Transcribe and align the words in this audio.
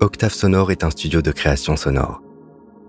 Octave 0.00 0.32
Sonore 0.32 0.70
est 0.70 0.84
un 0.84 0.90
studio 0.90 1.22
de 1.22 1.32
création 1.32 1.76
sonore. 1.76 2.22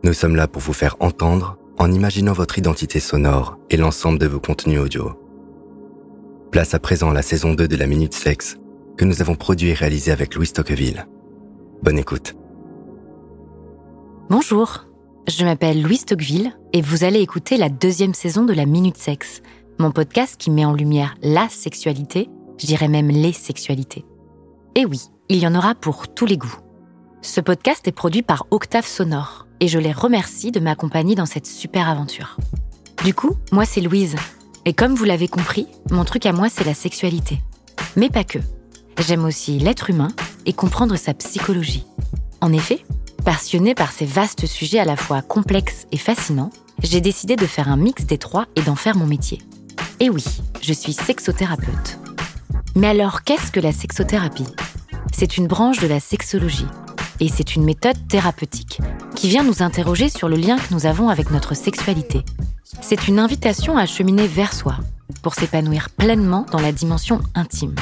Nous 0.04 0.14
sommes 0.14 0.36
là 0.36 0.48
pour 0.48 0.62
vous 0.62 0.74
faire 0.74 0.96
entendre 1.00 1.58
en 1.80 1.92
imaginant 1.92 2.34
votre 2.34 2.60
identité 2.60 3.00
sonore 3.00 3.58
et 3.72 3.78
l'ensemble 3.78 4.20
de 4.20 4.28
vos 4.28 4.40
contenus 4.40 4.80
audio. 4.80 5.20
Place 6.52 6.76
à 6.76 6.80
présent 6.80 7.10
la 7.10 7.24
saison 7.24 7.56
2 7.56 7.68
de 7.68 7.76
la 7.76 7.88
Minute 7.88 8.14
Sexe 8.14 8.58
que 8.96 9.06
nous 9.06 9.22
avons 9.22 9.34
produit 9.34 9.70
et 9.70 9.74
réalisé 9.74 10.12
avec 10.12 10.36
Louis 10.36 10.50
Tocqueville. 10.50 11.08
Bonne 11.82 11.98
écoute. 11.98 12.36
Bonjour, 14.30 14.86
je 15.28 15.44
m'appelle 15.44 15.82
Louise 15.82 16.06
Tocqueville 16.06 16.54
et 16.74 16.84
vous 16.84 17.04
allez 17.04 17.22
écouter 17.22 17.58
la 17.58 17.70
deuxième 17.70 18.14
saison 18.14 18.46
de 18.46 18.54
la 18.54 18.68
Minute 18.68 18.98
Sexe, 18.98 19.42
mon 19.80 19.90
podcast 19.90 20.36
qui 20.38 20.52
met 20.52 20.66
en 20.66 20.74
lumière 20.74 21.16
la 21.24 21.50
sexualité, 21.50 22.30
je 22.60 22.68
dirais 22.68 22.88
même 22.88 23.08
les 23.08 23.34
sexualités. 23.34 24.06
Et 24.76 24.86
oui, 24.86 25.02
il 25.28 25.40
y 25.40 25.48
en 25.48 25.56
aura 25.56 25.74
pour 25.74 26.14
tous 26.14 26.28
les 26.28 26.38
goûts. 26.38 26.69
Ce 27.22 27.42
podcast 27.42 27.86
est 27.86 27.92
produit 27.92 28.22
par 28.22 28.48
Octave 28.50 28.88
Sonore 28.88 29.46
et 29.60 29.68
je 29.68 29.78
les 29.78 29.92
remercie 29.92 30.52
de 30.52 30.62
m'accompagner 30.62 31.16
dans 31.16 31.26
cette 31.26 31.46
super 31.46 31.90
aventure. 31.90 32.38
Du 33.04 33.14
coup, 33.14 33.36
moi 33.52 33.66
c'est 33.66 33.82
Louise. 33.82 34.16
Et 34.64 34.74
comme 34.74 34.96
vous 34.96 35.04
l'avez 35.04 35.28
compris, 35.28 35.68
mon 35.92 36.06
truc 36.06 36.26
à 36.26 36.32
moi 36.32 36.48
c'est 36.50 36.64
la 36.64 36.74
sexualité. 36.74 37.42
Mais 37.98 38.10
pas 38.10 38.24
que. 38.24 38.40
J'aime 39.06 39.26
aussi 39.26 39.60
l'être 39.60 39.90
humain 39.90 40.10
et 40.46 40.54
comprendre 40.54 40.96
sa 40.96 41.14
psychologie. 41.14 41.86
En 42.40 42.54
effet, 42.54 42.86
passionnée 43.26 43.76
par 43.76 43.92
ces 43.92 44.06
vastes 44.06 44.46
sujets 44.46 44.80
à 44.80 44.86
la 44.86 44.96
fois 44.96 45.22
complexes 45.22 45.88
et 45.92 45.98
fascinants, 45.98 46.52
j'ai 46.84 47.02
décidé 47.02 47.36
de 47.36 47.46
faire 47.46 47.68
un 47.68 47.78
mix 47.78 48.06
des 48.06 48.18
trois 48.18 48.46
et 48.56 48.62
d'en 48.62 48.76
faire 48.76 48.96
mon 48.96 49.08
métier. 49.08 49.40
Et 50.00 50.10
oui, 50.10 50.24
je 50.62 50.72
suis 50.72 50.94
sexothérapeute. 50.94 52.00
Mais 52.76 52.88
alors, 52.88 53.24
qu'est-ce 53.24 53.52
que 53.52 53.60
la 53.60 53.74
sexothérapie? 53.74 54.48
C'est 55.12 55.36
une 55.36 55.48
branche 55.48 55.80
de 55.80 55.88
la 55.88 56.00
sexologie 56.00 56.68
et 57.20 57.30
c'est 57.30 57.56
une 57.56 57.64
méthode 57.64 58.08
thérapeutique 58.08 58.80
qui 59.16 59.30
vient 59.30 59.44
nous 59.44 59.62
interroger 59.62 60.10
sur 60.10 60.30
le 60.30 60.36
lien 60.36 60.58
que 60.58 60.74
nous 60.74 60.86
avons 60.86 61.10
avec 61.10 61.32
notre 61.32 61.56
sexualité. 61.56 62.24
C'est 62.82 63.08
une 63.08 63.20
invitation 63.20 63.78
à 63.78 63.86
cheminer 63.86 64.28
vers 64.28 64.54
soi 64.54 64.78
pour 65.22 65.36
s'épanouir 65.36 65.90
pleinement 65.90 66.46
dans 66.52 66.60
la 66.60 66.72
dimension 66.72 67.20
intime. 67.36 67.76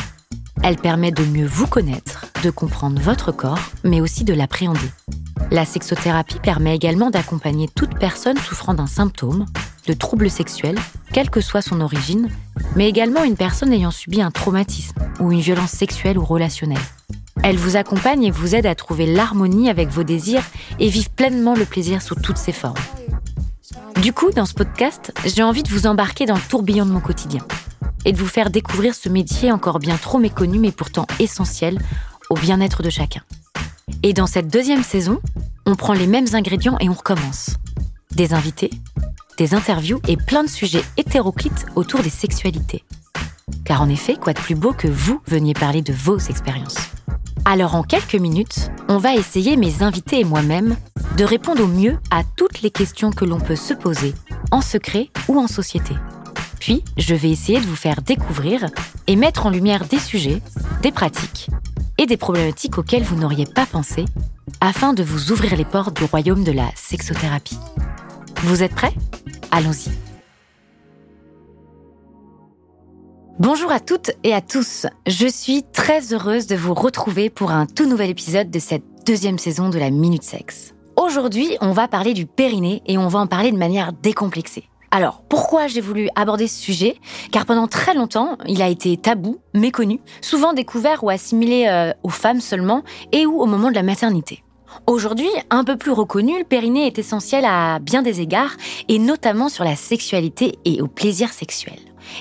Elle 0.63 0.77
permet 0.77 1.11
de 1.11 1.23
mieux 1.23 1.45
vous 1.45 1.67
connaître, 1.67 2.25
de 2.43 2.49
comprendre 2.49 2.99
votre 3.01 3.31
corps, 3.31 3.59
mais 3.83 4.01
aussi 4.01 4.23
de 4.23 4.33
l'appréhender. 4.33 4.89
La 5.51 5.65
sexothérapie 5.65 6.39
permet 6.39 6.75
également 6.75 7.09
d'accompagner 7.09 7.67
toute 7.73 7.97
personne 7.99 8.37
souffrant 8.37 8.73
d'un 8.73 8.87
symptôme, 8.87 9.45
de 9.85 9.93
troubles 9.93 10.29
sexuels, 10.29 10.79
quelle 11.13 11.29
que 11.29 11.41
soit 11.41 11.61
son 11.61 11.79
origine, 11.79 12.29
mais 12.75 12.89
également 12.89 13.23
une 13.23 13.37
personne 13.37 13.71
ayant 13.71 13.91
subi 13.91 14.21
un 14.21 14.31
traumatisme 14.31 14.97
ou 15.19 15.31
une 15.31 15.39
violence 15.39 15.71
sexuelle 15.71 16.17
ou 16.17 16.25
relationnelle. 16.25 16.77
Elle 17.43 17.57
vous 17.57 17.77
accompagne 17.77 18.23
et 18.23 18.31
vous 18.31 18.55
aide 18.55 18.65
à 18.65 18.75
trouver 18.75 19.05
l'harmonie 19.05 19.69
avec 19.69 19.89
vos 19.89 20.03
désirs 20.03 20.43
et 20.79 20.89
vivre 20.89 21.09
pleinement 21.09 21.55
le 21.55 21.65
plaisir 21.65 22.01
sous 22.01 22.15
toutes 22.15 22.37
ses 22.37 22.51
formes. 22.51 22.75
Du 24.01 24.13
coup, 24.13 24.31
dans 24.31 24.45
ce 24.45 24.53
podcast, 24.53 25.11
j'ai 25.25 25.43
envie 25.43 25.63
de 25.63 25.69
vous 25.69 25.87
embarquer 25.87 26.25
dans 26.25 26.35
le 26.35 26.41
tourbillon 26.41 26.85
de 26.85 26.91
mon 26.91 26.99
quotidien 26.99 27.45
et 28.05 28.11
de 28.11 28.17
vous 28.17 28.27
faire 28.27 28.49
découvrir 28.49 28.95
ce 28.95 29.09
métier 29.09 29.51
encore 29.51 29.79
bien 29.79 29.97
trop 29.97 30.19
méconnu 30.19 30.59
mais 30.59 30.71
pourtant 30.71 31.07
essentiel 31.19 31.79
au 32.29 32.35
bien-être 32.35 32.83
de 32.83 32.89
chacun. 32.89 33.21
Et 34.03 34.13
dans 34.13 34.27
cette 34.27 34.47
deuxième 34.47 34.83
saison, 34.83 35.19
on 35.65 35.75
prend 35.75 35.93
les 35.93 36.07
mêmes 36.07 36.27
ingrédients 36.33 36.77
et 36.79 36.89
on 36.89 36.93
recommence. 36.93 37.57
Des 38.11 38.33
invités, 38.33 38.69
des 39.37 39.53
interviews 39.53 39.99
et 40.07 40.17
plein 40.17 40.43
de 40.43 40.49
sujets 40.49 40.83
hétéroclites 40.97 41.65
autour 41.75 42.01
des 42.01 42.09
sexualités. 42.09 42.83
Car 43.65 43.81
en 43.81 43.89
effet, 43.89 44.15
quoi 44.15 44.33
de 44.33 44.39
plus 44.39 44.55
beau 44.55 44.73
que 44.73 44.87
vous 44.87 45.21
veniez 45.27 45.53
parler 45.53 45.81
de 45.81 45.93
vos 45.93 46.17
expériences 46.17 46.77
alors 47.45 47.75
en 47.75 47.83
quelques 47.83 48.15
minutes, 48.15 48.71
on 48.87 48.97
va 48.97 49.15
essayer, 49.15 49.57
mes 49.57 49.83
invités 49.83 50.19
et 50.19 50.23
moi-même, 50.23 50.75
de 51.17 51.23
répondre 51.23 51.63
au 51.63 51.67
mieux 51.67 51.97
à 52.11 52.23
toutes 52.35 52.61
les 52.61 52.71
questions 52.71 53.11
que 53.11 53.25
l'on 53.25 53.39
peut 53.39 53.55
se 53.55 53.73
poser, 53.73 54.13
en 54.51 54.61
secret 54.61 55.09
ou 55.27 55.39
en 55.39 55.47
société. 55.47 55.95
Puis, 56.59 56.83
je 56.97 57.15
vais 57.15 57.29
essayer 57.29 57.59
de 57.59 57.65
vous 57.65 57.75
faire 57.75 58.01
découvrir 58.01 58.65
et 59.07 59.15
mettre 59.15 59.45
en 59.45 59.49
lumière 59.49 59.85
des 59.85 59.99
sujets, 59.99 60.41
des 60.81 60.91
pratiques 60.91 61.49
et 61.97 62.05
des 62.05 62.17
problématiques 62.17 62.77
auxquelles 62.77 63.03
vous 63.03 63.15
n'auriez 63.15 63.45
pas 63.45 63.65
pensé, 63.65 64.05
afin 64.61 64.93
de 64.93 65.03
vous 65.03 65.31
ouvrir 65.31 65.55
les 65.55 65.65
portes 65.65 65.95
du 65.95 66.03
royaume 66.03 66.43
de 66.43 66.51
la 66.51 66.69
sexothérapie. 66.75 67.59
Vous 68.43 68.63
êtes 68.63 68.75
prêts? 68.75 68.93
Allons-y. 69.51 70.06
Bonjour 73.39 73.71
à 73.71 73.79
toutes 73.79 74.09
et 74.23 74.33
à 74.33 74.41
tous. 74.41 74.87
Je 75.05 75.27
suis 75.27 75.61
très 75.71 76.11
heureuse 76.11 76.47
de 76.47 76.55
vous 76.55 76.73
retrouver 76.73 77.29
pour 77.29 77.51
un 77.51 77.67
tout 77.67 77.85
nouvel 77.85 78.09
épisode 78.09 78.49
de 78.49 78.57
cette 78.57 78.81
deuxième 79.05 79.37
saison 79.37 79.69
de 79.69 79.77
la 79.77 79.91
Minute 79.91 80.23
Sexe. 80.23 80.73
Aujourd'hui, 80.95 81.55
on 81.61 81.71
va 81.71 81.87
parler 81.87 82.15
du 82.15 82.25
périnée 82.25 82.81
et 82.87 82.97
on 82.97 83.07
va 83.07 83.19
en 83.19 83.27
parler 83.27 83.51
de 83.51 83.57
manière 83.57 83.93
décomplexée. 83.93 84.63
Alors, 84.89 85.21
pourquoi 85.29 85.67
j'ai 85.67 85.81
voulu 85.81 86.09
aborder 86.15 86.47
ce 86.47 86.59
sujet? 86.59 86.97
Car 87.31 87.45
pendant 87.45 87.67
très 87.67 87.93
longtemps, 87.93 88.39
il 88.47 88.63
a 88.63 88.69
été 88.69 88.97
tabou, 88.97 89.37
méconnu, 89.53 89.99
souvent 90.21 90.53
découvert 90.53 91.03
ou 91.03 91.11
assimilé 91.11 91.67
euh, 91.67 91.93
aux 92.01 92.09
femmes 92.09 92.41
seulement 92.41 92.81
et 93.11 93.27
ou 93.27 93.39
au 93.39 93.45
moment 93.45 93.69
de 93.69 93.75
la 93.75 93.83
maternité. 93.83 94.43
Aujourd'hui, 94.87 95.29
un 95.51 95.63
peu 95.63 95.77
plus 95.77 95.91
reconnu, 95.91 96.39
le 96.39 96.43
périnée 96.43 96.87
est 96.87 96.97
essentiel 96.97 97.45
à 97.45 97.77
bien 97.77 98.01
des 98.01 98.19
égards, 98.19 98.55
et 98.87 98.97
notamment 98.97 99.49
sur 99.49 99.63
la 99.63 99.75
sexualité 99.75 100.57
et 100.65 100.81
au 100.81 100.87
plaisir 100.87 101.33
sexuel. 101.33 101.77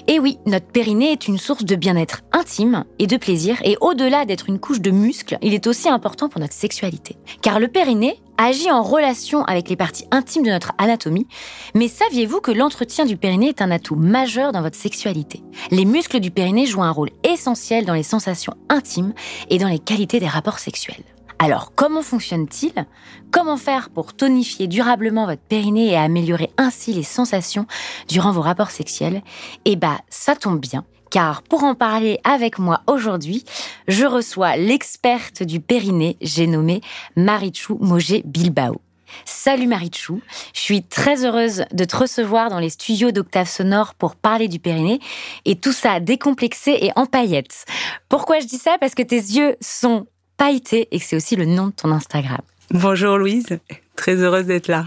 Et 0.06 0.18
oui, 0.18 0.38
notre 0.46 0.66
périnée 0.66 1.12
est 1.12 1.28
une 1.28 1.38
source 1.38 1.64
de 1.64 1.76
bien-être 1.76 2.22
intime 2.32 2.84
et 2.98 3.06
de 3.06 3.16
plaisir, 3.16 3.58
et 3.64 3.76
au-delà 3.80 4.24
d'être 4.24 4.48
une 4.48 4.58
couche 4.58 4.80
de 4.80 4.90
muscles, 4.90 5.38
il 5.42 5.54
est 5.54 5.66
aussi 5.66 5.88
important 5.88 6.28
pour 6.28 6.40
notre 6.40 6.54
sexualité. 6.54 7.16
Car 7.42 7.60
le 7.60 7.68
périnée 7.68 8.20
agit 8.38 8.70
en 8.70 8.82
relation 8.82 9.44
avec 9.44 9.68
les 9.68 9.76
parties 9.76 10.06
intimes 10.10 10.42
de 10.42 10.50
notre 10.50 10.72
anatomie, 10.78 11.26
mais 11.74 11.88
saviez-vous 11.88 12.40
que 12.40 12.50
l'entretien 12.50 13.06
du 13.06 13.16
périnée 13.16 13.48
est 13.48 13.62
un 13.62 13.70
atout 13.70 13.96
majeur 13.96 14.52
dans 14.52 14.62
votre 14.62 14.76
sexualité? 14.76 15.42
Les 15.70 15.84
muscles 15.84 16.20
du 16.20 16.30
périnée 16.30 16.66
jouent 16.66 16.82
un 16.82 16.90
rôle 16.90 17.10
essentiel 17.24 17.84
dans 17.86 17.94
les 17.94 18.02
sensations 18.02 18.54
intimes 18.68 19.14
et 19.48 19.58
dans 19.58 19.68
les 19.68 19.78
qualités 19.78 20.20
des 20.20 20.28
rapports 20.28 20.58
sexuels. 20.58 21.04
Alors, 21.38 21.72
comment 21.74 22.02
fonctionne-t-il? 22.02 22.86
Comment 23.30 23.58
faire 23.58 23.90
pour 23.90 24.14
tonifier 24.14 24.68
durablement 24.68 25.26
votre 25.26 25.42
périnée 25.42 25.88
et 25.88 25.96
améliorer 25.96 26.50
ainsi 26.56 26.94
les 26.94 27.02
sensations 27.02 27.66
durant 28.08 28.32
vos 28.32 28.40
rapports 28.40 28.70
sexuels? 28.70 29.22
Eh 29.66 29.76
bah, 29.76 29.98
ça 30.08 30.34
tombe 30.34 30.58
bien, 30.58 30.84
car 31.10 31.42
pour 31.42 31.64
en 31.64 31.74
parler 31.74 32.18
avec 32.24 32.58
moi 32.58 32.80
aujourd'hui, 32.86 33.44
je 33.86 34.06
reçois 34.06 34.56
l'experte 34.56 35.42
du 35.42 35.60
périnée, 35.60 36.16
j'ai 36.22 36.46
nommé 36.46 36.80
Marichou 37.16 37.76
Mogé 37.80 38.22
Bilbao. 38.24 38.80
Salut 39.24 39.66
Marichou, 39.66 40.20
je 40.54 40.60
suis 40.60 40.82
très 40.82 41.24
heureuse 41.24 41.64
de 41.70 41.84
te 41.84 41.96
recevoir 41.96 42.50
dans 42.50 42.58
les 42.58 42.70
studios 42.70 43.12
d'Octave 43.12 43.48
Sonore 43.48 43.94
pour 43.94 44.16
parler 44.16 44.48
du 44.48 44.58
périnée 44.58 45.00
et 45.44 45.56
tout 45.56 45.72
ça 45.72 46.00
décomplexé 46.00 46.76
et 46.80 46.92
en 46.96 47.06
paillettes. 47.06 47.66
Pourquoi 48.08 48.40
je 48.40 48.46
dis 48.46 48.58
ça? 48.58 48.78
Parce 48.80 48.94
que 48.94 49.02
tes 49.02 49.16
yeux 49.16 49.56
sont 49.60 50.06
pailleté 50.36 50.88
et 50.90 50.98
que 50.98 51.04
c'est 51.04 51.16
aussi 51.16 51.36
le 51.36 51.44
nom 51.44 51.68
de 51.68 51.72
ton 51.72 51.90
Instagram. 51.90 52.40
Bonjour 52.70 53.18
Louise, 53.18 53.58
très 53.94 54.16
heureuse 54.16 54.46
d'être 54.46 54.68
là. 54.68 54.86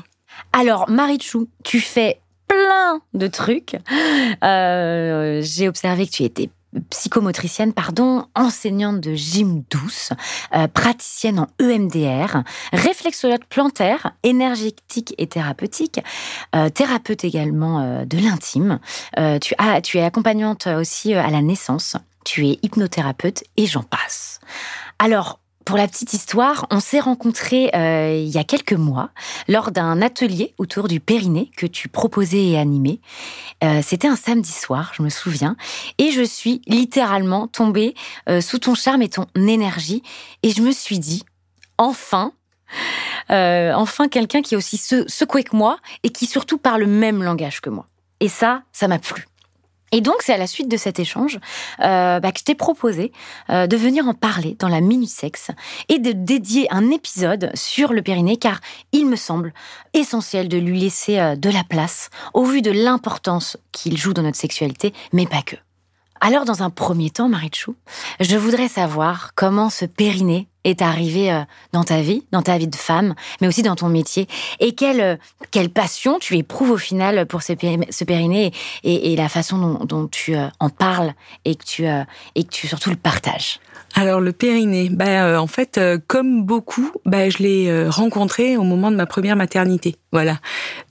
Alors 0.54 0.90
Marichou, 0.90 1.48
tu 1.64 1.80
fais 1.80 2.20
plein 2.48 3.02
de 3.14 3.28
trucs. 3.28 3.78
Euh, 4.44 5.42
j'ai 5.44 5.68
observé 5.68 6.06
que 6.08 6.12
tu 6.12 6.24
étais 6.24 6.50
psychomotricienne, 6.92 7.74
pardon, 7.74 8.28
enseignante 8.36 9.00
de 9.00 9.16
gym 9.16 9.64
douce, 9.72 10.12
euh, 10.54 10.68
praticienne 10.68 11.40
en 11.40 11.48
EMDR, 11.59 12.44
réflexologue 12.72 13.44
plantaire, 13.50 14.12
énergétique 14.24 15.16
et 15.18 15.28
thérapeutique, 15.28 16.00
euh, 16.56 16.70
thérapeute 16.70 17.24
également 17.24 18.06
de 18.06 18.18
l'intime. 18.18 18.80
tu, 19.42 19.56
as, 19.58 19.82
tu 19.82 19.98
es 19.98 20.04
accompagnante 20.04 20.68
aussi 20.68 21.14
à 21.14 21.30
la 21.30 21.42
naissance, 21.42 21.98
tu 22.24 22.48
es 22.48 22.59
hypnothérapeute 22.62 23.44
et 23.58 23.66
j'en 23.66 23.84
passe. 23.84 24.40
Alors, 25.00 25.40
pour 25.66 25.78
la 25.78 25.88
petite 25.88 26.14
histoire, 26.14 26.66
on 26.72 26.79
s'est 26.79 27.00
rencontrés 27.00 27.70
euh, 27.76 28.16
il 28.16 28.29
y 28.29 28.38
a 28.38 28.44
quelques 28.44 28.73
mois 28.73 29.11
lors 29.47 29.72
d'un 29.72 30.02
atelier 30.02 30.53
autour 30.58 30.88
du 30.88 31.00
périnée 31.00 31.52
que 31.56 31.67
tu 31.67 31.90
proposais 31.90 32.44
et 32.44 32.58
animais. 32.58 33.00
Euh, 33.64 33.82
c'était 33.84 34.08
un 34.08 34.16
samedi 34.16 34.52
soir, 34.52 34.94
je 34.96 35.03
me 35.03 35.09
souviens, 35.09 35.56
et 35.97 36.11
je 36.11 36.23
suis 36.23 36.61
littéralement 36.66 37.47
tombée 37.47 37.94
euh, 38.29 38.41
sous 38.41 38.59
ton 38.59 38.73
charme 38.73 39.02
et 39.02 39.09
ton 39.09 39.28
énergie, 39.35 40.02
et 40.44 40.52
je 40.52 40.61
me 40.61 40.72
suis 40.72 41.00
dit, 41.00 41.23
enfin, 41.78 42.32
enfin 43.29 44.08
quelqu'un 44.08 44.41
qui 44.41 44.56
est 44.56 44.58
aussi 44.58 44.78
secoué 44.78 45.44
que 45.44 45.56
moi 45.56 45.78
et 46.03 46.09
qui 46.09 46.26
surtout 46.26 46.58
parle 46.58 46.82
le 46.82 46.88
même 46.88 47.22
langage 47.22 47.61
que 47.61 47.70
moi. 47.70 47.88
Et 48.20 48.28
ça, 48.28 48.64
ça 48.72 48.88
m'a 48.88 49.00
plu. 49.00 49.28
Et 49.91 50.02
donc, 50.02 50.16
c'est 50.22 50.34
à 50.34 50.38
la 50.38 50.47
suite 50.47 50.70
de 50.70 50.78
cet 50.78 51.00
échange 51.00 51.40
euh, 51.82 52.20
bah, 52.20 52.32
que 52.32 52.40
je 52.40 52.44
t'ai 52.44 52.56
proposé 52.56 53.12
euh, 53.50 53.68
de 53.68 53.78
venir 53.78 54.08
en 54.08 54.14
parler 54.14 54.56
dans 54.59 54.68
la 54.68 54.82
Minute 54.82 55.09
Sexe 55.09 55.52
et 55.88 56.00
de 56.00 56.12
dédier 56.12 56.68
un 56.72 56.91
épisode 56.91 57.52
sur 57.53 57.94
le 57.94 58.02
périnée, 58.02 58.38
car 58.38 58.59
il 58.91 59.08
me 59.08 59.16
semble 59.16 59.53
essentiel 59.94 60.47
de 60.47 60.58
lui 60.58 60.80
laisser 60.80 61.20
euh, 61.20 61.36
de 61.36 61.50
la 61.50 61.64
place 61.64 62.09
au 62.34 62.44
vu 62.44 62.62
de 62.62 62.72
l'importance 62.72 63.58
qu'il 63.72 63.97
joue 63.97 64.14
dans 64.14 64.24
notre 64.24 64.38
sexualité, 64.38 64.94
mais 65.14 65.26
pas 65.26 65.41
que. 65.41 65.56
Alors, 66.22 66.44
dans 66.44 66.64
un 66.64 66.70
premier 66.70 67.09
temps, 67.09 67.30
Marie 67.30 67.52
Chou, 67.53 67.76
je 68.20 68.35
voudrais 68.35 68.68
savoir 68.68 69.32
comment 69.35 69.70
ce 69.70 69.85
périnée 69.85 70.50
est 70.64 70.82
arrivé 70.82 71.32
euh, 71.32 71.41
dans 71.72 71.84
ta 71.84 72.02
vie, 72.02 72.23
dans 72.32 72.41
ta 72.41 72.58
vie 72.58 72.67
de 72.67 72.76
femme, 72.76 73.16
mais 73.41 73.47
aussi 73.47 73.64
dans 73.64 73.76
ton 73.76 73.90
métier 73.90 74.28
Et 74.59 74.73
quelle, 74.73 75.02
euh, 75.02 75.16
quelle 75.52 75.70
passion 75.70 76.20
tu 76.20 76.38
éprouves 76.38 76.72
au 76.72 76.78
final 76.78 77.26
pour 77.26 77.41
ce, 77.44 77.53
périnée 77.53 78.52
et, 78.84 79.16
la 79.16 79.29
façon 79.29 79.79
dont, 79.85 80.08
tu 80.08 80.35
euh, 80.35 80.47
en 80.59 80.70
parles 80.70 81.14
et 81.46 81.56
que 81.56 81.64
tu, 81.64 81.85
et 81.85 82.44
que 82.44 82.50
tu 82.50 82.67
surtout 82.67 82.90
le 82.90 82.96
partages 82.96 83.59
alors 83.96 84.22
le 84.22 84.34
périnée, 84.34 84.90
bah, 84.91 85.41
en 85.41 85.47
fait, 85.47 85.79
comme 86.06 86.44
beaucoup, 86.44 86.91
bah, 87.06 87.28
je 87.28 87.40
l'ai 87.40 87.88
rencontré 87.90 88.56
au 88.56 88.61
moment 88.61 88.91
de 88.91 88.96
ma 88.96 89.08
première 89.08 89.35
maternité. 89.35 89.96
Voilà. 90.11 90.38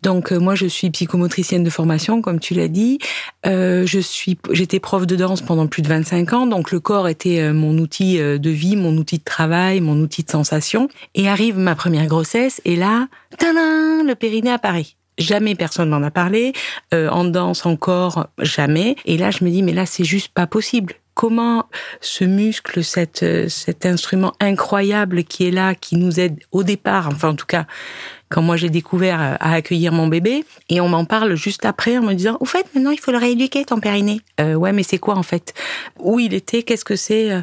Donc 0.02 0.32
moi, 0.32 0.56
je 0.56 0.66
suis 0.66 0.90
psychomotricienne 0.90 1.62
de 1.62 1.70
formation, 1.70 2.22
comme 2.22 2.40
tu 2.40 2.54
l'as 2.54 2.66
dit. 2.66 2.98
je 3.44 3.98
suis, 4.02 4.36
j'étais 4.50 4.80
prof 4.80 5.06
de 5.06 5.14
danse 5.14 5.42
pendant 5.42 5.68
plus 5.68 5.82
de 5.82 5.88
25 5.88 6.32
ans, 6.32 6.46
donc 6.48 6.72
le 6.72 6.80
corps 6.80 7.06
était 7.06 7.52
mon 7.52 7.78
outil 7.78 8.18
de 8.18 8.50
vie, 8.50 8.74
mon 8.74 8.96
outil 8.96 9.18
de 9.18 9.24
travail 9.24 9.57
mon 9.80 9.98
outil 10.00 10.22
de 10.22 10.30
sensation. 10.30 10.88
Et 11.14 11.28
arrive 11.28 11.58
ma 11.58 11.74
première 11.74 12.06
grossesse, 12.06 12.60
et 12.64 12.76
là, 12.76 13.08
tadam, 13.38 14.06
le 14.06 14.14
périnée 14.14 14.50
apparaît. 14.50 14.86
Jamais 15.18 15.56
personne 15.56 15.90
n'en 15.90 16.02
a 16.02 16.10
parlé, 16.10 16.52
euh, 16.94 17.08
en 17.08 17.24
danse 17.24 17.66
encore 17.66 18.28
jamais. 18.38 18.94
Et 19.04 19.18
là, 19.18 19.30
je 19.30 19.44
me 19.44 19.50
dis, 19.50 19.62
mais 19.62 19.72
là, 19.72 19.84
c'est 19.84 20.04
juste 20.04 20.28
pas 20.28 20.46
possible 20.46 20.94
comment 21.14 21.64
ce 22.00 22.24
muscle, 22.24 22.84
cet, 22.84 23.24
cet 23.48 23.84
instrument 23.84 24.34
incroyable 24.38 25.24
qui 25.24 25.48
est 25.48 25.50
là, 25.50 25.74
qui 25.74 25.96
nous 25.96 26.20
aide 26.20 26.38
au 26.52 26.62
départ, 26.62 27.08
enfin 27.08 27.30
en 27.30 27.34
tout 27.34 27.46
cas 27.46 27.66
quand 28.28 28.42
moi 28.42 28.56
j'ai 28.56 28.70
découvert 28.70 29.20
euh, 29.20 29.34
à 29.40 29.54
accueillir 29.54 29.92
mon 29.92 30.06
bébé, 30.06 30.44
et 30.68 30.80
on 30.80 30.88
m'en 30.88 31.04
parle 31.04 31.34
juste 31.34 31.64
après 31.64 31.98
en 31.98 32.02
me 32.02 32.14
disant, 32.14 32.36
au 32.40 32.44
fait, 32.44 32.66
maintenant 32.74 32.90
il 32.90 33.00
faut 33.00 33.12
le 33.12 33.18
rééduquer 33.18 33.64
ton 33.64 33.80
périnée. 33.80 34.20
Euh, 34.40 34.54
ouais, 34.54 34.72
mais 34.72 34.82
c'est 34.82 34.98
quoi 34.98 35.16
en 35.16 35.22
fait? 35.22 35.54
Où 35.98 36.20
il 36.20 36.34
était 36.34 36.62
Qu'est-ce 36.62 36.84
que 36.84 36.96
c'est 36.96 37.32
euh? 37.32 37.42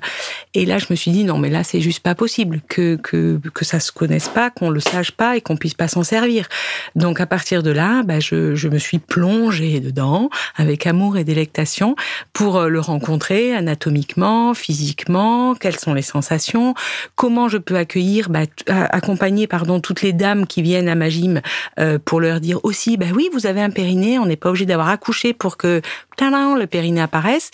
Et 0.53 0.65
là, 0.65 0.77
je 0.77 0.85
me 0.89 0.95
suis 0.95 1.11
dit, 1.11 1.23
non, 1.23 1.37
mais 1.37 1.49
là, 1.49 1.63
c'est 1.63 1.81
juste 1.81 2.01
pas 2.01 2.15
possible 2.15 2.61
que 2.67 2.95
que 2.97 3.39
que 3.53 3.65
ça 3.65 3.79
se 3.79 3.91
connaisse 3.91 4.27
pas, 4.27 4.49
qu'on 4.49 4.69
le 4.69 4.79
sache 4.79 5.11
pas 5.11 5.37
et 5.37 5.41
qu'on 5.41 5.57
puisse 5.57 5.73
pas 5.73 5.87
s'en 5.87 6.03
servir. 6.03 6.47
Donc 6.95 7.19
à 7.19 7.25
partir 7.25 7.63
de 7.63 7.71
là, 7.71 8.03
bah, 8.03 8.19
je, 8.19 8.55
je 8.55 8.67
me 8.67 8.77
suis 8.77 8.99
plongée 8.99 9.79
dedans 9.79 10.29
avec 10.55 10.85
amour 10.87 11.17
et 11.17 11.23
délectation 11.23 11.95
pour 12.33 12.61
le 12.61 12.79
rencontrer 12.79 13.55
anatomiquement, 13.55 14.53
physiquement, 14.53 15.55
quelles 15.55 15.79
sont 15.79 15.93
les 15.93 16.01
sensations, 16.01 16.75
comment 17.15 17.49
je 17.49 17.57
peux 17.57 17.75
accueillir, 17.75 18.29
bah, 18.29 18.45
accompagner 18.67 19.47
pardon 19.47 19.79
toutes 19.79 20.01
les 20.01 20.13
dames 20.13 20.47
qui 20.47 20.61
viennent 20.61 20.74
à 20.77 20.95
ma 20.95 21.09
gym 21.09 21.41
euh, 21.79 21.99
pour 22.03 22.19
leur 22.19 22.39
dire 22.39 22.59
aussi, 22.63 22.97
bah 22.97 23.07
oui, 23.13 23.29
vous 23.33 23.45
avez 23.45 23.61
un 23.61 23.69
périnée, 23.69 24.19
on 24.19 24.25
n'est 24.25 24.35
pas 24.35 24.49
obligé 24.49 24.65
d'avoir 24.65 24.89
accouché 24.89 25.33
pour 25.33 25.57
que 25.57 25.81
le 26.21 26.65
périnée 26.65 27.01
apparaisse. 27.01 27.51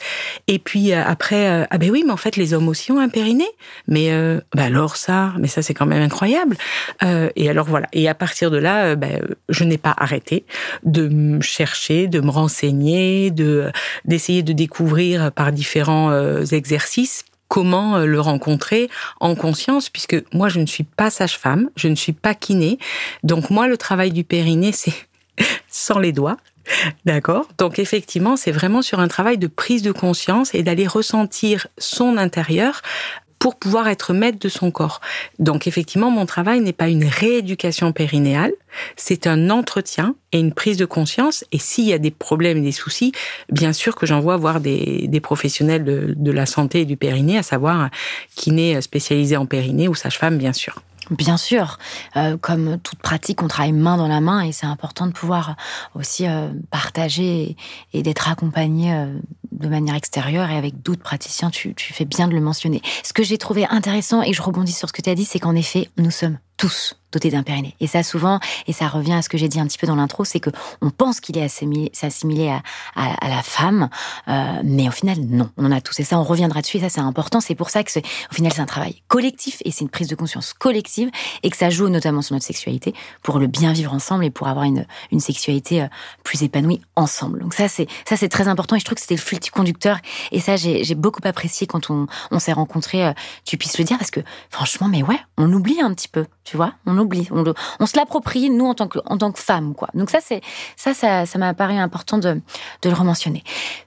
Et 0.47 0.59
puis 0.59 0.93
euh, 0.93 1.03
après, 1.03 1.49
euh, 1.49 1.65
ah 1.71 1.77
ben 1.77 1.89
oui, 1.89 2.03
mais 2.05 2.11
en 2.11 2.17
fait 2.17 2.35
les 2.37 2.53
hommes 2.53 2.67
aussi 2.67 2.91
ont 2.91 2.99
un 2.99 3.09
périnée. 3.09 3.49
Mais 3.87 4.11
bah 4.53 4.65
alors 4.65 4.95
ça, 4.95 5.33
mais 5.39 5.47
ça 5.47 5.61
c'est 5.61 5.73
quand 5.73 5.85
même 5.85 6.01
incroyable. 6.01 6.57
et 7.01 7.49
alors 7.49 7.65
voilà. 7.65 7.87
Et 7.93 8.07
à 8.07 8.13
partir 8.13 8.51
de 8.51 8.57
là, 8.57 8.95
bah, 8.95 9.07
je 9.49 9.63
n'ai 9.63 9.77
pas 9.77 9.93
arrêté 9.97 10.45
de 10.83 11.07
me 11.07 11.41
chercher, 11.41 12.07
de 12.07 12.19
me 12.19 12.29
renseigner, 12.29 13.31
de 13.31 13.71
d'essayer 14.05 14.43
de 14.43 14.53
découvrir 14.53 15.31
par 15.31 15.51
différents 15.51 16.11
exercices 16.51 17.25
comment 17.51 17.97
euh, 17.97 18.05
le 18.05 18.21
rencontrer 18.21 18.89
en 19.19 19.35
conscience, 19.35 19.89
puisque 19.89 20.23
moi, 20.33 20.47
je 20.47 20.61
ne 20.61 20.65
suis 20.65 20.85
pas 20.85 21.09
sage-femme, 21.09 21.69
je 21.75 21.89
ne 21.89 21.95
suis 21.95 22.13
pas 22.13 22.33
kiné. 22.33 22.79
Donc 23.23 23.49
moi, 23.49 23.67
le 23.67 23.75
travail 23.75 24.11
du 24.11 24.23
périnée, 24.23 24.71
c'est 24.71 24.93
sans 25.67 25.99
les 25.99 26.13
doigts. 26.13 26.37
D'accord? 27.05 27.47
Donc 27.57 27.77
effectivement, 27.77 28.37
c'est 28.37 28.51
vraiment 28.51 28.81
sur 28.81 29.01
un 29.01 29.09
travail 29.09 29.37
de 29.37 29.47
prise 29.47 29.81
de 29.81 29.91
conscience 29.91 30.55
et 30.55 30.63
d'aller 30.63 30.87
ressentir 30.87 31.67
son 31.77 32.17
intérieur 32.17 32.81
pour 33.41 33.55
pouvoir 33.55 33.87
être 33.87 34.13
maître 34.13 34.37
de 34.37 34.49
son 34.49 34.69
corps. 34.69 35.01
Donc 35.39 35.65
effectivement, 35.65 36.11
mon 36.11 36.27
travail 36.27 36.61
n'est 36.61 36.73
pas 36.73 36.89
une 36.89 37.03
rééducation 37.03 37.91
périnéale, 37.91 38.53
c'est 38.95 39.25
un 39.25 39.49
entretien 39.49 40.13
et 40.31 40.39
une 40.39 40.53
prise 40.53 40.77
de 40.77 40.85
conscience. 40.85 41.43
Et 41.51 41.57
s'il 41.57 41.85
y 41.85 41.93
a 41.93 41.97
des 41.97 42.11
problèmes 42.11 42.59
et 42.59 42.61
des 42.61 42.71
soucis, 42.71 43.13
bien 43.51 43.73
sûr 43.73 43.95
que 43.95 44.05
j'envoie 44.05 44.37
voir 44.37 44.59
des, 44.59 45.07
des 45.07 45.19
professionnels 45.19 45.83
de, 45.83 46.13
de, 46.15 46.31
la 46.31 46.45
santé 46.45 46.81
et 46.81 46.85
du 46.85 46.97
périnée, 46.97 47.39
à 47.39 47.43
savoir 47.43 47.89
kiné 48.35 48.79
spécialisé 48.79 49.35
en 49.37 49.47
périnée 49.47 49.87
ou 49.87 49.95
sage-femme, 49.95 50.37
bien 50.37 50.53
sûr. 50.53 50.83
Bien 51.11 51.35
sûr, 51.35 51.77
euh, 52.15 52.37
comme 52.37 52.77
toute 52.79 52.99
pratique, 52.99 53.43
on 53.43 53.49
travaille 53.49 53.73
main 53.73 53.97
dans 53.97 54.07
la 54.07 54.21
main 54.21 54.41
et 54.41 54.53
c'est 54.53 54.65
important 54.65 55.07
de 55.07 55.11
pouvoir 55.11 55.57
aussi 55.93 56.25
euh, 56.25 56.49
partager 56.69 57.57
et, 57.91 58.01
d'être 58.01 58.29
accompagné 58.29 58.93
euh, 58.93 59.19
de 59.51 59.67
manière 59.67 59.95
extérieure 59.95 60.49
et 60.49 60.55
avec 60.55 60.81
d'autres 60.81 61.03
praticiens. 61.03 61.49
Tu, 61.49 61.75
tu 61.75 61.91
fais 61.91 62.05
bien 62.05 62.29
de 62.29 62.33
le 62.33 62.39
mentionner. 62.39 62.81
Ce 63.03 63.11
que 63.11 63.23
j'ai 63.23 63.37
trouvé 63.37 63.67
intéressant 63.69 64.21
et 64.21 64.31
je 64.31 64.41
rebondis 64.41 64.71
sur 64.71 64.87
ce 64.87 64.93
que 64.93 65.01
tu 65.01 65.09
as 65.09 65.15
dit, 65.15 65.25
c'est 65.25 65.39
qu'en 65.39 65.53
effet, 65.53 65.89
nous 65.97 66.11
sommes 66.11 66.37
tous 66.61 66.95
doté 67.11 67.31
d'un 67.31 67.41
périnée. 67.41 67.75
Et 67.79 67.87
ça, 67.87 68.03
souvent, 68.03 68.39
et 68.67 68.71
ça 68.71 68.87
revient 68.87 69.13
à 69.13 69.23
ce 69.23 69.29
que 69.29 69.37
j'ai 69.37 69.49
dit 69.49 69.59
un 69.59 69.65
petit 69.65 69.79
peu 69.79 69.87
dans 69.87 69.95
l'intro, 69.95 70.23
c'est 70.23 70.39
que 70.39 70.51
on 70.81 70.91
pense 70.91 71.19
qu'il 71.19 71.37
est 71.39 71.43
assimilé, 71.43 72.49
à, 72.49 72.61
à, 72.95 73.29
la 73.29 73.41
femme, 73.41 73.89
euh, 74.27 74.61
mais 74.63 74.87
au 74.87 74.91
final, 74.91 75.17
non. 75.19 75.49
On 75.57 75.65
en 75.65 75.71
a 75.71 75.81
tous. 75.81 75.99
Et 75.99 76.03
ça, 76.03 76.19
on 76.19 76.23
reviendra 76.23 76.61
dessus. 76.61 76.77
Et 76.77 76.79
ça, 76.79 76.89
c'est 76.89 77.01
important. 77.01 77.41
C'est 77.41 77.55
pour 77.55 77.71
ça 77.71 77.83
que, 77.83 77.99
au 77.99 78.33
final, 78.33 78.53
c'est 78.53 78.61
un 78.61 78.67
travail 78.67 79.01
collectif 79.07 79.57
et 79.65 79.71
c'est 79.71 79.81
une 79.81 79.89
prise 79.89 80.07
de 80.07 80.15
conscience 80.15 80.53
collective 80.53 81.09
et 81.41 81.49
que 81.49 81.57
ça 81.57 81.71
joue 81.71 81.89
notamment 81.89 82.21
sur 82.21 82.35
notre 82.35 82.45
sexualité 82.45 82.93
pour 83.23 83.39
le 83.39 83.47
bien 83.47 83.73
vivre 83.73 83.91
ensemble 83.91 84.23
et 84.23 84.29
pour 84.29 84.47
avoir 84.47 84.65
une, 84.65 84.85
une 85.11 85.19
sexualité 85.19 85.81
euh, 85.81 85.87
plus 86.23 86.43
épanouie 86.43 86.79
ensemble. 86.95 87.39
Donc 87.39 87.55
ça, 87.55 87.67
c'est 87.67 87.87
ça, 88.07 88.15
c'est 88.15 88.29
très 88.29 88.47
important. 88.47 88.75
Et 88.75 88.79
je 88.79 88.85
trouve 88.85 88.95
que 88.95 89.01
c'était 89.01 89.15
le 89.15 89.21
fil 89.21 89.39
conducteur. 89.51 89.97
Et 90.31 90.39
ça, 90.39 90.55
j'ai 90.55 90.95
beaucoup 90.95 91.21
apprécié 91.23 91.65
quand 91.65 91.89
on, 91.89 92.05
on 92.29 92.39
s'est 92.39 92.53
rencontrés. 92.53 93.07
Euh, 93.07 93.13
tu 93.45 93.57
puisses 93.57 93.79
le 93.79 93.83
dire 93.83 93.97
parce 93.97 94.11
que 94.11 94.21
franchement, 94.49 94.87
mais 94.87 95.01
ouais, 95.03 95.19
on 95.37 95.51
oublie 95.51 95.81
un 95.81 95.93
petit 95.93 96.07
peu. 96.07 96.25
Tu 96.51 96.57
vois, 96.57 96.73
on 96.85 96.97
oublie, 96.97 97.29
on, 97.31 97.85
se 97.85 97.95
l'approprie 97.95 98.49
nous 98.49 98.65
en 98.65 98.73
tant 98.73 98.89
que 98.89 98.99
en 99.05 99.17
tant 99.17 99.31
que 99.31 99.39
femme 99.39 99.73
quoi. 99.73 99.87
Donc 99.93 100.09
ça 100.09 100.19
c'est 100.21 100.41
ça 100.75 100.93
ça 100.93 101.37
m'a 101.37 101.53
paru 101.53 101.77
important 101.77 102.17
de 102.17 102.41
le 102.83 102.93
rementionner. 102.93 103.41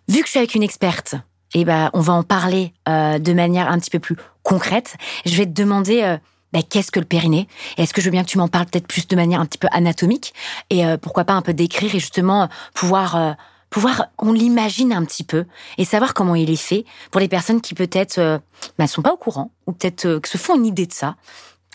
Vu 0.08 0.20
que 0.20 0.24
je 0.24 0.30
suis 0.30 0.38
avec 0.38 0.54
une 0.54 0.62
experte, 0.62 1.14
et 1.54 1.60
eh 1.60 1.64
ben 1.66 1.90
on 1.92 2.00
va 2.00 2.14
en 2.14 2.22
parler 2.22 2.72
euh, 2.88 3.18
de 3.18 3.34
manière 3.34 3.70
un 3.70 3.78
petit 3.78 3.90
peu 3.90 4.00
plus 4.00 4.16
concrète. 4.42 4.96
Je 5.26 5.36
vais 5.36 5.44
te 5.44 5.52
demander 5.52 6.02
euh, 6.02 6.16
ben, 6.54 6.62
qu'est-ce 6.62 6.90
que 6.90 7.00
le 7.00 7.04
périnée? 7.04 7.48
Est-ce 7.76 7.92
que 7.92 8.00
je 8.00 8.06
veux 8.06 8.10
bien 8.10 8.24
que 8.24 8.30
tu 8.30 8.38
m'en 8.38 8.48
parles 8.48 8.64
peut-être 8.64 8.88
plus 8.88 9.06
de 9.06 9.14
manière 9.14 9.40
un 9.40 9.46
petit 9.46 9.58
peu 9.58 9.68
anatomique? 9.70 10.32
Et 10.70 10.86
euh, 10.86 10.96
pourquoi 10.96 11.24
pas 11.24 11.34
un 11.34 11.42
peu 11.42 11.52
décrire 11.52 11.94
et 11.94 12.00
justement 12.00 12.48
pouvoir 12.72 13.36
pouvoir 13.70 14.06
on 14.18 14.32
l'imagine 14.32 14.92
un 14.92 15.04
petit 15.04 15.24
peu 15.24 15.44
et 15.78 15.84
savoir 15.84 16.14
comment 16.14 16.34
il 16.34 16.50
est 16.50 16.56
fait 16.56 16.84
pour 17.10 17.20
les 17.20 17.28
personnes 17.28 17.60
qui 17.60 17.74
peut-être 17.74 18.18
ne 18.18 18.38
ben, 18.78 18.86
sont 18.86 19.02
pas 19.02 19.12
au 19.12 19.16
courant 19.16 19.50
ou 19.66 19.72
peut-être 19.72 20.18
que 20.18 20.28
se 20.28 20.38
font 20.38 20.56
une 20.56 20.66
idée 20.66 20.86
de 20.86 20.92
ça 20.92 21.16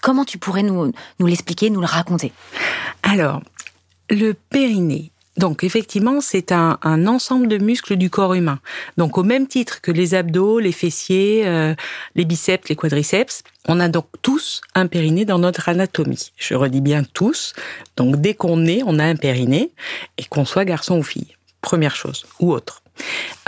Comment 0.01 0.25
tu 0.25 0.37
pourrais 0.37 0.63
nous, 0.63 0.91
nous 1.19 1.27
l'expliquer, 1.27 1.69
nous 1.69 1.81
le 1.81 1.87
raconter? 1.87 2.31
Alors, 3.03 3.41
le 4.09 4.33
périnée, 4.33 5.11
donc 5.39 5.63
effectivement, 5.63 6.19
c'est 6.19 6.51
un, 6.51 6.77
ensemble 6.83 7.47
de 7.47 7.57
muscles 7.57 7.95
du 7.95 8.09
corps 8.09 8.33
humain. 8.33 8.59
Donc 8.97 9.17
au 9.17 9.23
même 9.23 9.47
titre 9.47 9.79
que 9.79 9.89
les 9.89 10.13
abdos, 10.13 10.59
les 10.59 10.73
fessiers, 10.73 11.43
euh, 11.47 11.73
les 12.15 12.25
biceps, 12.25 12.67
les 12.67 12.75
quadriceps, 12.75 13.43
on 13.69 13.79
a 13.79 13.87
donc 13.87 14.05
tous 14.21 14.59
un 14.75 14.87
périnée 14.87 15.23
dans 15.23 15.39
notre 15.39 15.69
anatomie. 15.69 16.33
Je 16.35 16.55
redis 16.55 16.81
bien 16.81 17.03
tous. 17.03 17.53
Donc 17.95 18.17
dès 18.17 18.33
qu'on 18.33 18.65
est, 18.65 18.81
on 18.85 18.99
a 18.99 19.05
un 19.05 19.15
périnée, 19.15 19.71
et 20.17 20.25
qu'on 20.25 20.43
soit 20.43 20.65
garçon 20.65 20.97
ou 20.97 21.03
fille. 21.03 21.35
Première 21.61 21.95
chose, 21.95 22.25
ou 22.41 22.51
autre. 22.51 22.83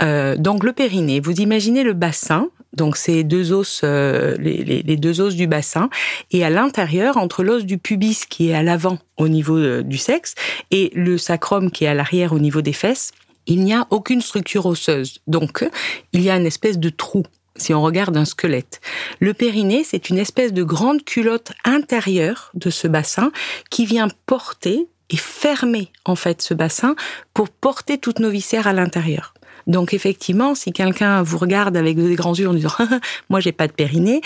Euh, 0.00 0.36
donc 0.36 0.64
le 0.64 0.72
périnée, 0.72 1.20
vous 1.20 1.42
imaginez 1.42 1.82
le 1.82 1.92
bassin, 1.92 2.48
donc 2.72 2.96
c'est 2.96 3.22
deux 3.24 3.52
os, 3.52 3.82
euh, 3.84 4.36
les, 4.38 4.82
deux 4.96 5.20
os 5.20 5.34
du 5.34 5.46
bassin, 5.46 5.90
et 6.30 6.44
à 6.44 6.50
l'intérieur, 6.50 7.16
entre 7.16 7.42
l'os 7.42 7.64
du 7.64 7.78
pubis 7.78 8.26
qui 8.28 8.50
est 8.50 8.54
à 8.54 8.62
l'avant 8.62 8.98
au 9.18 9.28
niveau 9.28 9.56
euh, 9.56 9.82
du 9.82 9.98
sexe 9.98 10.34
et 10.70 10.90
le 10.94 11.18
sacrum 11.18 11.70
qui 11.70 11.84
est 11.84 11.88
à 11.88 11.94
l'arrière 11.94 12.32
au 12.32 12.38
niveau 12.38 12.62
des 12.62 12.72
fesses, 12.72 13.12
il 13.46 13.64
n'y 13.64 13.74
a 13.74 13.86
aucune 13.90 14.20
structure 14.20 14.66
osseuse. 14.66 15.18
Donc 15.26 15.68
il 16.12 16.22
y 16.22 16.30
a 16.30 16.36
une 16.36 16.46
espèce 16.46 16.78
de 16.78 16.88
trou 16.88 17.24
si 17.56 17.74
on 17.74 17.82
regarde 17.82 18.16
un 18.16 18.24
squelette. 18.24 18.80
Le 19.20 19.34
périnée, 19.34 19.84
c'est 19.84 20.08
une 20.08 20.18
espèce 20.18 20.54
de 20.54 20.62
grande 20.62 21.04
culotte 21.04 21.52
intérieure 21.64 22.50
de 22.54 22.70
ce 22.70 22.88
bassin 22.88 23.30
qui 23.70 23.84
vient 23.84 24.08
porter 24.26 24.88
et 25.10 25.16
fermer 25.16 25.92
en 26.04 26.16
fait 26.16 26.40
ce 26.40 26.54
bassin 26.54 26.96
pour 27.34 27.50
porter 27.50 27.98
toutes 27.98 28.20
nos 28.20 28.30
viscères 28.30 28.66
à 28.66 28.72
l'intérieur. 28.72 29.31
Donc 29.66 29.94
effectivement, 29.94 30.54
si 30.54 30.72
quelqu'un 30.72 31.22
vous 31.22 31.38
regarde 31.38 31.76
avec 31.76 31.96
des 31.96 32.14
grands 32.14 32.34
yeux 32.34 32.48
en 32.48 32.54
disant 32.54 32.70
moi 33.30 33.40
j'ai 33.40 33.52
pas 33.52 33.66
de 33.66 33.72
périnée, 33.72 34.20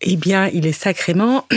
eh 0.00 0.16
bien 0.16 0.48
il 0.52 0.66
est 0.66 0.72
sacrément 0.72 1.46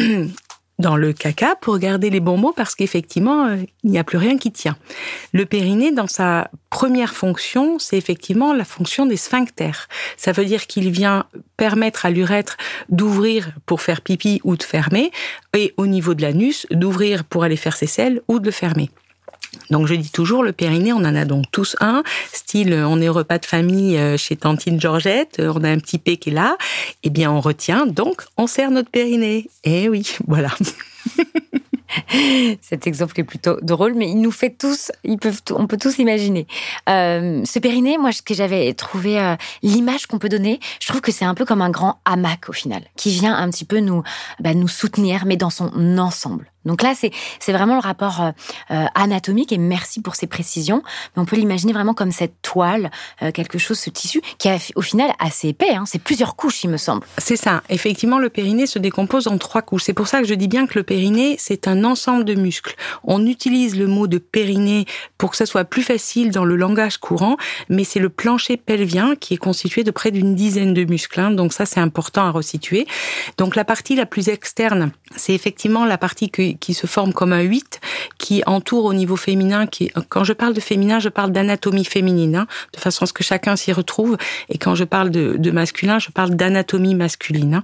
dans 0.79 0.95
le 0.95 1.13
caca 1.13 1.55
pour 1.55 1.77
garder 1.77 2.09
les 2.09 2.19
bons 2.19 2.37
mots 2.37 2.53
parce 2.55 2.75
qu'effectivement 2.75 3.45
euh, 3.45 3.57
il 3.83 3.91
n'y 3.91 3.99
a 3.99 4.03
plus 4.03 4.17
rien 4.17 4.37
qui 4.37 4.51
tient. 4.51 4.75
Le 5.31 5.45
périnée 5.45 5.91
dans 5.91 6.07
sa 6.07 6.49
première 6.69 7.13
fonction, 7.13 7.77
c'est 7.79 7.97
effectivement 7.97 8.53
la 8.53 8.65
fonction 8.65 9.05
des 9.05 9.17
sphincters. 9.17 9.87
Ça 10.17 10.31
veut 10.31 10.45
dire 10.45 10.67
qu'il 10.67 10.89
vient 10.89 11.25
permettre 11.57 12.05
à 12.05 12.09
l'urètre 12.09 12.57
d'ouvrir 12.89 13.51
pour 13.65 13.81
faire 13.81 14.01
pipi 14.01 14.41
ou 14.43 14.57
de 14.57 14.63
fermer 14.63 15.11
et 15.55 15.73
au 15.77 15.85
niveau 15.87 16.15
de 16.15 16.21
l'anus 16.23 16.65
d'ouvrir 16.71 17.23
pour 17.23 17.43
aller 17.43 17.57
faire 17.57 17.75
ses 17.75 17.87
selles 17.87 18.21
ou 18.27 18.39
de 18.39 18.45
le 18.45 18.51
fermer. 18.51 18.89
Donc 19.69 19.87
je 19.87 19.95
dis 19.95 20.11
toujours, 20.11 20.43
le 20.43 20.51
périnée, 20.51 20.93
on 20.93 20.97
en 20.97 21.15
a 21.15 21.25
donc 21.25 21.45
tous 21.51 21.75
un. 21.79 22.03
Style, 22.31 22.73
on 22.73 23.01
est 23.01 23.09
repas 23.09 23.39
de 23.39 23.45
famille 23.45 23.97
euh, 23.97 24.17
chez 24.17 24.35
Tantine 24.35 24.79
Georgette, 24.79 25.37
euh, 25.39 25.53
on 25.55 25.63
a 25.63 25.69
un 25.69 25.79
petit 25.79 25.97
P 25.97 26.17
qui 26.17 26.29
est 26.29 26.33
là. 26.33 26.57
Eh 27.03 27.09
bien, 27.09 27.31
on 27.31 27.39
retient, 27.39 27.85
donc 27.85 28.23
on 28.37 28.47
serre 28.47 28.71
notre 28.71 28.89
périnée. 28.89 29.49
Eh 29.63 29.89
oui, 29.89 30.15
voilà. 30.27 30.49
Cet 32.61 32.87
exemple 32.87 33.19
est 33.19 33.23
plutôt 33.23 33.57
drôle, 33.61 33.93
mais 33.93 34.09
il 34.09 34.21
nous 34.21 34.31
fait 34.31 34.49
tous, 34.49 34.91
ils 35.03 35.17
peuvent, 35.17 35.41
on 35.51 35.67
peut 35.67 35.77
tous 35.77 35.97
imaginer. 35.99 36.47
Euh, 36.89 37.41
ce 37.45 37.59
périnée, 37.59 37.97
moi, 37.97 38.11
ce 38.11 38.21
que 38.21 38.33
j'avais 38.33 38.73
trouvé, 38.73 39.19
euh, 39.19 39.35
l'image 39.61 40.07
qu'on 40.07 40.19
peut 40.19 40.29
donner, 40.29 40.59
je 40.81 40.87
trouve 40.87 41.01
que 41.01 41.11
c'est 41.11 41.25
un 41.25 41.33
peu 41.33 41.45
comme 41.45 41.61
un 41.61 41.69
grand 41.69 41.99
hamac 42.05 42.49
au 42.49 42.53
final, 42.53 42.83
qui 42.95 43.11
vient 43.11 43.35
un 43.35 43.49
petit 43.49 43.65
peu 43.65 43.79
nous, 43.79 44.03
bah, 44.39 44.53
nous 44.53 44.67
soutenir, 44.67 45.25
mais 45.25 45.37
dans 45.37 45.49
son 45.49 45.97
ensemble. 45.97 46.49
Donc 46.65 46.81
là, 46.81 46.93
c'est 46.95 47.51
vraiment 47.51 47.73
le 47.73 47.81
rapport 47.81 48.21
euh, 48.21 48.85
anatomique 48.95 49.51
et 49.51 49.57
merci 49.57 50.01
pour 50.01 50.15
ces 50.15 50.27
précisions. 50.27 50.81
Mais 51.13 51.21
on 51.21 51.25
peut 51.25 51.35
l'imaginer 51.35 51.73
vraiment 51.73 51.93
comme 51.93 52.13
cette 52.13 52.41
toile, 52.41 52.89
quelque 53.33 53.57
chose, 53.57 53.77
ce 53.77 53.89
tissu 53.89 54.21
qui 54.37 54.47
est 54.47 54.71
au 54.75 54.81
final 54.81 55.11
assez 55.19 55.49
épais. 55.49 55.73
Hein. 55.73 55.83
C'est 55.85 55.99
plusieurs 55.99 56.37
couches, 56.37 56.63
il 56.63 56.69
me 56.69 56.77
semble. 56.77 57.05
C'est 57.17 57.35
ça. 57.35 57.63
Effectivement, 57.67 58.17
le 58.17 58.29
périnée 58.29 58.65
se 58.65 58.79
décompose 58.79 59.27
en 59.27 59.37
trois 59.37 59.61
couches. 59.61 59.83
C'est 59.83 59.93
pour 59.93 60.07
ça 60.07 60.21
que 60.21 60.25
je 60.25 60.35
dis 60.35 60.47
bien 60.47 60.65
que 60.65 60.75
le 60.75 60.83
périnée, 60.83 61.35
c'est 61.37 61.67
un 61.67 61.82
ensemble 61.83 62.25
de 62.25 62.35
muscles. 62.35 62.75
On 63.03 63.25
utilise 63.25 63.77
le 63.77 63.87
mot 63.87 64.07
de 64.07 64.17
périnée 64.17 64.85
pour 65.17 65.31
que 65.31 65.37
ça 65.37 65.45
soit 65.45 65.65
plus 65.65 65.83
facile 65.83 66.31
dans 66.31 66.45
le 66.45 66.55
langage 66.55 66.97
courant, 66.97 67.37
mais 67.69 67.83
c'est 67.83 67.99
le 67.99 68.09
plancher 68.09 68.57
pelvien 68.57 69.15
qui 69.15 69.35
est 69.35 69.37
constitué 69.37 69.83
de 69.83 69.91
près 69.91 70.11
d'une 70.11 70.35
dizaine 70.35 70.73
de 70.73 70.83
muscles. 70.83 71.19
Hein. 71.19 71.31
Donc 71.31 71.53
ça, 71.53 71.65
c'est 71.65 71.79
important 71.79 72.23
à 72.23 72.31
resituer. 72.31 72.85
Donc 73.37 73.55
la 73.55 73.65
partie 73.65 73.95
la 73.95 74.05
plus 74.05 74.29
externe, 74.29 74.91
c'est 75.15 75.33
effectivement 75.33 75.85
la 75.85 75.97
partie 75.97 76.29
qui, 76.29 76.73
se 76.73 76.87
forme 76.87 77.13
comme 77.13 77.33
un 77.33 77.41
8, 77.41 77.79
qui 78.17 78.41
entoure 78.45 78.85
au 78.85 78.93
niveau 78.93 79.15
féminin. 79.15 79.65
Quand 80.09 80.23
je 80.23 80.33
parle 80.33 80.53
de 80.53 80.59
féminin, 80.59 80.99
je 80.99 81.09
parle 81.09 81.31
d'anatomie 81.31 81.85
féminine, 81.85 82.35
hein, 82.35 82.47
de 82.73 82.79
façon 82.79 83.03
à 83.03 83.07
ce 83.07 83.13
que 83.13 83.23
chacun 83.23 83.55
s'y 83.55 83.71
retrouve. 83.71 84.17
Et 84.49 84.57
quand 84.57 84.75
je 84.75 84.83
parle 84.83 85.11
de, 85.11 85.35
de 85.37 85.51
masculin, 85.51 85.99
je 85.99 86.09
parle 86.09 86.31
d'anatomie 86.31 86.95
masculine. 86.95 87.55
Hein. 87.55 87.63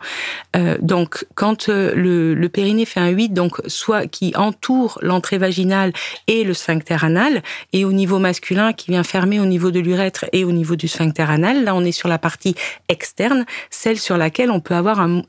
Euh, 0.56 0.78
donc, 0.82 1.26
quand 1.36 1.70
euh, 1.70 1.94
le, 1.96 2.34
le, 2.34 2.50
périnée 2.50 2.86
fait 2.86 3.00
un 3.00 3.10
8, 3.10 3.30
donc 3.30 3.62
soit 3.68 3.99
qui 4.08 4.34
entoure 4.36 4.98
l'entrée 5.02 5.38
vaginale 5.38 5.94
et 6.28 6.44
le 6.44 6.54
sphincter 6.54 6.98
anal, 7.02 7.42
et 7.74 7.86
au 7.86 7.92
niveau 7.92 8.20
masculin 8.20 8.74
qui 8.74 8.92
vient 8.92 9.04
fermer 9.04 9.40
au 9.40 9.46
niveau 9.46 9.72
de 9.72 9.80
l'urètre 9.80 10.26
et 10.34 10.44
au 10.44 10.52
niveau 10.52 10.76
du 10.76 10.88
sphincter 10.88 11.24
anal, 11.30 11.64
là 11.64 11.76
on 11.76 11.84
est 11.84 11.92
sur 11.92 12.10
la 12.10 12.18
partie 12.18 12.56
externe, 12.88 13.46
celle 13.70 14.00
sur 14.00 14.18
laquelle 14.18 14.52
on 14.52 14.60
peut 14.60 14.76
avoir 14.76 15.00
un, 15.00 15.24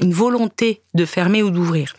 une 0.00 0.12
volonté 0.12 0.82
de 0.94 1.04
fermer 1.04 1.42
ou 1.42 1.50
d'ouvrir. 1.50 1.94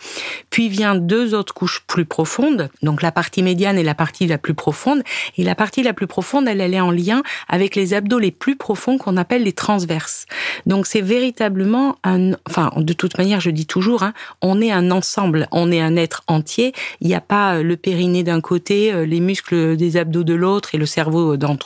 Puis 0.50 0.70
vient 0.70 0.96
deux 0.96 1.34
autres 1.34 1.53
couches 1.53 1.84
plus 1.88 2.06
profondes, 2.06 2.70
donc 2.82 3.01
la 3.01 3.12
partie 3.12 3.42
médiane 3.42 3.77
et 3.77 3.84
la 3.84 3.96
partie 3.96 4.27
la 4.27 4.38
plus 4.38 4.53
profonde. 4.53 5.01
Et 5.38 5.44
la 5.44 5.56
partie 5.56 5.84
la 5.84 5.94
plus 5.94 6.08
profonde, 6.08 6.48
elle, 6.48 6.62
elle 6.62 6.74
est 6.74 6.82
en 6.82 6.92
lien 6.92 7.24
avec 7.48 7.75
les 7.75 7.94
abdos 7.94 8.20
les 8.20 8.32
plus 8.32 8.56
profonds 8.56 8.98
qu'on 8.98 9.18
appelle 9.18 9.44
les 9.44 9.53
transverses. 9.53 10.25
Donc 10.65 10.86
c'est 10.86 11.01
véritablement 11.01 11.98
un, 12.03 12.34
enfin 12.48 12.72
de 12.77 12.94
toute 12.94 13.18
manière, 13.18 13.39
je 13.39 13.50
dis 13.50 13.65
toujours, 13.65 14.03
hein, 14.03 14.13
on 14.42 14.62
est 14.62 14.72
un 14.72 14.92
ensemble, 14.92 15.48
on 15.51 15.72
est 15.72 15.82
un 15.82 15.96
être 15.96 16.12
entier. 16.27 16.74
Il 17.01 17.08
n'y 17.08 17.15
a 17.15 17.22
pas 17.22 17.55
euh, 17.55 17.63
le 17.63 17.77
périnée 17.77 18.24
d'un 18.24 18.41
côté, 18.41 18.93
euh, 18.93 19.05
les 19.05 19.20
muscles 19.20 19.75
des 19.77 19.98
abdos 19.98 20.24
de 20.24 20.34
l'autre 20.34 20.75
et 20.75 20.77
le 20.77 20.86
cerveau 20.86 21.38
dans, 21.38 21.58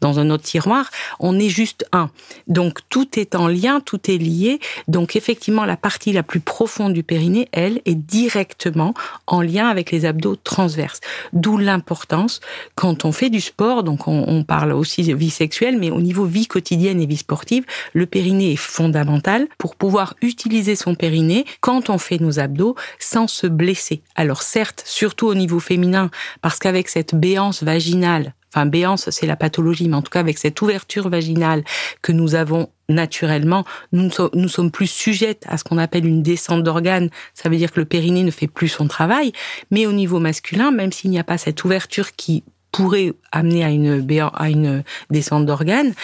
dans 0.00 0.18
un 0.18 0.30
autre 0.30 0.44
tiroir. 0.44 0.90
On 1.20 1.38
est 1.38 1.48
juste 1.48 1.86
un. 1.92 2.10
Donc 2.46 2.80
tout 2.88 3.18
est 3.18 3.34
en 3.34 3.48
lien, 3.48 3.80
tout 3.80 4.10
est 4.10 4.18
lié. 4.18 4.60
Donc 4.88 5.16
effectivement, 5.16 5.64
la 5.64 5.76
partie 5.76 6.12
la 6.12 6.22
plus 6.22 6.40
profonde 6.40 6.92
du 6.92 7.02
périnée, 7.02 7.48
elle, 7.52 7.80
est 7.84 7.94
directement 7.94 8.94
en 9.26 9.40
lien 9.40 9.68
avec 9.68 9.90
les 9.90 10.04
abdos 10.04 10.36
transverses. 10.36 11.00
D'où 11.32 11.58
l'importance 11.58 12.40
quand 12.74 13.04
on 13.04 13.12
fait 13.12 13.30
du 13.30 13.40
sport, 13.40 13.82
donc 13.82 14.08
on, 14.08 14.44
parle 14.44 14.72
aussi 14.72 15.02
de 15.02 15.14
vie 15.14 15.30
sexuelle, 15.30 15.78
mais 15.78 15.90
au 15.90 16.00
niveau 16.00 16.24
vie 16.24 16.46
quotidienne 16.46 17.00
et 17.00 17.06
vie 17.06 17.16
sportive, 17.16 17.64
le 17.92 18.06
périnée 18.06 18.52
est 18.52 18.56
fondamental 18.56 19.48
pour 19.58 19.76
pouvoir 19.76 20.14
utiliser 20.20 20.76
son 20.76 20.94
périnée 20.94 21.46
quand 21.60 21.88
on 21.88 21.98
fait 21.98 22.20
nos 22.20 22.38
abdos 22.38 22.74
sans 22.98 23.26
se 23.26 23.46
blesser. 23.46 23.93
Alors 24.14 24.42
certes, 24.42 24.82
surtout 24.86 25.26
au 25.26 25.34
niveau 25.34 25.60
féminin, 25.60 26.10
parce 26.40 26.58
qu'avec 26.58 26.88
cette 26.88 27.14
béance 27.14 27.62
vaginale 27.62 28.34
enfin 28.54 28.66
béance, 28.66 29.10
c'est 29.10 29.26
la 29.26 29.36
pathologie, 29.36 29.88
mais 29.88 29.96
en 29.96 30.02
tout 30.02 30.10
cas 30.10 30.20
avec 30.20 30.38
cette 30.38 30.60
ouverture 30.62 31.08
vaginale 31.08 31.64
que 32.02 32.12
nous 32.12 32.36
avons 32.36 32.70
naturellement, 32.88 33.64
nous, 33.92 34.10
sommes 34.48 34.70
plus 34.70 34.86
sujettes 34.86 35.44
à 35.48 35.58
ce 35.58 35.64
qu'on 35.64 35.78
appelle 35.78 36.06
une 36.06 36.22
descente 36.22 36.62
d'organes. 36.62 37.10
Ça 37.32 37.48
veut 37.48 37.56
dire 37.56 37.72
que 37.72 37.80
le 37.80 37.86
périnée 37.86 38.22
ne 38.22 38.30
fait 38.30 38.46
plus 38.46 38.68
son 38.68 38.86
travail. 38.86 39.32
Mais 39.70 39.86
au 39.86 39.92
niveau 39.92 40.20
masculin, 40.20 40.70
même 40.70 40.92
s'il 40.92 41.10
n'y 41.10 41.18
a 41.18 41.24
pas 41.24 41.38
cette 41.38 41.64
ouverture 41.64 42.12
qui 42.12 42.44
pourrait 42.72 43.14
amener 43.32 43.64
à 43.64 43.70
une, 43.70 44.06
à 44.34 44.50
une 44.50 44.84
descente 45.10 45.46
d'organes, 45.46 45.94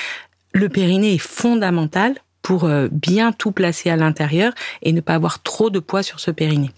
le 0.52 0.68
périnée 0.68 1.14
est 1.14 1.18
fondamental 1.18 2.14
pour 2.42 2.64
euh, 2.64 2.88
bien 2.90 3.32
tout 3.32 3.52
placer 3.52 3.90
à 3.90 3.96
l'intérieur 3.96 4.54
et 4.82 4.92
ne 4.92 5.00
pas 5.00 5.14
avoir 5.14 5.42
trop 5.42 5.70
de 5.70 5.78
poids 5.78 6.02
sur 6.02 6.18
ce 6.18 6.30
périnée. 6.30 6.70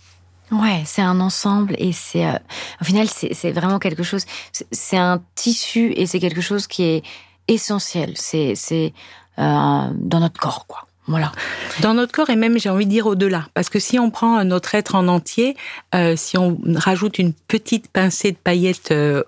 Ouais, 0.53 0.83
c'est 0.85 1.01
un 1.01 1.19
ensemble 1.21 1.75
et 1.79 1.93
c'est 1.93 2.27
euh, 2.27 2.39
au 2.81 2.85
final 2.85 3.09
c'est 3.09 3.53
vraiment 3.53 3.79
quelque 3.79 4.03
chose. 4.03 4.27
C'est 4.71 4.99
un 4.99 5.23
tissu 5.35 5.93
et 5.97 6.07
c'est 6.07 6.21
quelque 6.21 6.43
chose 6.43 6.67
qui 6.67 6.83
est 6.83 7.03
essentiel. 7.49 8.13
C'est 8.17 8.93
euh, 9.39 9.91
dans 9.95 10.21
notre 10.21 10.39
corps 10.39 10.67
quoi. 10.67 10.87
Voilà. 11.09 11.33
Dans 11.81 11.95
notre 11.95 12.13
corps 12.13 12.31
et 12.31 12.37
même, 12.37 12.61
j'ai 12.61 12.69
envie 12.69 12.87
de 12.87 12.91
dire 12.91 13.07
au-delà. 13.07 13.49
Parce 13.55 13.69
que 13.69 13.81
si 13.81 13.99
on 13.99 14.11
prend 14.11 14.45
notre 14.45 14.77
être 14.77 14.95
en 14.95 15.09
entier, 15.09 15.57
euh, 15.97 16.15
si 16.17 16.39
on 16.39 16.59
rajoute 16.77 17.19
une 17.19 17.33
petite 17.33 17.89
pincée 17.89 18.31
de 18.31 18.37
paillettes, 18.37 18.93
euh, 18.93 19.25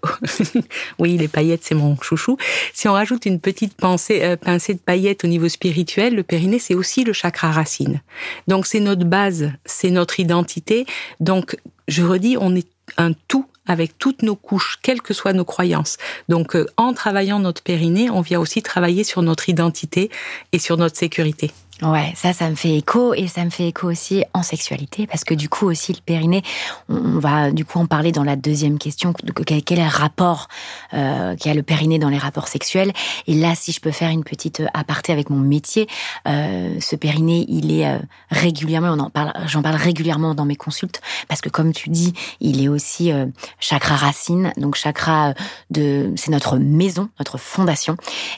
oui, 1.00 1.16
les 1.16 1.26
paillettes, 1.26 1.64
c'est 1.64 1.74
mon 1.74 1.96
chouchou. 2.00 2.36
Si 2.72 2.86
on 2.86 2.92
rajoute 2.92 3.26
une 3.26 3.40
petite 3.40 3.74
pincée, 3.74 4.20
euh, 4.22 4.36
pincée 4.36 4.74
de 4.74 4.78
paillettes 4.78 5.24
au 5.24 5.26
niveau 5.26 5.48
spirituel, 5.48 6.14
le 6.14 6.22
périnée, 6.22 6.60
c'est 6.60 6.74
aussi 6.74 7.02
le 7.02 7.12
chakra 7.12 7.50
racine. 7.50 8.00
Donc, 8.46 8.66
c'est 8.66 8.80
notre 8.80 9.04
base, 9.04 9.50
c'est 9.64 9.90
notre 9.90 10.20
identité. 10.20 10.86
Donc, 11.18 11.56
je 11.88 12.04
redis, 12.04 12.36
on 12.38 12.54
est 12.54 12.68
un 12.98 13.12
tout 13.26 13.46
avec 13.66 13.98
toutes 13.98 14.22
nos 14.22 14.36
couches, 14.36 14.78
quelles 14.82 15.02
que 15.02 15.14
soient 15.14 15.32
nos 15.32 15.44
croyances. 15.44 15.96
Donc, 16.28 16.56
en 16.76 16.92
travaillant 16.92 17.40
notre 17.40 17.62
périnée, 17.62 18.10
on 18.10 18.20
vient 18.20 18.38
aussi 18.38 18.62
travailler 18.62 19.04
sur 19.04 19.22
notre 19.22 19.48
identité 19.48 20.10
et 20.52 20.58
sur 20.58 20.76
notre 20.76 20.96
sécurité. 20.96 21.50
Ouais, 21.82 22.12
ça, 22.14 22.32
ça 22.32 22.48
me 22.48 22.54
fait 22.54 22.76
écho 22.76 23.14
et 23.14 23.26
ça 23.26 23.44
me 23.44 23.50
fait 23.50 23.66
écho 23.66 23.90
aussi 23.90 24.24
en 24.32 24.44
sexualité 24.44 25.08
parce 25.08 25.24
que 25.24 25.34
du 25.34 25.48
coup 25.48 25.66
aussi 25.66 25.92
le 25.92 25.98
périnée, 26.00 26.42
on 26.88 27.18
va 27.18 27.50
du 27.50 27.64
coup 27.64 27.80
en 27.80 27.86
parler 27.86 28.12
dans 28.12 28.22
la 28.22 28.36
deuxième 28.36 28.78
question. 28.78 29.12
Quel, 29.12 29.58
est 29.58 29.82
le 29.82 29.88
rapport 29.88 30.46
euh, 30.92 31.34
qu'il 31.34 31.48
y 31.48 31.50
a 31.50 31.54
le 31.54 31.64
périnée 31.64 31.98
dans 31.98 32.10
les 32.10 32.18
rapports 32.18 32.46
sexuels 32.46 32.92
Et 33.26 33.34
là, 33.34 33.56
si 33.56 33.72
je 33.72 33.80
peux 33.80 33.90
faire 33.90 34.10
une 34.10 34.22
petite 34.22 34.60
euh, 34.60 34.66
aparté 34.72 35.12
avec 35.12 35.30
mon 35.30 35.38
métier, 35.38 35.88
euh, 36.28 36.78
ce 36.80 36.94
périnée, 36.94 37.44
il 37.48 37.72
est 37.72 37.88
euh, 37.88 37.98
régulièrement, 38.30 38.92
on 38.92 39.00
en 39.00 39.10
parle, 39.10 39.32
j'en 39.46 39.60
parle 39.62 39.76
régulièrement 39.76 40.36
dans 40.36 40.44
mes 40.44 40.56
consultes 40.56 41.00
parce 41.26 41.40
que 41.40 41.48
comme 41.48 41.72
tu 41.72 41.90
dis, 41.90 42.12
il 42.38 42.62
est 42.62 42.68
aussi 42.68 43.10
euh, 43.10 43.26
chakra 43.58 43.96
racine, 43.96 44.52
donc 44.58 44.76
chakra 44.76 45.34
de, 45.70 46.12
c'est 46.14 46.30
notre 46.30 46.56
maison, 46.56 47.08
notre 47.18 47.36
fondation 47.36 47.96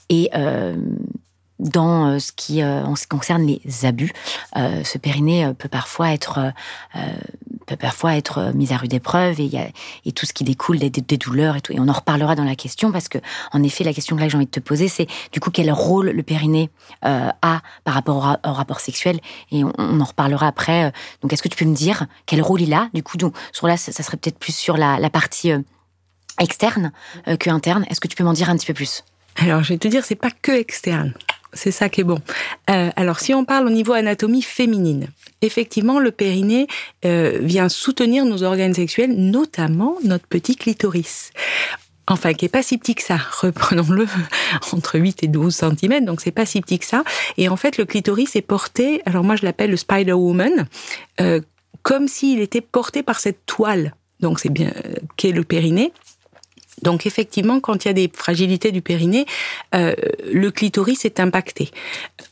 et 0.08 0.30
dans 1.58 2.06
euh, 2.06 2.18
ce 2.18 2.32
qui 2.32 2.62
euh, 2.62 2.84
en 2.84 2.96
ce 2.96 3.02
qui 3.02 3.08
concerne 3.08 3.46
les 3.46 3.86
abus, 3.86 4.12
euh, 4.56 4.84
ce 4.84 4.98
périnée 4.98 5.52
peut 5.58 5.68
parfois 5.68 6.12
être 6.12 6.52
peut 7.66 7.76
parfois 7.76 8.16
être 8.16 8.52
mis 8.54 8.72
à 8.72 8.76
rude 8.76 8.94
épreuve 8.94 9.40
et 9.40 9.50
et 10.04 10.12
tout 10.12 10.26
ce 10.26 10.32
qui 10.32 10.44
découle 10.44 10.78
des, 10.78 10.90
douleurs 11.16 11.56
et 11.56 11.60
tout. 11.60 11.72
Et 11.72 11.80
on 11.80 11.88
en 11.88 11.92
reparlera 11.92 12.34
dans 12.34 12.44
la 12.44 12.54
question 12.54 12.92
parce 12.92 13.08
que 13.08 13.18
en 13.52 13.62
effet 13.62 13.84
la 13.84 13.92
question 13.92 14.16
que 14.16 14.28
j'ai 14.28 14.36
envie 14.36 14.46
de 14.46 14.50
te 14.50 14.60
poser 14.60 14.88
c'est 14.88 15.06
du 15.32 15.40
coup 15.40 15.50
quel 15.50 15.70
rôle 15.72 16.10
le 16.10 16.22
périnée 16.22 16.70
a 17.02 17.62
par 17.84 17.94
rapport 17.94 18.38
au, 18.44 18.52
rapport 18.52 18.80
sexuel? 18.80 19.20
Et 19.50 19.64
on, 19.64 20.00
en 20.00 20.04
reparlera 20.04 20.46
après 20.46 20.92
donc 21.22 21.32
est-ce 21.32 21.42
que 21.42 21.48
tu 21.48 21.56
peux 21.56 21.68
me 21.68 21.74
dire 21.74 22.06
quel 22.26 22.42
rôle 22.42 22.60
il 22.60 22.72
a? 22.72 22.88
Du 22.94 23.02
coup 23.02 23.16
donc 23.16 23.34
sur 23.52 23.66
là 23.66 23.76
ça, 23.76 23.90
serait 23.92 24.16
peut-être 24.16 24.38
plus 24.38 24.54
sur 24.54 24.76
la, 24.76 25.10
partie 25.10 25.52
externe 26.38 26.92
que 27.40 27.50
interne. 27.50 27.84
Est-ce 27.90 28.00
que 28.00 28.08
tu 28.08 28.16
peux 28.16 28.24
m'en 28.24 28.32
dire 28.32 28.50
un 28.50 28.56
petit 28.56 28.66
peu 28.66 28.74
plus? 28.74 29.02
Alors, 29.38 29.62
je 29.62 29.74
vais 29.74 29.78
te 29.78 29.88
dire, 29.88 30.04
c'est 30.04 30.14
pas 30.14 30.30
que 30.30 30.52
externe. 30.52 31.12
C'est 31.52 31.70
ça 31.70 31.88
qui 31.88 32.02
est 32.02 32.04
bon. 32.04 32.20
Euh, 32.70 32.90
alors, 32.96 33.20
si 33.20 33.34
on 33.34 33.44
parle 33.44 33.66
au 33.66 33.70
niveau 33.70 33.92
anatomie 33.92 34.42
féminine, 34.42 35.08
effectivement, 35.42 35.98
le 35.98 36.10
périnée 36.10 36.66
euh, 37.04 37.38
vient 37.40 37.68
soutenir 37.68 38.24
nos 38.24 38.42
organes 38.42 38.74
sexuels, 38.74 39.12
notamment 39.12 39.96
notre 40.04 40.26
petit 40.26 40.56
clitoris. 40.56 41.32
Enfin, 42.08 42.34
qui 42.34 42.44
est 42.44 42.48
pas 42.50 42.62
si 42.62 42.78
petit 42.78 42.94
que 42.94 43.02
ça. 43.02 43.18
Reprenons-le 43.40 44.06
entre 44.72 44.98
8 44.98 45.24
et 45.24 45.28
12 45.28 45.54
cm, 45.54 46.04
donc 46.04 46.20
c'est 46.20 46.30
pas 46.30 46.46
si 46.46 46.60
petit 46.60 46.78
que 46.78 46.84
ça. 46.84 47.02
Et 47.36 47.48
en 47.48 47.56
fait, 47.56 47.78
le 47.78 47.84
clitoris 47.84 48.36
est 48.36 48.42
porté, 48.42 49.02
alors 49.06 49.24
moi 49.24 49.36
je 49.36 49.44
l'appelle 49.44 49.70
le 49.70 49.76
Spider 49.76 50.12
Woman, 50.12 50.68
euh, 51.20 51.40
comme 51.82 52.08
s'il 52.08 52.40
était 52.40 52.60
porté 52.60 53.02
par 53.02 53.18
cette 53.18 53.44
toile. 53.46 53.94
Donc 54.20 54.40
c'est 54.40 54.50
bien, 54.50 54.72
euh, 54.84 54.94
qu'est 55.16 55.32
le 55.32 55.44
périnée. 55.44 55.92
Donc 56.82 57.06
effectivement, 57.06 57.60
quand 57.60 57.84
il 57.84 57.88
y 57.88 57.90
a 57.90 57.94
des 57.94 58.10
fragilités 58.12 58.72
du 58.72 58.82
périnée, 58.82 59.26
euh, 59.74 59.94
le 60.32 60.50
clitoris 60.50 61.04
est 61.04 61.20
impacté. 61.20 61.70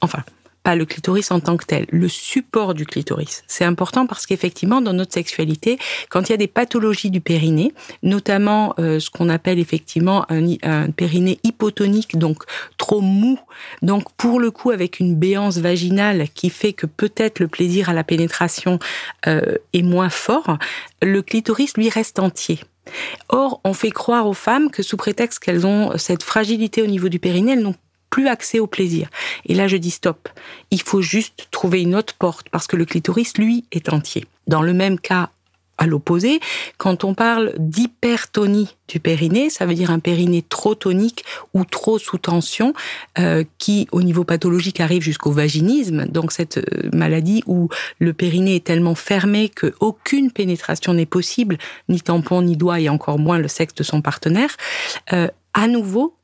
Enfin, 0.01 0.23
pas 0.65 0.75
le 0.75 0.87
clitoris 0.87 1.31
en 1.31 1.41
tant 1.41 1.57
que 1.57 1.67
tel, 1.67 1.87
le 1.91 2.09
support 2.09 2.75
du 2.75 2.87
clitoris. 2.87 3.45
C'est 3.47 3.67
important 3.67 4.07
parce 4.07 4.27
qu'effectivement, 4.27 4.81
dans 4.81 4.95
notre 4.95 5.13
sexualité, 5.13 5.79
quand 6.09 6.29
il 6.29 6.33
y 6.33 6.35
a 6.35 6.39
des 6.39 6.49
pathologies 6.49 7.11
du 7.11 7.21
périnée, 7.21 7.73
notamment 8.03 8.75
euh, 8.79 8.99
ce 8.99 9.11
qu'on 9.11 9.29
appelle 9.29 9.59
effectivement 9.59 10.25
un, 10.31 10.55
un, 10.63 10.91
périnée 10.91 11.39
hypotonique, 11.45 12.19
donc 12.19 12.45
trop 12.79 13.03
mou, 13.03 13.39
donc 13.83 14.11
pour 14.17 14.41
le 14.41 14.51
coup 14.51 14.71
avec 14.71 15.01
une 15.01 15.15
béance 15.17 15.59
vaginale 15.59 16.29
qui 16.35 16.49
fait 16.49 16.73
que 16.73 16.87
peut-être 16.87 17.41
le 17.41 17.49
plaisir 17.49 17.91
à 17.91 17.93
la 17.93 18.03
pénétration 18.03 18.79
euh, 19.27 19.57
est 19.75 19.83
moins 19.83 20.09
fort, 20.09 20.57
le 21.03 21.21
clitoris 21.21 21.77
lui 21.77 21.91
reste 21.91 22.19
entier. 22.19 22.61
Or, 23.29 23.61
on 23.65 23.73
fait 23.73 23.91
croire 23.91 24.27
aux 24.27 24.35
femmes 24.35 24.71
que 24.71 24.83
sous 24.83 24.97
prétexte 24.97 25.39
qu'elles 25.39 25.67
ont 25.67 25.97
cette 25.97 26.23
fragilité 26.23 26.83
au 26.83 26.87
niveau 26.87 27.09
du 27.09 27.19
périnée, 27.19 27.53
elles 27.53 27.63
n'ont 27.63 27.75
plus 28.11 28.29
accès 28.29 28.61
au 28.61 28.69
plaisir. 28.69 29.09
Et 29.47 29.55
là, 29.55 29.67
je 29.67 29.77
dis 29.77 29.91
stop. 29.91 30.29
Il 30.71 30.81
faut 30.81 31.03
juste 31.03 31.49
trouver 31.51 31.83
une 31.83 31.97
autre 31.97 32.15
porte 32.15 32.49
parce 32.49 32.69
que 32.69 32.77
le 32.77 32.85
clitoris, 32.85 33.37
lui, 33.39 33.65
est 33.73 33.93
entier. 33.93 34.25
Dans 34.47 34.63
le 34.63 34.73
même 34.73 35.01
cas, 35.01 35.31
à 35.79 35.87
l'opposé, 35.87 36.41
quand 36.79 37.05
on 37.05 37.15
parle 37.15 37.53
d'hypertonie 37.59 38.77
du 38.89 39.01
périnée, 39.01 39.51
ça 39.51 39.67
veut 39.67 39.75
dire 39.75 39.91
un 39.91 39.99
périnée 39.99 40.43
trop 40.43 40.75
tonique 40.75 41.25
ou 41.53 41.65
trop 41.65 41.99
sous 41.99 42.19
tension, 42.19 42.75
euh, 43.19 43.45
qui 43.59 43.89
au 43.93 44.03
niveau 44.03 44.25
pathologique 44.25 44.81
arrive 44.81 45.03
jusqu'au 45.03 45.33
vaginisme, 45.33 46.07
donc 46.07 46.33
cette 46.33 46.59
euh, 46.59 46.91
maladie 46.93 47.43
où 47.47 47.69
le 47.99 48.13
périnée 48.13 48.57
est 48.57 48.65
tellement 48.65 48.95
fermé 48.95 49.49
que 49.49 49.75
aucune 49.81 50.31
pénétration 50.31 50.95
n'est 50.95 51.07
possible, 51.07 51.59
ni 51.89 52.01
tampon, 52.01 52.43
ni 52.43 52.57
doigt, 52.57 52.81
et 52.81 52.89
encore 52.89 53.19
moins 53.19 53.39
le 53.39 53.49
sexe 53.49 53.75
de 53.75 53.83
son 53.83 54.03
partenaire. 54.03 54.57
Euh, 55.13 55.29
à 55.55 55.69
nouveau, 55.69 56.15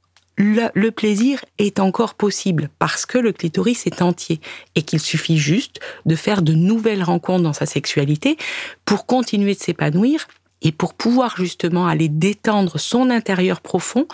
le, 0.41 0.91
plaisir 0.91 1.45
est 1.59 1.79
encore 1.81 2.15
possible 2.15 2.71
parce 2.79 3.05
que 3.05 3.19
le 3.19 3.33
clitoris 3.33 3.87
est 3.87 4.01
entier 4.01 4.41
et 4.75 4.83
qu'il 4.83 5.01
suffit 5.01 5.39
juste 5.39 5.81
de 6.07 6.17
faire 6.17 6.43
de 6.43 6.55
nouvelles 6.55 7.03
rencontres 7.03 7.43
dans 7.43 7.53
sa 7.53 7.67
sexualité 7.67 8.39
pour 8.85 9.07
continuer 9.07 9.55
de 9.55 9.61
s'épanouir 9.61 10.27
et 10.63 10.73
pour 10.73 10.95
pouvoir 10.95 11.37
justement 11.37 11.87
aller 11.87 12.09
détendre 12.09 12.79
son 12.79 13.11
intérieur 13.11 13.61
profond 13.61 14.07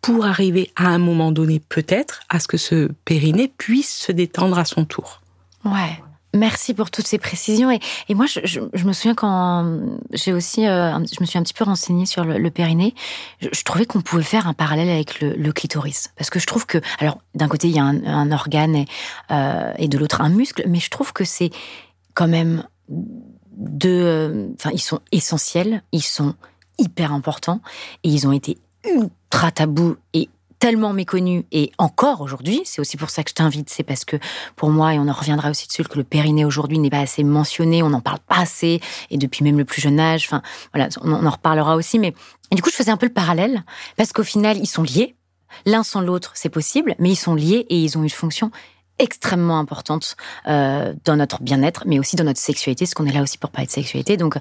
pour 0.00 0.24
arriver 0.24 0.70
à 0.76 0.88
un 0.88 0.98
moment 0.98 1.32
donné 1.32 1.60
peut-être 1.60 2.20
à 2.28 2.40
ce 2.40 2.48
que 2.48 2.56
ce 2.56 2.90
périnée 3.04 3.52
puisse 3.58 3.94
se 3.94 4.12
détendre 4.12 4.58
à 4.58 4.64
son 4.64 4.84
tour. 4.84 5.20
Ouais. 5.64 6.00
Merci 6.36 6.74
pour 6.74 6.90
toutes 6.90 7.06
ces 7.06 7.18
précisions. 7.18 7.70
Et, 7.70 8.14
moi, 8.14 8.26
je, 8.26 8.60
me 8.60 8.92
souviens 8.92 9.14
quand 9.14 9.80
j'ai 10.12 10.32
aussi, 10.32 10.66
euh, 10.66 10.92
je 10.98 11.20
me 11.20 11.26
suis 11.26 11.38
un 11.38 11.42
petit 11.42 11.54
peu 11.54 11.64
renseignée 11.64 12.06
sur 12.06 12.24
le, 12.24 12.50
périnée. 12.50 12.94
Je, 13.40 13.62
trouvais 13.62 13.86
qu'on 13.86 14.00
pouvait 14.00 14.22
faire 14.22 14.46
un 14.46 14.54
parallèle 14.54 14.88
avec 14.88 15.20
le, 15.20 15.52
clitoris, 15.52 16.12
parce 16.16 16.30
que 16.30 16.38
je 16.38 16.46
trouve 16.46 16.66
que, 16.66 16.78
alors, 16.98 17.18
d'un 17.34 17.48
côté, 17.48 17.68
il 17.68 17.74
y 17.74 17.78
a 17.78 17.84
un, 17.84 18.32
organe 18.32 18.76
et, 18.76 18.86
euh, 19.30 19.72
et 19.78 19.88
de 19.88 19.98
l'autre 19.98 20.20
un 20.20 20.28
muscle, 20.28 20.64
mais 20.68 20.80
je 20.80 20.90
trouve 20.90 21.12
que 21.12 21.24
c'est 21.24 21.50
quand 22.14 22.28
même 22.28 22.64
deux. 22.88 24.52
Enfin, 24.54 24.70
ils 24.72 24.82
sont 24.82 25.00
essentiels, 25.12 25.82
ils 25.92 26.02
sont 26.02 26.34
hyper 26.78 27.12
importants, 27.12 27.60
et 28.02 28.10
ils 28.10 28.26
ont 28.26 28.32
été 28.32 28.58
ultra 28.84 29.50
tabous 29.50 29.96
et 30.12 30.28
tellement 30.58 30.92
méconnu 30.92 31.44
et 31.52 31.72
encore 31.78 32.20
aujourd'hui, 32.20 32.62
c'est 32.64 32.80
aussi 32.80 32.96
pour 32.96 33.10
ça 33.10 33.22
que 33.22 33.30
je 33.30 33.34
t'invite, 33.34 33.70
c'est 33.70 33.82
parce 33.82 34.04
que 34.04 34.16
pour 34.56 34.70
moi, 34.70 34.94
et 34.94 34.98
on 34.98 35.08
en 35.08 35.12
reviendra 35.12 35.50
aussi 35.50 35.66
dessus, 35.66 35.84
que 35.84 35.98
le 35.98 36.04
périnée 36.04 36.44
aujourd'hui 36.44 36.78
n'est 36.78 36.90
pas 36.90 37.00
assez 37.00 37.24
mentionné, 37.24 37.82
on 37.82 37.90
n'en 37.90 38.00
parle 38.00 38.18
pas 38.26 38.38
assez, 38.38 38.80
et 39.10 39.18
depuis 39.18 39.44
même 39.44 39.58
le 39.58 39.64
plus 39.64 39.82
jeune 39.82 40.00
âge, 40.00 40.24
enfin 40.26 40.42
voilà, 40.72 40.88
on 41.02 41.26
en 41.26 41.30
reparlera 41.30 41.76
aussi, 41.76 41.98
mais 41.98 42.14
du 42.52 42.62
coup 42.62 42.70
je 42.70 42.76
faisais 42.76 42.90
un 42.90 42.96
peu 42.96 43.06
le 43.06 43.12
parallèle, 43.12 43.64
parce 43.96 44.12
qu'au 44.12 44.24
final 44.24 44.56
ils 44.56 44.66
sont 44.66 44.82
liés, 44.82 45.14
l'un 45.66 45.82
sans 45.82 46.00
l'autre 46.00 46.32
c'est 46.34 46.48
possible, 46.48 46.94
mais 46.98 47.10
ils 47.10 47.16
sont 47.16 47.34
liés 47.34 47.66
et 47.68 47.78
ils 47.78 47.98
ont 47.98 48.02
une 48.02 48.10
fonction 48.10 48.50
extrêmement 48.98 49.58
importante 49.58 50.16
euh, 50.48 50.94
dans 51.04 51.16
notre 51.16 51.42
bien-être, 51.42 51.84
mais 51.86 51.98
aussi 51.98 52.16
dans 52.16 52.24
notre 52.24 52.40
sexualité, 52.40 52.86
parce 52.86 52.94
qu'on 52.94 53.06
est 53.06 53.12
là 53.12 53.22
aussi 53.22 53.36
pour 53.36 53.50
parler 53.50 53.66
de 53.66 53.72
sexualité, 53.72 54.16
donc 54.16 54.38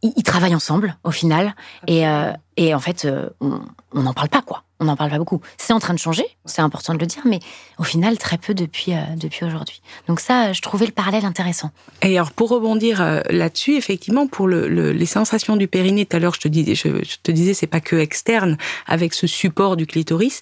ils, 0.00 0.22
travaillent 0.22 0.54
ensemble 0.54 0.96
au 1.04 1.10
final, 1.10 1.54
et, 1.86 2.06
euh, 2.08 2.32
et 2.56 2.74
en 2.74 2.80
fait 2.80 3.04
euh, 3.04 3.28
on 3.40 4.02
n'en 4.02 4.14
parle 4.14 4.30
pas 4.30 4.40
quoi 4.40 4.64
on 4.82 4.86
n'en 4.86 4.96
parle 4.96 5.10
pas 5.10 5.18
beaucoup. 5.18 5.40
C'est 5.56 5.72
en 5.72 5.78
train 5.78 5.94
de 5.94 5.98
changer, 5.98 6.24
c'est 6.44 6.60
important 6.60 6.94
de 6.94 6.98
le 6.98 7.06
dire, 7.06 7.22
mais 7.24 7.38
au 7.78 7.84
final, 7.84 8.18
très 8.18 8.36
peu 8.36 8.52
depuis, 8.52 8.92
euh, 8.92 9.00
depuis 9.16 9.44
aujourd'hui. 9.44 9.80
Donc 10.08 10.20
ça, 10.20 10.52
je 10.52 10.60
trouvais 10.60 10.86
le 10.86 10.92
parallèle 10.92 11.24
intéressant. 11.24 11.70
Et 12.02 12.18
alors, 12.18 12.32
pour 12.32 12.50
rebondir 12.50 13.00
euh, 13.00 13.20
là-dessus, 13.30 13.76
effectivement, 13.76 14.26
pour 14.26 14.48
le, 14.48 14.66
les 14.92 15.06
sensations 15.06 15.56
du 15.56 15.68
périnée, 15.68 16.04
tout 16.04 16.16
à 16.16 16.20
l'heure, 16.20 16.34
je 16.34 16.40
te 16.40 16.48
disais, 16.48 16.74
je, 16.74 16.88
je 16.88 17.16
te 17.22 17.30
disais, 17.30 17.54
c'est 17.54 17.66
pas 17.66 17.80
que 17.80 17.96
externe, 17.96 18.58
avec 18.86 19.14
ce 19.14 19.26
support 19.26 19.76
du 19.76 19.86
clitoris. 19.86 20.40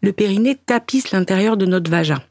Le 0.00 0.12
périnée 0.12 0.56
tapisse 0.56 1.10
l'intérieur 1.10 1.56
de 1.56 1.66
notre 1.66 1.90
vagin. 1.90 2.22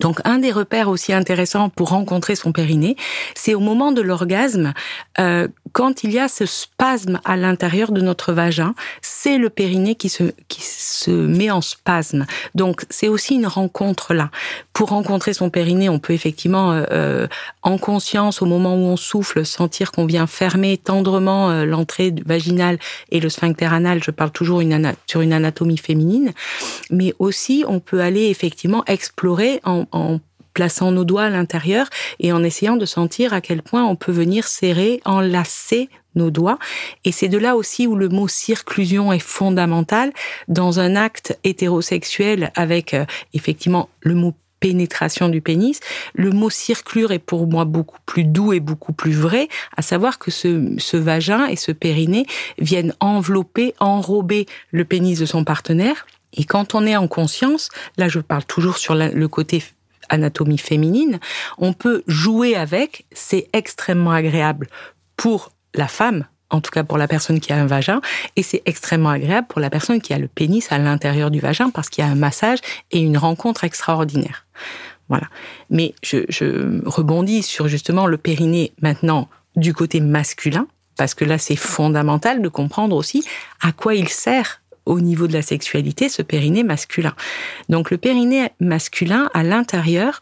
Donc 0.00 0.20
un 0.24 0.38
des 0.38 0.52
repères 0.52 0.88
aussi 0.88 1.12
intéressants 1.12 1.68
pour 1.68 1.90
rencontrer 1.90 2.36
son 2.36 2.52
périnée, 2.52 2.96
c'est 3.34 3.54
au 3.54 3.60
moment 3.60 3.92
de 3.92 4.02
l'orgasme, 4.02 4.72
euh, 5.18 5.48
quand 5.72 6.04
il 6.04 6.12
y 6.12 6.18
a 6.18 6.28
ce 6.28 6.46
spasme 6.46 7.20
à 7.24 7.36
l'intérieur 7.36 7.92
de 7.92 8.00
notre 8.00 8.32
vagin, 8.32 8.74
c'est 9.02 9.38
le 9.38 9.50
périnée 9.50 9.94
qui 9.94 10.08
se, 10.08 10.24
qui 10.48 10.62
se 10.62 11.10
met 11.10 11.50
en 11.50 11.60
spasme. 11.60 12.26
Donc 12.54 12.84
c'est 12.90 13.08
aussi 13.08 13.34
une 13.34 13.46
rencontre 13.46 14.14
là. 14.14 14.30
Pour 14.72 14.90
rencontrer 14.90 15.32
son 15.32 15.50
périnée, 15.50 15.88
on 15.88 15.98
peut 15.98 16.12
effectivement, 16.12 16.72
euh, 16.72 16.84
euh 16.92 17.26
en 17.62 17.78
conscience, 17.78 18.42
au 18.42 18.46
moment 18.46 18.74
où 18.74 18.86
on 18.86 18.96
souffle, 18.96 19.46
sentir 19.46 19.90
qu'on 19.90 20.04
vient 20.04 20.26
fermer 20.26 20.76
tendrement 20.76 21.64
l'entrée 21.64 22.14
vaginale 22.26 22.78
et 23.10 23.20
le 23.20 23.30
sphincter 23.30 23.72
anal. 23.72 24.04
Je 24.04 24.10
parle 24.10 24.30
toujours 24.30 24.62
sur 25.06 25.20
une 25.22 25.32
anatomie 25.32 25.78
féminine, 25.78 26.32
mais 26.90 27.14
aussi 27.18 27.64
on 27.66 27.80
peut 27.80 28.00
aller 28.00 28.26
effectivement 28.26 28.84
explorer 28.86 29.60
en 29.92 30.20
plaçant 30.54 30.92
nos 30.92 31.04
doigts 31.04 31.24
à 31.24 31.30
l'intérieur 31.30 31.88
et 32.20 32.32
en 32.32 32.42
essayant 32.42 32.76
de 32.76 32.86
sentir 32.86 33.34
à 33.34 33.40
quel 33.40 33.62
point 33.62 33.84
on 33.84 33.96
peut 33.96 34.12
venir 34.12 34.46
serrer, 34.46 35.00
enlacer 35.04 35.90
nos 36.14 36.30
doigts. 36.30 36.58
Et 37.04 37.10
c'est 37.10 37.28
de 37.28 37.38
là 37.38 37.56
aussi 37.56 37.88
où 37.88 37.96
le 37.96 38.08
mot 38.08 38.28
circlusion 38.28 39.12
est 39.12 39.18
fondamental 39.18 40.12
dans 40.46 40.78
un 40.78 40.94
acte 40.94 41.36
hétérosexuel 41.42 42.52
avec 42.54 42.94
euh, 42.94 43.04
effectivement 43.34 43.88
le 44.00 44.14
mot 44.14 44.32
pénétration 44.60 45.28
du 45.28 45.42
pénis. 45.42 45.80
Le 46.14 46.30
mot 46.30 46.48
circlure 46.48 47.12
est 47.12 47.18
pour 47.18 47.46
moi 47.46 47.66
beaucoup 47.66 47.98
plus 48.06 48.24
doux 48.24 48.54
et 48.54 48.60
beaucoup 48.60 48.94
plus 48.94 49.12
vrai, 49.12 49.48
à 49.76 49.82
savoir 49.82 50.18
que 50.18 50.30
ce, 50.30 50.72
ce 50.78 50.96
vagin 50.96 51.46
et 51.46 51.56
ce 51.56 51.70
périnée 51.70 52.24
viennent 52.58 52.94
envelopper, 53.00 53.74
enrober 53.78 54.46
le 54.70 54.86
pénis 54.86 55.18
de 55.18 55.26
son 55.26 55.44
partenaire 55.44 56.06
et 56.34 56.44
quand 56.44 56.74
on 56.74 56.86
est 56.86 56.96
en 56.96 57.08
conscience, 57.08 57.68
là 57.96 58.08
je 58.08 58.20
parle 58.20 58.44
toujours 58.44 58.78
sur 58.78 58.94
le 58.94 59.28
côté 59.28 59.62
anatomie 60.08 60.58
féminine, 60.58 61.18
on 61.58 61.72
peut 61.72 62.02
jouer 62.06 62.56
avec, 62.56 63.06
c'est 63.12 63.48
extrêmement 63.52 64.12
agréable 64.12 64.68
pour 65.16 65.52
la 65.74 65.88
femme, 65.88 66.26
en 66.50 66.60
tout 66.60 66.70
cas 66.70 66.84
pour 66.84 66.98
la 66.98 67.08
personne 67.08 67.40
qui 67.40 67.52
a 67.52 67.56
un 67.56 67.66
vagin, 67.66 68.00
et 68.36 68.42
c'est 68.42 68.62
extrêmement 68.66 69.10
agréable 69.10 69.46
pour 69.48 69.60
la 69.60 69.70
personne 69.70 70.00
qui 70.00 70.12
a 70.12 70.18
le 70.18 70.28
pénis 70.28 70.70
à 70.70 70.78
l'intérieur 70.78 71.30
du 71.30 71.40
vagin 71.40 71.70
parce 71.70 71.88
qu'il 71.88 72.04
y 72.04 72.06
a 72.06 72.10
un 72.10 72.16
massage 72.16 72.58
et 72.90 73.00
une 73.00 73.18
rencontre 73.18 73.64
extraordinaire. 73.64 74.46
Voilà. 75.08 75.28
Mais 75.70 75.94
je, 76.02 76.18
je 76.28 76.80
rebondis 76.86 77.42
sur 77.42 77.68
justement 77.68 78.06
le 78.06 78.16
périnée 78.16 78.72
maintenant 78.80 79.28
du 79.56 79.74
côté 79.74 80.00
masculin, 80.00 80.66
parce 80.96 81.14
que 81.14 81.24
là 81.24 81.38
c'est 81.38 81.56
fondamental 81.56 82.42
de 82.42 82.48
comprendre 82.48 82.96
aussi 82.96 83.24
à 83.60 83.72
quoi 83.72 83.94
il 83.94 84.08
sert 84.08 84.62
au 84.86 85.00
niveau 85.00 85.26
de 85.26 85.32
la 85.32 85.42
sexualité 85.42 86.08
ce 86.08 86.22
périnée 86.22 86.62
masculin. 86.62 87.14
Donc 87.68 87.90
le 87.90 87.98
périnée 87.98 88.50
masculin 88.60 89.30
à 89.34 89.42
l'intérieur, 89.42 90.20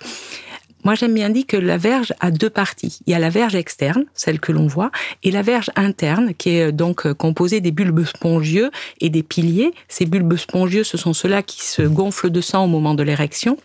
moi, 0.84 0.96
j'aime 0.96 1.14
bien 1.14 1.30
dire 1.30 1.46
que 1.46 1.56
la 1.56 1.76
verge 1.76 2.12
a 2.18 2.32
deux 2.32 2.50
parties. 2.50 2.98
Il 3.06 3.12
y 3.12 3.14
a 3.14 3.20
la 3.20 3.30
verge 3.30 3.54
externe, 3.54 4.04
celle 4.14 4.40
que 4.40 4.50
l'on 4.50 4.66
voit, 4.66 4.90
et 5.22 5.30
la 5.30 5.42
verge 5.42 5.70
interne, 5.76 6.34
qui 6.34 6.56
est 6.56 6.72
donc 6.72 7.12
composée 7.12 7.60
des 7.60 7.70
bulbes 7.70 8.04
spongieux 8.04 8.70
et 9.00 9.08
des 9.08 9.22
piliers. 9.22 9.72
Ces 9.86 10.06
bulbes 10.06 10.36
spongieux, 10.36 10.82
ce 10.82 10.96
sont 10.96 11.12
ceux-là 11.12 11.44
qui 11.44 11.62
se 11.62 11.82
gonflent 11.82 12.30
de 12.30 12.40
sang 12.40 12.64
au 12.64 12.66
moment 12.66 12.94
de 12.94 13.04
l'érection. 13.04 13.58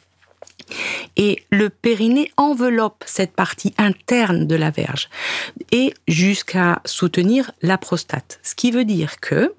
Et 1.16 1.44
le 1.50 1.70
périnée 1.70 2.32
enveloppe 2.38 3.04
cette 3.08 3.32
partie 3.32 3.74
interne 3.78 4.46
de 4.46 4.56
la 4.56 4.70
verge 4.70 5.10
et 5.72 5.94
jusqu'à 6.08 6.82
soutenir 6.86 7.52
la 7.62 7.78
prostate. 7.78 8.40
Ce 8.44 8.54
qui 8.54 8.72
veut 8.72 8.86
dire 8.86 9.20
que, 9.20 9.54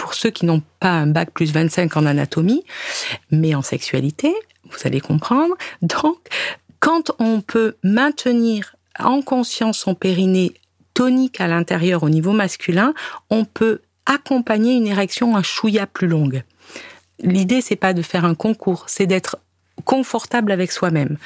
pour 0.00 0.14
ceux 0.14 0.30
qui 0.30 0.46
n'ont 0.46 0.62
pas 0.80 0.92
un 0.92 1.06
bac 1.06 1.30
plus 1.30 1.52
25 1.52 1.94
en 1.98 2.06
anatomie, 2.06 2.64
mais 3.30 3.54
en 3.54 3.60
sexualité, 3.60 4.34
vous 4.64 4.78
allez 4.84 5.00
comprendre. 5.00 5.54
Donc, 5.82 6.16
quand 6.78 7.12
on 7.18 7.42
peut 7.42 7.76
maintenir 7.84 8.76
en 8.98 9.20
conscience 9.20 9.78
son 9.78 9.94
périnée 9.94 10.54
tonique 10.94 11.38
à 11.40 11.48
l'intérieur 11.48 12.02
au 12.02 12.08
niveau 12.08 12.32
masculin, 12.32 12.94
on 13.28 13.44
peut 13.44 13.82
accompagner 14.06 14.74
une 14.74 14.86
érection 14.86 15.36
un 15.36 15.42
chouïa 15.42 15.86
plus 15.86 16.08
longue. 16.08 16.44
L'idée, 17.22 17.60
c'est 17.60 17.76
pas 17.76 17.92
de 17.92 18.00
faire 18.00 18.24
un 18.24 18.34
concours, 18.34 18.84
c'est 18.88 19.06
d'être 19.06 19.36
confortable 19.80 20.52
avec 20.52 20.72
soi-même. 20.72 21.16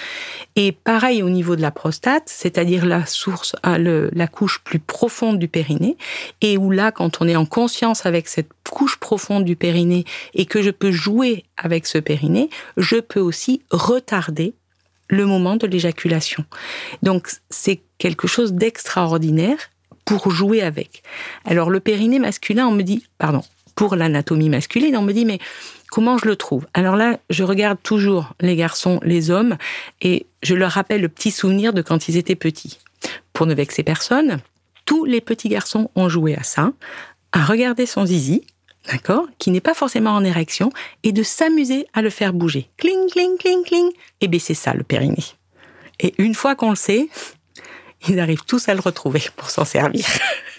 Et 0.56 0.72
pareil 0.72 1.22
au 1.22 1.30
niveau 1.30 1.56
de 1.56 1.62
la 1.62 1.70
prostate, 1.70 2.24
c'est-à-dire 2.26 2.86
la 2.86 3.06
source, 3.06 3.56
euh, 3.66 4.08
la 4.12 4.26
couche 4.26 4.60
plus 4.62 4.78
profonde 4.78 5.38
du 5.38 5.48
périnée, 5.48 5.96
et 6.40 6.56
où 6.56 6.70
là, 6.70 6.92
quand 6.92 7.20
on 7.20 7.28
est 7.28 7.36
en 7.36 7.46
conscience 7.46 8.06
avec 8.06 8.28
cette 8.28 8.50
couche 8.70 8.96
profonde 8.96 9.44
du 9.44 9.56
périnée 9.56 10.04
et 10.34 10.46
que 10.46 10.62
je 10.62 10.70
peux 10.70 10.92
jouer 10.92 11.44
avec 11.56 11.86
ce 11.86 11.98
périnée, 11.98 12.50
je 12.76 12.96
peux 12.96 13.20
aussi 13.20 13.62
retarder 13.70 14.54
le 15.08 15.26
moment 15.26 15.56
de 15.56 15.66
l'éjaculation. 15.66 16.44
Donc 17.02 17.30
c'est 17.50 17.82
quelque 17.98 18.26
chose 18.26 18.52
d'extraordinaire 18.52 19.58
pour 20.04 20.30
jouer 20.30 20.62
avec. 20.62 21.02
Alors 21.44 21.70
le 21.70 21.80
périnée 21.80 22.18
masculin, 22.18 22.66
on 22.66 22.72
me 22.72 22.82
dit, 22.82 23.06
pardon, 23.18 23.42
pour 23.74 23.96
l'anatomie 23.96 24.48
masculine, 24.48 24.96
on 24.96 25.02
me 25.02 25.12
dit, 25.12 25.24
mais 25.24 25.38
comment 25.90 26.18
je 26.18 26.26
le 26.26 26.36
trouve? 26.36 26.66
Alors 26.74 26.96
là, 26.96 27.18
je 27.30 27.44
regarde 27.44 27.78
toujours 27.82 28.34
les 28.40 28.56
garçons, 28.56 29.00
les 29.02 29.30
hommes, 29.30 29.56
et 30.00 30.26
je 30.42 30.54
leur 30.54 30.72
rappelle 30.72 31.00
le 31.00 31.08
petit 31.08 31.30
souvenir 31.30 31.72
de 31.72 31.82
quand 31.82 32.08
ils 32.08 32.16
étaient 32.16 32.34
petits. 32.34 32.78
Pour 33.32 33.46
ne 33.46 33.54
vexer 33.54 33.82
personne, 33.82 34.40
tous 34.84 35.04
les 35.04 35.20
petits 35.20 35.48
garçons 35.48 35.90
ont 35.94 36.08
joué 36.08 36.36
à 36.36 36.42
ça, 36.42 36.72
à 37.32 37.44
regarder 37.44 37.86
son 37.86 38.06
zizi, 38.06 38.46
d'accord, 38.90 39.26
qui 39.38 39.50
n'est 39.50 39.60
pas 39.60 39.74
forcément 39.74 40.12
en 40.12 40.24
érection, 40.24 40.70
et 41.02 41.12
de 41.12 41.22
s'amuser 41.22 41.86
à 41.92 42.02
le 42.02 42.10
faire 42.10 42.32
bouger. 42.32 42.68
Cling, 42.76 43.10
cling, 43.10 43.36
cling, 43.38 43.64
cling. 43.64 43.90
Et 44.20 44.28
bien 44.28 44.40
c'est 44.40 44.54
ça 44.54 44.74
le 44.74 44.84
périnée. 44.84 45.24
Et 46.00 46.14
une 46.18 46.34
fois 46.34 46.54
qu'on 46.54 46.70
le 46.70 46.76
sait, 46.76 47.08
ils 48.08 48.20
arrivent 48.20 48.44
tous 48.46 48.68
à 48.68 48.74
le 48.74 48.80
retrouver 48.80 49.22
pour 49.36 49.50
s'en 49.50 49.64
servir. 49.64 50.04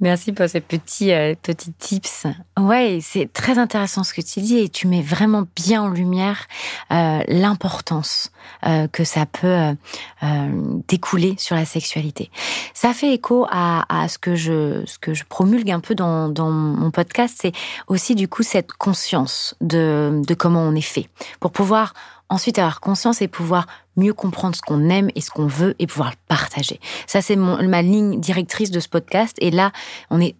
Merci 0.00 0.32
pour 0.32 0.48
ces 0.48 0.60
petits, 0.60 1.12
euh, 1.12 1.34
petits 1.40 1.72
tips. 1.72 2.26
Ouais, 2.58 3.00
c'est 3.02 3.32
très 3.32 3.58
intéressant 3.58 4.04
ce 4.04 4.14
que 4.14 4.20
tu 4.20 4.40
dis 4.40 4.58
et 4.58 4.68
tu 4.68 4.86
mets 4.86 5.02
vraiment 5.02 5.44
bien 5.56 5.82
en 5.82 5.88
lumière 5.88 6.46
euh, 6.92 7.22
l'importance 7.28 8.30
euh, 8.66 8.86
que 8.88 9.04
ça 9.04 9.26
peut 9.26 9.74
découler 10.88 11.34
sur 11.38 11.56
la 11.56 11.64
sexualité. 11.64 12.30
Ça 12.74 12.92
fait 12.92 13.12
écho 13.14 13.46
à, 13.50 13.84
à, 13.88 14.08
ce 14.08 14.18
que 14.18 14.34
je 14.34 14.82
ce 14.86 14.98
que 14.98 15.14
je 15.14 15.24
promulgue 15.24 15.70
un 15.70 15.80
peu 15.80 15.94
dans, 15.94 16.28
dans 16.28 16.50
mon 16.50 16.90
podcast, 16.90 17.36
c'est 17.40 17.52
aussi 17.88 18.14
du 18.14 18.28
coup 18.28 18.42
cette 18.42 18.72
conscience 18.72 19.54
de, 19.60 20.20
de 20.26 20.34
comment 20.34 20.62
on 20.62 20.74
est 20.74 20.80
fait 20.80 21.08
pour 21.40 21.52
pouvoir 21.52 21.94
ensuite 22.30 22.58
avoir 22.58 22.80
conscience 22.80 23.20
et 23.20 23.28
pouvoir 23.28 23.66
mieux 23.96 24.14
comprendre 24.14 24.56
ce 24.56 24.62
qu'on 24.62 24.88
aime 24.88 25.10
et 25.14 25.20
ce 25.20 25.30
qu'on 25.30 25.46
veut 25.46 25.74
et 25.78 25.86
pouvoir 25.86 26.10
le 26.10 26.16
partager. 26.28 26.80
Ça, 27.06 27.20
c'est 27.20 27.36
ma 27.36 27.82
ligne 27.82 28.18
directrice 28.20 28.70
de 28.70 28.80
ce 28.80 28.88
podcast. 28.88 29.36
Et 29.40 29.50
là, 29.50 29.72
on 30.08 30.20
est, 30.20 30.36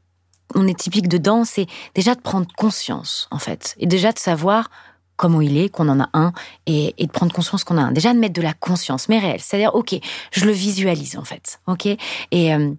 on 0.54 0.66
est 0.66 0.78
typique 0.78 1.08
dedans, 1.08 1.44
c'est 1.44 1.66
déjà 1.94 2.14
de 2.14 2.20
prendre 2.20 2.46
conscience, 2.56 3.28
en 3.30 3.38
fait. 3.38 3.74
Et 3.78 3.86
déjà 3.86 4.12
de 4.12 4.18
savoir 4.18 4.70
comment 5.16 5.42
il 5.42 5.58
est, 5.58 5.68
qu'on 5.68 5.88
en 5.88 6.00
a 6.00 6.08
un, 6.14 6.32
et, 6.66 6.94
de 6.98 7.12
prendre 7.12 7.32
conscience 7.32 7.62
qu'on 7.64 7.76
a 7.76 7.82
un. 7.82 7.92
Déjà 7.92 8.14
de 8.14 8.18
mettre 8.18 8.32
de 8.32 8.42
la 8.42 8.54
conscience, 8.54 9.08
mais 9.08 9.18
réelle. 9.18 9.40
C'est-à-dire, 9.40 9.74
OK, 9.74 9.94
je 10.32 10.46
le 10.46 10.52
visualise, 10.52 11.18
en 11.18 11.24
fait. 11.24 11.60
OK? 11.66 11.86
Et... 11.86 12.54
Euh, 12.54 12.72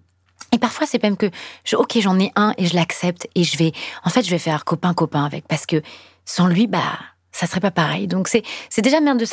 et 0.54 0.58
parfois, 0.58 0.86
c'est 0.86 1.02
même 1.02 1.16
que, 1.16 1.30
ok, 1.74 1.98
j'en 2.00 2.20
ai 2.20 2.30
un 2.36 2.52
et 2.58 2.66
je 2.66 2.74
l'accepte 2.74 3.26
et 3.34 3.42
je 3.42 3.56
vais, 3.56 3.72
en 4.04 4.10
fait, 4.10 4.22
je 4.22 4.30
vais 4.30 4.38
faire 4.38 4.66
copain-copain 4.66 5.24
avec 5.24 5.48
parce 5.48 5.64
que 5.64 5.80
sans 6.26 6.46
lui, 6.46 6.66
bah, 6.66 6.98
ça 7.32 7.46
serait 7.46 7.60
pas 7.60 7.70
pareil. 7.70 8.06
Donc 8.06 8.28
c'est 8.28 8.42
c'est 8.68 8.82
déjà 8.82 9.00
bien 9.00 9.14
de, 9.14 9.24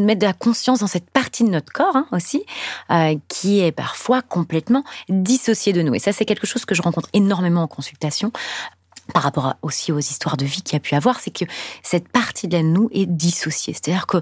mettre 0.00 0.20
de 0.20 0.26
la 0.26 0.32
conscience 0.32 0.80
dans 0.80 0.86
cette 0.86 1.10
partie 1.10 1.44
de 1.44 1.50
notre 1.50 1.72
corps 1.72 1.96
hein, 1.96 2.06
aussi, 2.12 2.44
euh, 2.90 3.16
qui 3.28 3.60
est 3.60 3.72
parfois 3.72 4.22
complètement 4.22 4.84
dissociée 5.08 5.72
de 5.72 5.82
nous. 5.82 5.94
Et 5.94 5.98
ça, 5.98 6.12
c'est 6.12 6.24
quelque 6.24 6.46
chose 6.46 6.64
que 6.64 6.74
je 6.74 6.82
rencontre 6.82 7.08
énormément 7.12 7.62
en 7.62 7.68
consultation 7.68 8.32
par 9.10 9.22
rapport 9.22 9.54
aussi 9.62 9.92
aux 9.92 9.98
histoires 9.98 10.36
de 10.36 10.44
vie 10.44 10.62
qu'il 10.62 10.74
y 10.74 10.76
a 10.76 10.80
pu 10.80 10.94
avoir, 10.94 11.20
c'est 11.20 11.30
que 11.30 11.44
cette 11.82 12.08
partie 12.08 12.48
de 12.48 12.58
nous 12.58 12.88
est 12.92 13.06
dissociée. 13.06 13.72
C'est-à-dire 13.72 14.06
que 14.06 14.18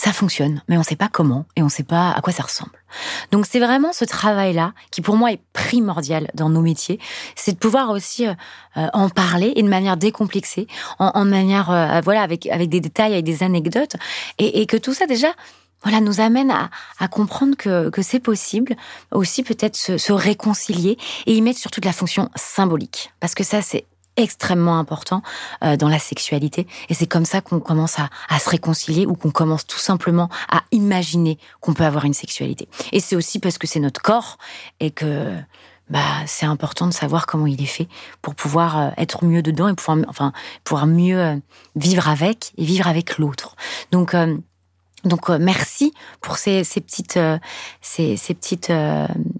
ça 0.00 0.14
fonctionne, 0.14 0.62
mais 0.66 0.76
on 0.76 0.80
ne 0.80 0.84
sait 0.84 0.96
pas 0.96 1.10
comment 1.12 1.44
et 1.56 1.62
on 1.62 1.66
ne 1.66 1.70
sait 1.70 1.82
pas 1.82 2.10
à 2.12 2.22
quoi 2.22 2.32
ça 2.32 2.42
ressemble. 2.42 2.72
Donc 3.32 3.44
c'est 3.44 3.58
vraiment 3.58 3.92
ce 3.92 4.06
travail-là 4.06 4.72
qui 4.90 5.02
pour 5.02 5.16
moi 5.16 5.30
est 5.30 5.42
primordial 5.52 6.30
dans 6.32 6.48
nos 6.48 6.62
métiers, 6.62 6.98
c'est 7.36 7.52
de 7.52 7.58
pouvoir 7.58 7.90
aussi 7.90 8.26
euh, 8.26 8.32
euh, 8.78 8.86
en 8.94 9.10
parler 9.10 9.52
et 9.56 9.62
de 9.62 9.68
manière 9.68 9.98
décomplexée, 9.98 10.68
en, 10.98 11.24
manière 11.26 11.70
euh, 11.70 12.00
voilà 12.02 12.22
avec 12.22 12.46
avec 12.46 12.70
des 12.70 12.80
détails, 12.80 13.12
avec 13.12 13.26
des 13.26 13.42
anecdotes, 13.42 13.96
et, 14.38 14.66
que 14.66 14.78
tout 14.78 14.94
ça 14.94 15.06
déjà 15.06 15.34
voilà, 15.82 16.00
nous 16.00 16.20
amène 16.20 16.50
à, 16.50 17.08
comprendre 17.08 17.56
que, 17.56 17.90
que 17.90 18.00
c'est 18.00 18.20
possible 18.20 18.76
aussi 19.12 19.42
peut-être 19.42 19.76
se, 19.76 19.98
se, 19.98 20.12
réconcilier 20.12 20.98
et 21.26 21.34
y 21.34 21.42
mettre 21.42 21.58
surtout 21.58 21.80
de 21.80 21.86
la 21.86 21.92
fonction 21.92 22.30
symbolique. 22.36 23.12
Parce 23.18 23.34
que 23.34 23.44
ça, 23.44 23.62
c'est 23.62 23.86
extrêmement 24.16 24.78
important 24.78 25.22
euh, 25.64 25.76
dans 25.76 25.88
la 25.88 25.98
sexualité. 25.98 26.66
Et 26.88 26.94
c'est 26.94 27.06
comme 27.06 27.24
ça 27.24 27.40
qu'on 27.40 27.60
commence 27.60 27.98
à, 27.98 28.08
à, 28.28 28.38
se 28.38 28.50
réconcilier 28.50 29.06
ou 29.06 29.14
qu'on 29.14 29.30
commence 29.30 29.66
tout 29.66 29.78
simplement 29.78 30.28
à 30.50 30.62
imaginer 30.72 31.38
qu'on 31.60 31.74
peut 31.74 31.84
avoir 31.84 32.04
une 32.04 32.14
sexualité. 32.14 32.68
Et 32.92 33.00
c'est 33.00 33.16
aussi 33.16 33.38
parce 33.38 33.58
que 33.58 33.66
c'est 33.66 33.80
notre 33.80 34.02
corps 34.02 34.38
et 34.80 34.90
que 34.90 35.34
bah, 35.90 36.04
c'est 36.26 36.46
important 36.46 36.86
de 36.86 36.92
savoir 36.92 37.26
comment 37.26 37.48
il 37.48 37.60
est 37.60 37.66
fait 37.66 37.88
pour 38.22 38.36
pouvoir 38.36 38.78
euh, 38.78 38.90
être 38.96 39.24
mieux 39.24 39.42
dedans 39.42 39.68
et 39.68 39.74
pouvoir, 39.74 39.98
enfin, 40.08 40.32
pouvoir 40.62 40.86
mieux 40.86 41.18
euh, 41.18 41.36
vivre 41.74 42.08
avec 42.08 42.52
et 42.56 42.64
vivre 42.64 42.86
avec 42.86 43.18
l'autre. 43.18 43.56
Donc, 43.90 44.14
donc 45.04 45.28
merci 45.28 45.92
pour 46.20 46.36
ces, 46.36 46.64
ces 46.64 46.80
petites, 46.80 47.18
ces, 47.80 48.16
ces 48.16 48.34
petites 48.34 48.72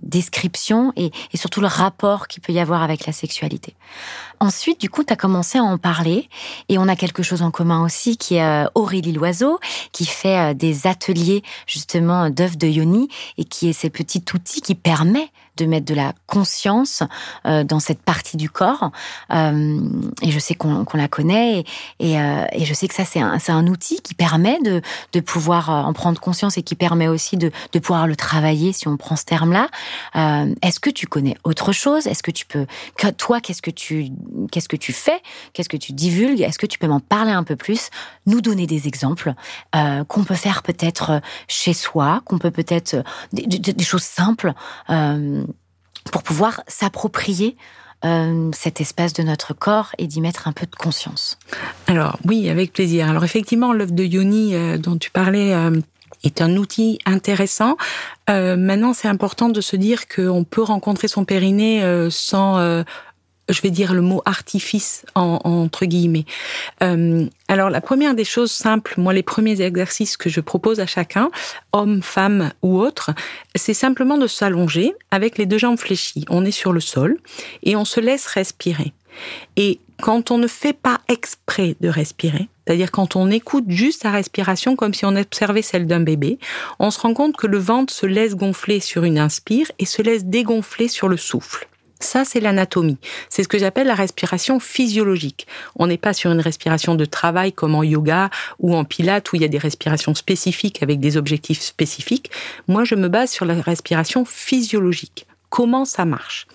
descriptions 0.03 0.93
et, 0.97 1.11
et, 1.33 1.37
surtout 1.37 1.61
le 1.61 1.67
rapport 1.67 2.29
qu'il 2.29 2.43
peut 2.43 2.53
y 2.53 2.61
avoir 2.61 2.83
avec 2.83 3.07
la 3.07 3.13
sexualité. 3.13 3.75
Ensuite, 4.43 4.81
du 4.81 4.89
coup, 4.89 5.05
tu 5.05 5.13
as 5.13 5.17
commencé 5.17 5.59
à 5.59 5.63
en 5.63 5.77
parler 5.77 6.31
et 6.71 6.79
on 6.79 6.89
a 6.89 6.97
quelque 6.97 7.23
chose 7.23 7.43
en 7.43 7.51
commun 7.51 7.85
aussi 7.85 8.17
qui 8.17 8.37
est 8.37 8.43
euh, 8.43 8.67
Aurélie 8.75 9.13
Loiseau 9.13 9.61
qui 9.93 10.07
fait 10.07 10.39
euh, 10.39 10.55
des 10.55 10.87
ateliers 10.87 11.43
justement 11.67 12.31
d'œuvres 12.31 12.57
de 12.57 12.67
yoni 12.67 13.09
et 13.37 13.45
qui 13.45 13.69
est 13.69 13.75
ces 13.75 13.91
petits 13.91 14.25
outils 14.35 14.63
qui 14.63 14.75
permet 14.75 15.31
de 15.61 15.67
mettre 15.67 15.87
de 15.87 15.95
la 15.95 16.15
conscience 16.27 17.03
euh, 17.47 17.65
dans 17.65 17.81
cette 17.81 18.03
partie 18.03 18.37
du 18.37 18.49
corps. 18.49 18.91
Euh, 19.33 19.81
et 20.23 20.31
je 20.31 20.39
sais 20.39 20.55
qu'on 20.55 20.87
la 20.95 21.09
connaît 21.09 21.65
et, 21.99 22.19
euh, 22.19 22.45
et, 22.53 22.65
je 22.65 22.75
sais 22.75 22.89
que 22.89 22.95
ça, 22.95 23.05
c'est 23.05 23.21
un, 23.21 23.39
un, 23.49 23.67
outil 23.67 24.01
qui 24.01 24.15
permet 24.15 24.59
de, 24.61 24.81
de 25.13 25.21
pouvoir 25.21 25.69
en 25.69 25.93
prendre 25.93 26.21
conscience 26.21 26.57
et 26.57 26.63
qui 26.63 26.75
permet 26.75 27.09
aussi 27.09 27.37
de, 27.37 27.51
de 27.73 27.79
pouvoir 27.79 28.07
le 28.07 28.17
travailler 28.17 28.73
si 28.73 28.89
on 28.89 28.97
prend 28.97 29.17
ce 29.17 29.25
terme-là. 29.25 29.69
Est-ce 30.63 30.81
que 30.81 30.91
tu 30.91 31.07
connais 31.07 31.37
autre 31.45 31.73
chose? 31.73 32.07
Est-ce 32.07 32.23
que 32.23 32.31
tu 32.31 32.47
peux... 32.47 32.67
Toi, 33.19 33.41
qu'est-ce 33.41 33.63
que 33.63 33.71
tu 33.71 34.09
qu'est-ce 34.51 34.69
que 34.69 34.77
tu 34.77 34.93
fais? 34.93 35.21
Qu'est-ce 35.53 35.69
que 35.69 35.77
tu 35.77 35.93
divulgues? 35.93 36.41
Est-ce 36.41 36.59
que 36.59 36.67
tu 36.67 36.79
peux 36.79 36.87
m'en 36.87 37.01
parler 37.01 37.33
un 37.33 37.45
peu 37.45 37.57
plus? 37.57 37.91
Nous 38.27 38.41
donner 38.41 38.67
des 38.67 38.89
exemples 38.89 39.35
qu'on 39.73 40.25
peut 40.25 40.35
faire 40.35 40.63
peut-être 40.63 41.21
chez 41.49 41.73
soi, 41.73 42.23
qu'on 42.25 42.39
peut 42.39 42.51
peut-être 42.51 42.97
des, 43.33 43.85
choses 43.85 44.03
simples 44.03 44.53
pour 46.13 46.23
pouvoir 46.23 46.63
s'approprier 46.67 47.57
euh, 48.05 48.51
cet 48.55 48.81
espace 48.81 49.13
de 49.13 49.23
notre 49.23 49.53
corps 49.53 49.91
et 49.99 50.07
d'y 50.07 50.23
mettre 50.23 50.49
un 50.49 50.53
peu 50.53 50.65
de 50.65 50.75
conscience. 50.75 51.39
Alors 51.87 52.19
oui, 52.27 52.49
avec 52.49 52.73
plaisir. 52.73 53.07
Alors 53.11 53.25
effectivement, 53.25 53.75
l'œuvre 53.75 53.93
de 53.93 54.05
Yoni 54.05 54.55
euh, 54.55 54.79
dont 54.79 54.97
tu 54.97 55.11
parlais 55.11 55.53
euh, 55.53 55.79
est 56.25 56.41
un 56.41 56.57
outil 56.57 56.99
intéressant. 57.05 57.77
maintenant, 58.29 58.95
c'est 58.95 59.09
important 59.09 59.49
de 59.49 59.61
se 59.61 59.77
dire 59.77 60.09
qu'on 60.09 60.45
peut 60.45 60.63
rencontrer 60.63 61.09
son 61.09 61.25
périnée 61.25 61.83
sans 62.11 62.85
je 63.53 63.63
vais 63.63 63.71
dire 63.71 63.95
le 63.95 64.01
mot 64.01 64.23
artifice 64.25 65.05
entre 65.15 65.87
guillemets. 65.87 66.25
Euh, 66.83 67.27
alors 67.49 67.71
la 67.71 67.81
première 67.81 68.15
des 68.15 68.25
choses 68.25 68.53
simples, 68.53 68.95
moi 68.97 69.13
les 69.13 69.23
premiers 69.23 69.61
exercices 69.61 70.17
que 70.17 70.31
je 70.31 70.41
propose 70.41 70.81
à 70.81 70.87
chacun, 70.87 71.31
homme, 71.73 72.03
femme 72.03 72.53
ou 72.63 72.79
autre, 72.79 73.11
c'est 73.55 73.75
simplement 73.75 74.19
de 74.19 74.27
s'allonger 74.27 74.95
avec 75.11 75.39
les 75.39 75.47
deux 75.47 75.59
jambes 75.59 75.79
fléchies. 75.79 76.25
On 76.29 76.45
est 76.45 76.51
sur 76.51 76.73
le 76.73 76.81
sol 76.81 77.19
et 77.63 77.77
on 77.77 77.85
se 77.85 78.01
laisse 78.01 78.27
respirer. 78.27 78.93
Et 79.57 79.81
quand 80.01 80.31
on 80.31 80.39
ne 80.39 80.47
fait 80.47 80.73
pas 80.73 81.01
exprès 81.09 81.77
de 81.81 81.89
respirer, 81.89 82.49
c'est-à-dire 82.67 82.91
quand 82.91 83.17
on 83.17 83.31
écoute 83.31 83.65
juste 83.69 84.05
la 84.05 84.13
respiration 84.13 84.77
comme 84.77 84.95
si 84.95 85.05
on 85.05 85.17
observait 85.17 85.63
celle 85.63 85.87
d'un 85.87 86.01
bébé, 86.01 86.39
on 86.79 86.91
se 86.91 87.01
rend 87.01 87.15
compte 87.15 87.37
que 87.37 87.47
le 87.47 87.59
ventre 87.59 87.93
se 87.93 88.07
laisse 88.07 88.35
gonfler 88.35 88.81
sur 88.81 89.05
une 89.05 89.19
inspire 89.19 89.71
et 89.79 89.87
se 89.87 90.03
laisse 90.03 90.25
dégonfler 90.25 90.89
sur 90.89 91.09
le 91.09 91.17
souffle. 91.17 91.69
Ça, 92.01 92.25
c'est 92.25 92.41
l'anatomie. 92.41 92.99
C'est 93.29 93.43
ce 93.43 93.49
que 93.49 93.59
j'appelle 93.59 93.87
la 93.87 93.95
respiration 93.95 94.59
physiologique. 94.59 95.47
On 95.77 95.87
n'est 95.87 95.99
pas 95.99 96.15
sur 96.15 96.33
une 96.33 96.41
respiration 96.41 96.95
de 96.95 97.05
travail 97.05 97.53
comme 97.53 97.75
en 97.75 97.83
yoga 97.83 98.31
ou 98.59 98.75
en 98.75 98.85
pilates 98.85 99.31
où 99.33 99.37
il 99.37 99.43
y 99.43 99.45
a 99.45 99.49
des 99.49 99.59
respirations 99.59 100.15
spécifiques 100.15 100.83
avec 100.83 100.99
des 100.99 101.19
objectifs 101.19 101.61
spécifiques. 101.61 102.31
Moi, 102.69 102.85
je 102.85 102.95
me 102.95 103.09
base 103.09 103.31
sur 103.31 103.45
la 103.45 103.55
respiration 103.55 104.25
physiologique. 104.25 105.27
Comment 105.51 105.85
ça 105.85 106.05
marche? 106.05 106.47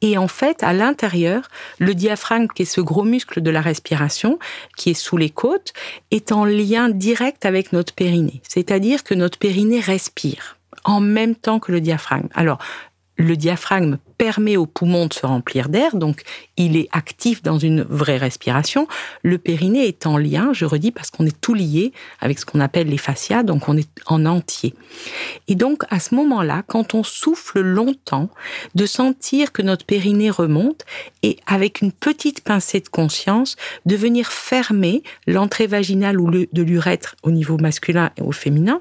Et 0.00 0.16
en 0.16 0.28
fait, 0.28 0.62
à 0.62 0.72
l'intérieur, 0.72 1.48
le 1.78 1.92
diaphragme, 1.94 2.46
qui 2.46 2.62
est 2.62 2.66
ce 2.66 2.80
gros 2.80 3.04
muscle 3.04 3.42
de 3.42 3.50
la 3.50 3.60
respiration, 3.60 4.38
qui 4.76 4.90
est 4.90 4.94
sous 4.94 5.16
les 5.16 5.28
côtes, 5.30 5.72
est 6.12 6.30
en 6.32 6.44
lien 6.44 6.88
direct 6.88 7.44
avec 7.44 7.72
notre 7.72 7.92
périnée. 7.92 8.40
C'est-à-dire 8.48 9.02
que 9.02 9.14
notre 9.14 9.38
périnée 9.38 9.80
respire 9.80 10.58
en 10.84 11.00
même 11.00 11.34
temps 11.34 11.58
que 11.58 11.72
le 11.72 11.80
diaphragme. 11.80 12.28
Alors, 12.34 12.58
le 13.18 13.36
diaphragme 13.36 13.98
permet 14.16 14.56
aux 14.56 14.66
poumons 14.66 15.06
de 15.06 15.12
se 15.12 15.26
remplir 15.26 15.68
d'air, 15.68 15.96
donc 15.96 16.22
il 16.56 16.76
est 16.76 16.88
actif 16.92 17.42
dans 17.42 17.58
une 17.58 17.82
vraie 17.82 18.16
respiration. 18.16 18.88
Le 19.22 19.38
périnée 19.38 19.86
est 19.86 20.06
en 20.06 20.16
lien, 20.16 20.52
je 20.52 20.64
redis, 20.64 20.92
parce 20.92 21.10
qu'on 21.10 21.26
est 21.26 21.40
tout 21.40 21.54
lié 21.54 21.92
avec 22.20 22.38
ce 22.38 22.46
qu'on 22.46 22.60
appelle 22.60 22.88
les 22.88 22.98
fascias, 22.98 23.42
donc 23.42 23.68
on 23.68 23.76
est 23.76 23.90
en 24.06 24.24
entier. 24.24 24.74
Et 25.48 25.56
donc 25.56 25.82
à 25.90 26.00
ce 26.00 26.14
moment-là, 26.14 26.62
quand 26.66 26.94
on 26.94 27.02
souffle 27.02 27.60
longtemps, 27.60 28.30
de 28.74 28.86
sentir 28.86 29.52
que 29.52 29.62
notre 29.62 29.84
périnée 29.84 30.30
remonte 30.30 30.84
et 31.22 31.38
avec 31.46 31.80
une 31.80 31.92
petite 31.92 32.42
pincée 32.42 32.80
de 32.80 32.88
conscience, 32.88 33.56
de 33.84 33.96
venir 33.96 34.28
fermer 34.28 35.02
l'entrée 35.26 35.66
vaginale 35.66 36.20
ou 36.20 36.30
de 36.30 36.62
l'urètre 36.62 37.16
au 37.22 37.30
niveau 37.30 37.58
masculin 37.58 38.10
et 38.16 38.22
au 38.22 38.32
féminin 38.32 38.80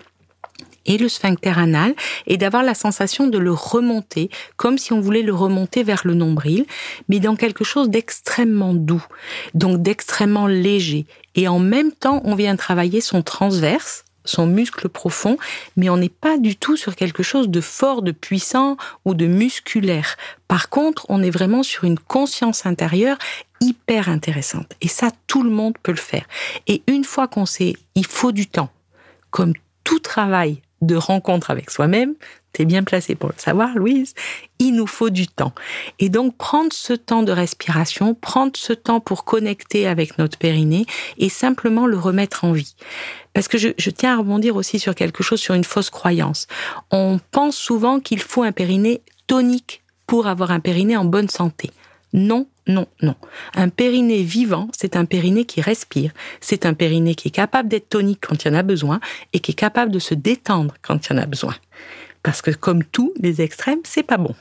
et 0.88 0.98
le 0.98 1.10
sphincter 1.10 1.54
anal 1.58 1.94
et 2.26 2.38
d'avoir 2.38 2.64
la 2.64 2.74
sensation 2.74 3.28
de 3.28 3.38
le 3.38 3.52
remonter 3.52 4.30
comme 4.56 4.78
si 4.78 4.94
on 4.94 5.02
voulait 5.02 5.22
le 5.22 5.34
remonter 5.34 5.84
vers 5.84 6.02
le 6.06 6.14
nombril, 6.14 6.66
mais 7.10 7.20
dans 7.20 7.36
quelque 7.36 7.64
chose 7.64 7.90
d'extrêmement 7.90 8.74
doux, 8.74 9.06
donc 9.54 9.82
d'extrêmement 9.82 10.48
léger. 10.48 11.06
Et 11.36 11.48
en 11.48 11.60
même 11.60 11.92
temps, 11.92 12.22
on 12.24 12.36
vient 12.36 12.56
travailler 12.56 13.02
son 13.02 13.22
transverse, 13.22 14.06
son 14.26 14.46
muscle 14.46 14.90
profond, 14.90 15.38
mais 15.76 15.90
on 15.90 15.98
n'est 15.98 16.10
pas 16.10 16.38
du 16.38 16.56
tout 16.56 16.76
sur 16.76 16.96
quelque 16.96 17.24
chose 17.24 17.50
de 17.50 17.62
fort, 17.62 18.02
de 18.02 18.12
puissant 18.12 18.78
ou 19.06 19.14
de 19.14 19.26
musculaire. 19.26 20.18
Par 20.48 20.70
contre, 20.70 21.06
on 21.10 21.24
est 21.24 21.30
vraiment 21.30 21.64
sur 21.64 21.86
une 21.86 22.00
conscience 22.00 22.66
intérieure 22.66 23.18
hyper 23.62 24.10
intéressante. 24.10 24.74
Et 24.82 24.88
ça, 24.88 25.10
tout 25.28 25.44
le 25.44 25.50
monde 25.50 25.78
peut 25.82 25.92
le 25.92 25.98
faire. 25.98 26.26
Et 26.68 26.84
une 26.88 27.04
fois 27.04 27.28
qu'on 27.28 27.46
sait, 27.46 27.76
il 27.96 28.06
faut 28.06 28.32
du 28.32 28.48
temps. 28.48 28.70
Comme 29.32 29.54
tout 29.84 30.00
travail 30.00 30.62
de 30.82 30.96
rencontre 30.96 31.52
avec 31.52 31.70
soi-même, 31.70 32.14
tu 32.54 32.62
es 32.62 32.66
bien 32.66 32.84
placé 32.84 33.16
pour 33.16 33.30
le 33.30 33.36
savoir, 33.38 33.76
Louise, 33.76 34.14
il 34.60 34.74
nous 34.74 34.88
faut 34.88 35.10
du 35.10 35.28
temps. 35.28 35.54
Et 36.00 36.10
donc 36.10 36.36
prendre 36.38 36.74
ce 36.74 36.94
temps 36.94 37.24
de 37.24 37.32
respiration, 37.32 38.14
prendre 38.14 38.54
ce 38.56 38.74
temps 38.74 39.00
pour 39.00 39.26
connecter 39.26 39.88
avec 39.88 40.18
notre 40.18 40.38
périnée 40.38 40.86
et 41.18 41.30
simplement 41.30 41.86
le 41.86 41.98
remettre 41.98 42.46
en 42.46 42.52
vie. 42.52 42.76
Parce 43.34 43.48
que 43.48 43.58
je, 43.58 43.70
je 43.78 43.90
tiens 43.90 44.14
à 44.14 44.18
rebondir 44.18 44.56
aussi 44.56 44.80
sur 44.80 44.96
quelque 44.96 45.24
chose, 45.24 45.40
sur 45.40 45.54
une 45.54 45.64
fausse 45.64 45.90
croyance. 45.90 46.48
On 46.92 47.20
pense 47.32 47.56
souvent 47.56 48.00
qu'il 48.00 48.22
faut 48.22 48.44
un 48.44 48.52
périnée 48.52 49.02
tonique 49.28 49.84
pour 50.08 50.28
avoir 50.28 50.52
un 50.52 50.60
périnée 50.60 50.98
en 50.98 51.06
bonne 51.06 51.30
santé. 51.30 51.72
Non, 52.14 52.48
non, 52.68 52.88
non. 53.02 53.16
Un 53.56 53.70
périnée 53.70 54.24
vivant, 54.24 54.68
c'est 54.78 54.96
un 54.96 55.06
périnée 55.06 55.46
qui 55.46 55.62
respire. 55.62 56.12
C'est 56.42 56.66
un 56.66 56.74
périnée 56.74 57.16
qui 57.16 57.30
est 57.30 57.32
capable 57.32 57.70
d'être 57.70 57.90
tonique 57.90 58.26
quand 58.28 58.44
il 58.44 58.48
y 58.50 58.52
en 58.52 58.56
a 58.56 58.64
besoin 58.64 59.00
et 59.34 59.40
qui 59.40 59.52
est 59.52 59.56
capable 59.56 59.92
de 59.92 60.00
se 60.00 60.14
détendre 60.14 60.74
quand 60.82 61.08
il 61.08 61.14
y 61.14 61.16
en 61.16 61.22
a 61.22 61.26
besoin. 61.26 61.56
Parce 62.24 62.42
que 62.42 62.52
comme 62.52 62.84
tous 62.84 63.14
les 63.20 63.42
extrêmes, 63.42 63.80
c'est 63.84 64.04
pas 64.04 64.18
bon. 64.18 64.36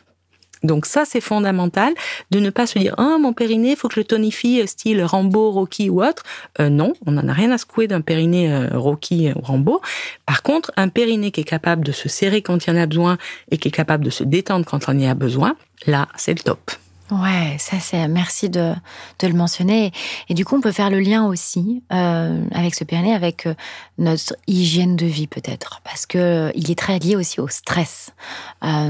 Donc 0.63 0.87
ça, 0.87 1.05
c'est 1.05 1.21
fondamental 1.21 1.95
de 2.31 2.41
ne 2.41 2.51
pas 2.51 2.67
se 2.67 2.79
dire 2.79 2.95
ah 2.99 3.19
mon 3.21 3.33
périnée, 3.33 3.73
il 3.73 3.77
faut 3.77 3.89
que 3.89 3.95
je 3.95 4.01
le 4.01 4.05
tonifie 4.05 4.63
euh, 4.63 4.67
style 4.67 5.05
Rambo, 5.05 5.51
Rocky 5.53 5.91
ou 5.91 6.03
autre. 6.03 6.25
Euh, 6.61 6.69
non, 6.69 6.95
on 7.07 7.13
n'en 7.13 7.29
a 7.29 7.33
rien 7.33 7.53
à 7.53 7.59
secouer 7.59 7.87
d'un 7.87 8.01
périnée 8.01 8.53
euh, 8.53 8.69
Rocky 8.73 9.31
ou 9.37 9.41
Rambo. 9.43 9.81
Par 10.25 10.43
contre, 10.43 10.73
un 10.77 10.89
périnée 10.89 11.31
qui 11.31 11.43
est 11.43 11.45
capable 11.45 11.85
de 11.85 11.93
se 11.93 12.09
serrer 12.09 12.43
quand 12.43 12.67
il 12.67 12.71
y 12.71 12.73
en 12.73 12.81
a 12.81 12.87
besoin 12.87 13.19
et 13.51 13.59
qui 13.59 13.69
est 13.69 13.73
capable 13.73 14.05
de 14.05 14.11
se 14.11 14.25
détendre 14.25 14.65
quand 14.65 14.89
on 14.89 14.99
y 14.99 15.07
a 15.07 15.15
besoin, 15.15 15.57
là, 15.87 16.09
c'est 16.17 16.33
le 16.33 16.43
top. 16.43 16.73
Ouais, 17.13 17.55
ça 17.61 17.79
c'est 17.79 18.09
merci 18.09 18.51
de, 18.51 18.73
de 19.21 19.29
le 19.29 19.35
mentionner. 19.35 19.93
Et, 20.29 20.35
du 20.35 20.45
coup, 20.45 20.57
on 20.57 20.61
peut 20.61 20.73
faire 20.73 20.91
le 20.91 20.99
lien 20.99 21.25
aussi 21.25 21.85
euh, 21.93 22.43
avec 22.51 22.75
ce 22.75 22.83
périnée, 22.83 23.15
avec 23.15 23.47
euh, 23.47 23.55
notre 23.97 24.35
hygiène 24.49 24.97
de 24.97 25.07
vie 25.07 25.29
peut-être, 25.29 25.81
parce 25.85 26.05
que 26.05 26.19
euh, 26.19 26.53
il 26.57 26.69
est 26.69 26.79
très 26.79 26.99
lié 26.99 27.15
aussi 27.15 27.41
au 27.41 27.47
stress. 27.47 28.11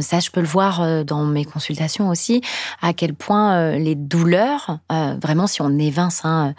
Ça, 0.01 0.21
je 0.21 0.31
peux 0.31 0.41
le 0.41 0.47
voir 0.47 1.05
dans 1.05 1.25
mes 1.25 1.45
consultations 1.45 2.09
aussi, 2.09 2.41
à 2.81 2.95
quel 2.95 3.13
point 3.13 3.73
les 3.77 3.95
douleurs, 3.95 4.79
vraiment, 4.89 5.47
si 5.47 5.61
on 5.61 5.79
évince 5.79 6.23
hein, 6.25 6.55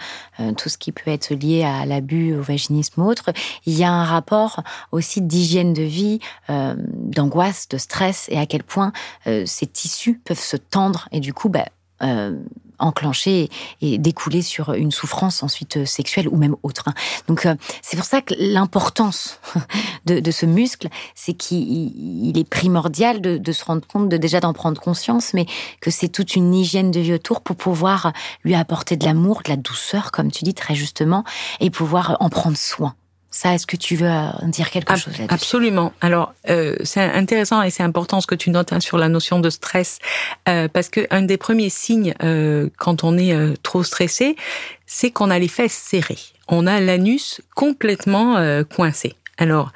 tout 0.55 0.69
ce 0.69 0.77
qui 0.77 0.91
peut 0.91 1.09
être 1.09 1.33
lié 1.33 1.63
à 1.63 1.85
l'abus, 1.87 2.35
au 2.35 2.43
vaginisme 2.43 3.01
ou 3.01 3.07
autre, 3.07 3.31
il 3.65 3.73
y 3.73 3.83
a 3.83 3.91
un 3.91 4.03
rapport 4.03 4.61
aussi 4.91 5.21
d'hygiène 5.21 5.73
de 5.73 5.81
vie, 5.81 6.19
d'angoisse, 6.47 7.67
de 7.69 7.79
stress, 7.79 8.27
et 8.29 8.37
à 8.37 8.45
quel 8.45 8.63
point 8.63 8.91
ces 9.25 9.65
tissus 9.65 10.21
peuvent 10.23 10.39
se 10.39 10.57
tendre 10.57 11.09
et 11.11 11.19
du 11.19 11.33
coup 11.33 11.46
bah, 11.49 11.65
euh, 12.01 12.37
enclencher 12.79 13.49
et 13.81 13.97
découler 13.97 14.41
sur 14.41 14.73
une 14.73 14.91
souffrance 14.91 15.41
ensuite 15.41 15.77
euh, 15.77 15.85
sexuelle 15.85 16.27
ou 16.27 16.37
même 16.37 16.55
autre. 16.63 16.83
Hein. 16.87 16.93
Donc 17.27 17.45
euh, 17.45 17.55
c'est 17.81 17.97
pour 17.97 18.05
ça 18.05 18.21
que 18.21 18.35
l'importance 18.37 19.39
de, 20.05 20.31
ce 20.31 20.45
muscle, 20.45 20.87
c'est 21.15 21.33
qu'il 21.33 22.37
est 22.37 22.47
primordial 22.47 23.19
de, 23.19 23.51
se 23.51 23.65
rendre 23.65 23.85
compte, 23.87 24.09
de 24.09 24.17
déjà 24.17 24.39
d'en 24.39 24.53
prendre 24.53 24.79
conscience, 24.79 25.33
mais 25.33 25.47
que 25.81 25.89
c'est 25.89 26.09
toute 26.09 26.35
une 26.35 26.53
hygiène 26.53 26.91
de 26.91 26.99
vie 26.99 27.13
autour 27.13 27.41
pour 27.41 27.55
pouvoir 27.55 28.13
lui 28.43 28.53
apporter 28.53 28.95
de 28.95 29.05
l'amour, 29.05 29.41
de 29.43 29.49
la 29.49 29.57
douceur, 29.57 30.11
comme 30.11 30.31
tu 30.31 30.43
dis 30.43 30.53
très 30.53 30.75
justement, 30.75 31.23
et 31.59 31.69
pouvoir 31.69 32.17
en 32.19 32.29
prendre 32.29 32.57
soin. 32.57 32.93
Ça, 33.39 33.53
est-ce 33.53 33.67
que 33.67 33.77
tu 33.77 33.95
veux 33.95 34.09
euh, 34.09 34.31
dire 34.45 34.71
quelque 34.71 34.95
chose 34.95 35.15
là-dessus? 35.19 35.31
Absolument. 35.31 35.93
Alors, 36.01 36.33
euh, 36.49 36.75
c'est 36.83 37.03
intéressant 37.03 37.61
et 37.61 37.69
c'est 37.69 37.83
important 37.83 38.19
ce 38.19 38.25
que 38.25 38.33
tu 38.33 38.49
notes 38.49 38.73
hein, 38.73 38.79
sur 38.79 38.97
la 38.97 39.09
notion 39.09 39.39
de 39.39 39.51
stress, 39.51 39.99
euh, 40.49 40.67
parce 40.67 40.89
que 40.89 41.05
un 41.11 41.21
des 41.21 41.37
premiers 41.37 41.69
signes 41.69 42.15
euh, 42.23 42.67
quand 42.79 43.03
on 43.03 43.15
est 43.15 43.61
trop 43.61 43.83
stressé, 43.83 44.37
c'est 44.87 45.11
qu'on 45.11 45.29
a 45.29 45.37
les 45.37 45.47
fesses 45.47 45.73
serrées. 45.73 46.17
On 46.47 46.65
a 46.65 46.79
l'anus 46.79 47.41
complètement 47.53 48.63
coincé. 48.75 49.13
Alors, 49.37 49.71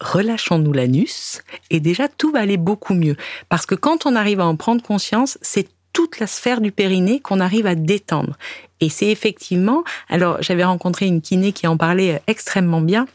relâchons-nous 0.00 0.72
l'anus 0.72 1.40
et 1.70 1.78
déjà 1.78 2.08
tout 2.08 2.32
va 2.32 2.40
aller 2.40 2.56
beaucoup 2.56 2.94
mieux. 2.94 3.16
Parce 3.48 3.64
que 3.64 3.76
quand 3.76 4.06
on 4.06 4.16
arrive 4.16 4.40
à 4.40 4.46
en 4.46 4.56
prendre 4.56 4.82
conscience, 4.82 5.38
c'est 5.40 5.68
toute 5.94 6.18
la 6.18 6.26
sphère 6.26 6.60
du 6.60 6.72
périnée 6.72 7.20
qu'on 7.20 7.40
arrive 7.40 7.66
à 7.66 7.74
détendre. 7.74 8.36
Et 8.80 8.90
c'est 8.90 9.06
effectivement, 9.06 9.84
alors 10.10 10.42
j'avais 10.42 10.64
rencontré 10.64 11.06
une 11.06 11.22
kiné 11.22 11.52
qui 11.52 11.66
en 11.66 11.78
parlait 11.78 12.16
euh, 12.16 12.18
extrêmement 12.26 12.82
bien 12.82 13.06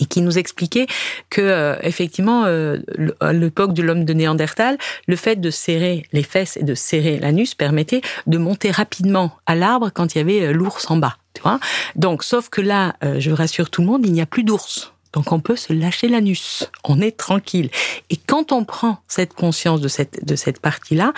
et 0.00 0.06
qui 0.06 0.20
nous 0.20 0.36
expliquait 0.36 0.88
que 1.30 1.40
euh, 1.40 1.76
effectivement 1.82 2.44
euh, 2.46 2.78
à 3.20 3.32
l'époque 3.32 3.72
de 3.72 3.82
l'homme 3.82 4.04
de 4.04 4.12
Néandertal, 4.14 4.78
le 5.06 5.14
fait 5.14 5.36
de 5.36 5.50
serrer 5.50 6.04
les 6.12 6.24
fesses 6.24 6.56
et 6.56 6.64
de 6.64 6.74
serrer 6.74 7.18
l'anus 7.18 7.54
permettait 7.54 8.00
de 8.26 8.38
monter 8.38 8.72
rapidement 8.72 9.32
à 9.46 9.54
l'arbre 9.54 9.90
quand 9.94 10.14
il 10.14 10.18
y 10.18 10.20
avait 10.20 10.52
l'ours 10.52 10.90
en 10.90 10.96
bas, 10.96 11.18
tu 11.34 11.42
vois. 11.42 11.60
Donc 11.94 12.24
sauf 12.24 12.48
que 12.48 12.60
là, 12.60 12.96
je 13.18 13.30
rassure 13.30 13.70
tout 13.70 13.82
le 13.82 13.86
monde, 13.86 14.04
il 14.04 14.12
n'y 14.12 14.20
a 14.20 14.26
plus 14.26 14.42
d'ours. 14.42 14.92
Donc 15.12 15.32
on 15.32 15.40
peut 15.40 15.56
se 15.56 15.72
lâcher 15.72 16.08
l'anus, 16.08 16.68
on 16.84 17.00
est 17.00 17.16
tranquille. 17.16 17.70
Et 18.10 18.16
quand 18.16 18.52
on 18.52 18.64
prend 18.64 18.98
cette 19.06 19.34
conscience 19.34 19.80
de 19.80 19.88
cette 19.88 20.26
de 20.26 20.34
cette 20.34 20.60
partie-là, 20.60 21.12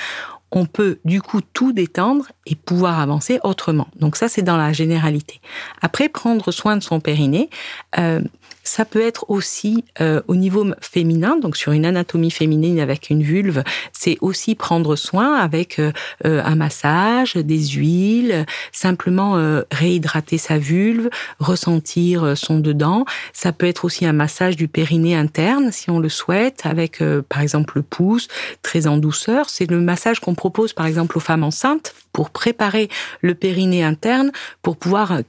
on 0.51 0.65
peut 0.67 0.99
du 1.05 1.21
coup 1.21 1.41
tout 1.41 1.73
détendre 1.73 2.27
et 2.47 2.55
pouvoir 2.55 3.01
avancer 3.01 3.39
autrement. 3.45 3.89
Donc 3.97 4.17
ça, 4.17 4.29
c'est 4.29 4.43
dans 4.43 4.57
la 4.57 4.73
généralité. 4.73 5.41
Après, 5.83 6.09
prendre 6.09 6.51
soin 6.51 6.77
de 6.77 6.83
son 6.83 7.01
périnée, 7.01 7.51
euh, 7.99 8.21
ça 8.69 8.85
peut 8.85 9.01
être 9.01 9.25
aussi 9.29 9.85
euh, 10.01 10.21
au 10.29 10.37
niveau 10.37 10.67
féminin, 10.81 11.39
donc 11.39 11.57
sur 11.57 11.73
une 11.73 11.87
anatomie 11.87 12.31
féminine 12.31 12.81
avec 12.81 13.09
une 13.09 13.23
vulve, 13.23 13.63
c'est 13.93 14.19
aussi 14.21 14.55
prendre 14.55 14.95
soin 14.95 15.37
avec 15.37 15.79
euh, 15.79 15.91
euh, 16.27 16.43
un 16.45 16.55
massage, 16.55 17.35
des 17.35 17.67
huiles, 17.69 18.45
simplement 18.73 19.39
réhydrater 19.71 20.39
sa 20.39 20.59
vulve, 20.59 21.09
ressentir 21.39 22.37
son 22.37 22.59
dedans. 22.59 23.05
Ça 23.33 23.53
peut 23.53 23.67
être 23.67 23.85
aussi 23.85 24.05
un 24.05 24.13
massage 24.13 24.57
du 24.57 24.69
périnée 24.69 25.17
interne 25.17 25.73
si 25.73 25.91
on 25.91 25.99
le 25.99 26.09
souhaite, 26.09 26.63
avec 26.65 27.03
par 27.29 27.41
exemple 27.41 27.75
le 27.77 27.83
pouce, 27.83 28.29
très 28.63 28.87
en 28.87 28.99
douceur. 28.99 29.49
C'est 29.49 29.71
le 29.71 29.81
massage 29.81 30.21
qu'on 30.21 30.35
propose 30.35 30.73
par 30.73 30.87
exemple 30.87 31.17
aux 31.17 31.21
femmes 31.21 31.45
enceintes 31.45 31.95
pour 32.13 32.31
préparer 32.31 32.89
le 33.23 33.35
périnée 33.35 33.83
interne 33.83 34.33
pour 34.63 34.77
pouvoir 34.77 35.21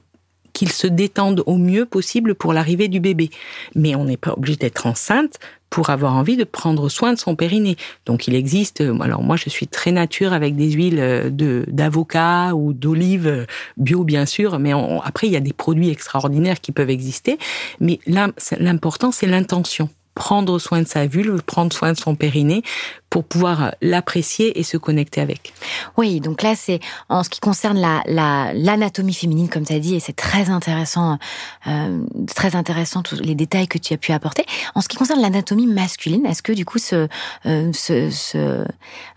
qu'il 0.60 0.70
se 0.70 0.86
détende 0.86 1.42
au 1.46 1.56
mieux 1.56 1.86
possible 1.86 2.34
pour 2.34 2.52
l'arrivée 2.52 2.88
du 2.88 3.00
bébé. 3.00 3.30
Mais 3.74 3.94
on 3.94 4.04
n'est 4.04 4.18
pas 4.18 4.34
obligé 4.34 4.58
d'être 4.58 4.86
enceinte 4.86 5.38
pour 5.70 5.88
avoir 5.88 6.14
envie 6.16 6.36
de 6.36 6.44
prendre 6.44 6.90
soin 6.90 7.14
de 7.14 7.18
son 7.18 7.34
périnée. 7.34 7.76
Donc 8.04 8.28
il 8.28 8.34
existe, 8.34 8.82
euh, 8.82 8.98
alors 9.00 9.22
moi 9.22 9.36
je 9.36 9.48
suis 9.48 9.68
très 9.68 9.90
nature 9.90 10.34
avec 10.34 10.56
des 10.56 10.72
huiles 10.72 11.00
euh, 11.00 11.30
de 11.30 11.64
d'avocat 11.68 12.54
ou 12.54 12.74
d'olive 12.74 13.26
euh, 13.26 13.46
bio 13.78 14.04
bien 14.04 14.26
sûr, 14.26 14.58
mais 14.58 14.72
après 15.02 15.28
il 15.28 15.32
y 15.32 15.36
a 15.36 15.40
des 15.40 15.54
produits 15.54 15.88
extraordinaires 15.88 16.60
qui 16.60 16.72
peuvent 16.72 16.90
exister. 16.90 17.38
Mais 17.80 17.98
l'important 18.06 19.12
c'est 19.12 19.28
l'intention 19.28 19.88
prendre 20.14 20.58
soin 20.58 20.82
de 20.82 20.88
sa 20.88 21.06
vulve, 21.06 21.42
prendre 21.42 21.72
soin 21.72 21.92
de 21.92 21.98
son 21.98 22.14
périnée 22.14 22.62
pour 23.10 23.24
pouvoir 23.24 23.74
l'apprécier 23.82 24.58
et 24.58 24.62
se 24.62 24.76
connecter 24.76 25.20
avec. 25.20 25.52
Oui, 25.96 26.20
donc 26.20 26.42
là 26.42 26.54
c'est 26.54 26.80
en 27.08 27.24
ce 27.24 27.30
qui 27.30 27.40
concerne 27.40 27.78
la 27.78 28.52
l'anatomie 28.54 29.14
féminine 29.14 29.48
comme 29.48 29.64
tu 29.64 29.72
as 29.72 29.80
dit 29.80 29.96
et 29.96 30.00
c'est 30.00 30.14
très 30.14 30.48
intéressant 30.50 31.18
euh, 31.66 32.04
très 32.34 32.54
intéressant 32.54 33.02
tous 33.02 33.20
les 33.20 33.34
détails 33.34 33.66
que 33.66 33.78
tu 33.78 33.92
as 33.94 33.96
pu 33.96 34.12
apporter. 34.12 34.44
En 34.74 34.80
ce 34.80 34.88
qui 34.88 34.96
concerne 34.96 35.20
l'anatomie 35.20 35.66
masculine, 35.66 36.24
est-ce 36.26 36.42
que 36.42 36.52
du 36.52 36.64
coup 36.64 36.78
ce 36.78 37.08
euh, 37.46 37.72
ce 37.72 38.10
ce, 38.10 38.64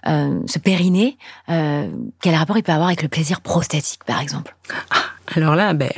euh, 0.08 0.40
ce 0.48 0.60
périnée 0.60 1.18
euh, 1.50 1.88
quel 2.22 2.36
rapport 2.36 2.58
il 2.58 2.64
peut 2.64 2.72
avoir 2.72 2.88
avec 2.88 3.04
le 3.04 3.10
plaisir 3.10 3.42
prostatique 3.42 4.04
par 4.06 4.20
exemple? 4.22 4.56
Alors 5.36 5.56
là 5.56 5.74
ben 5.74 5.92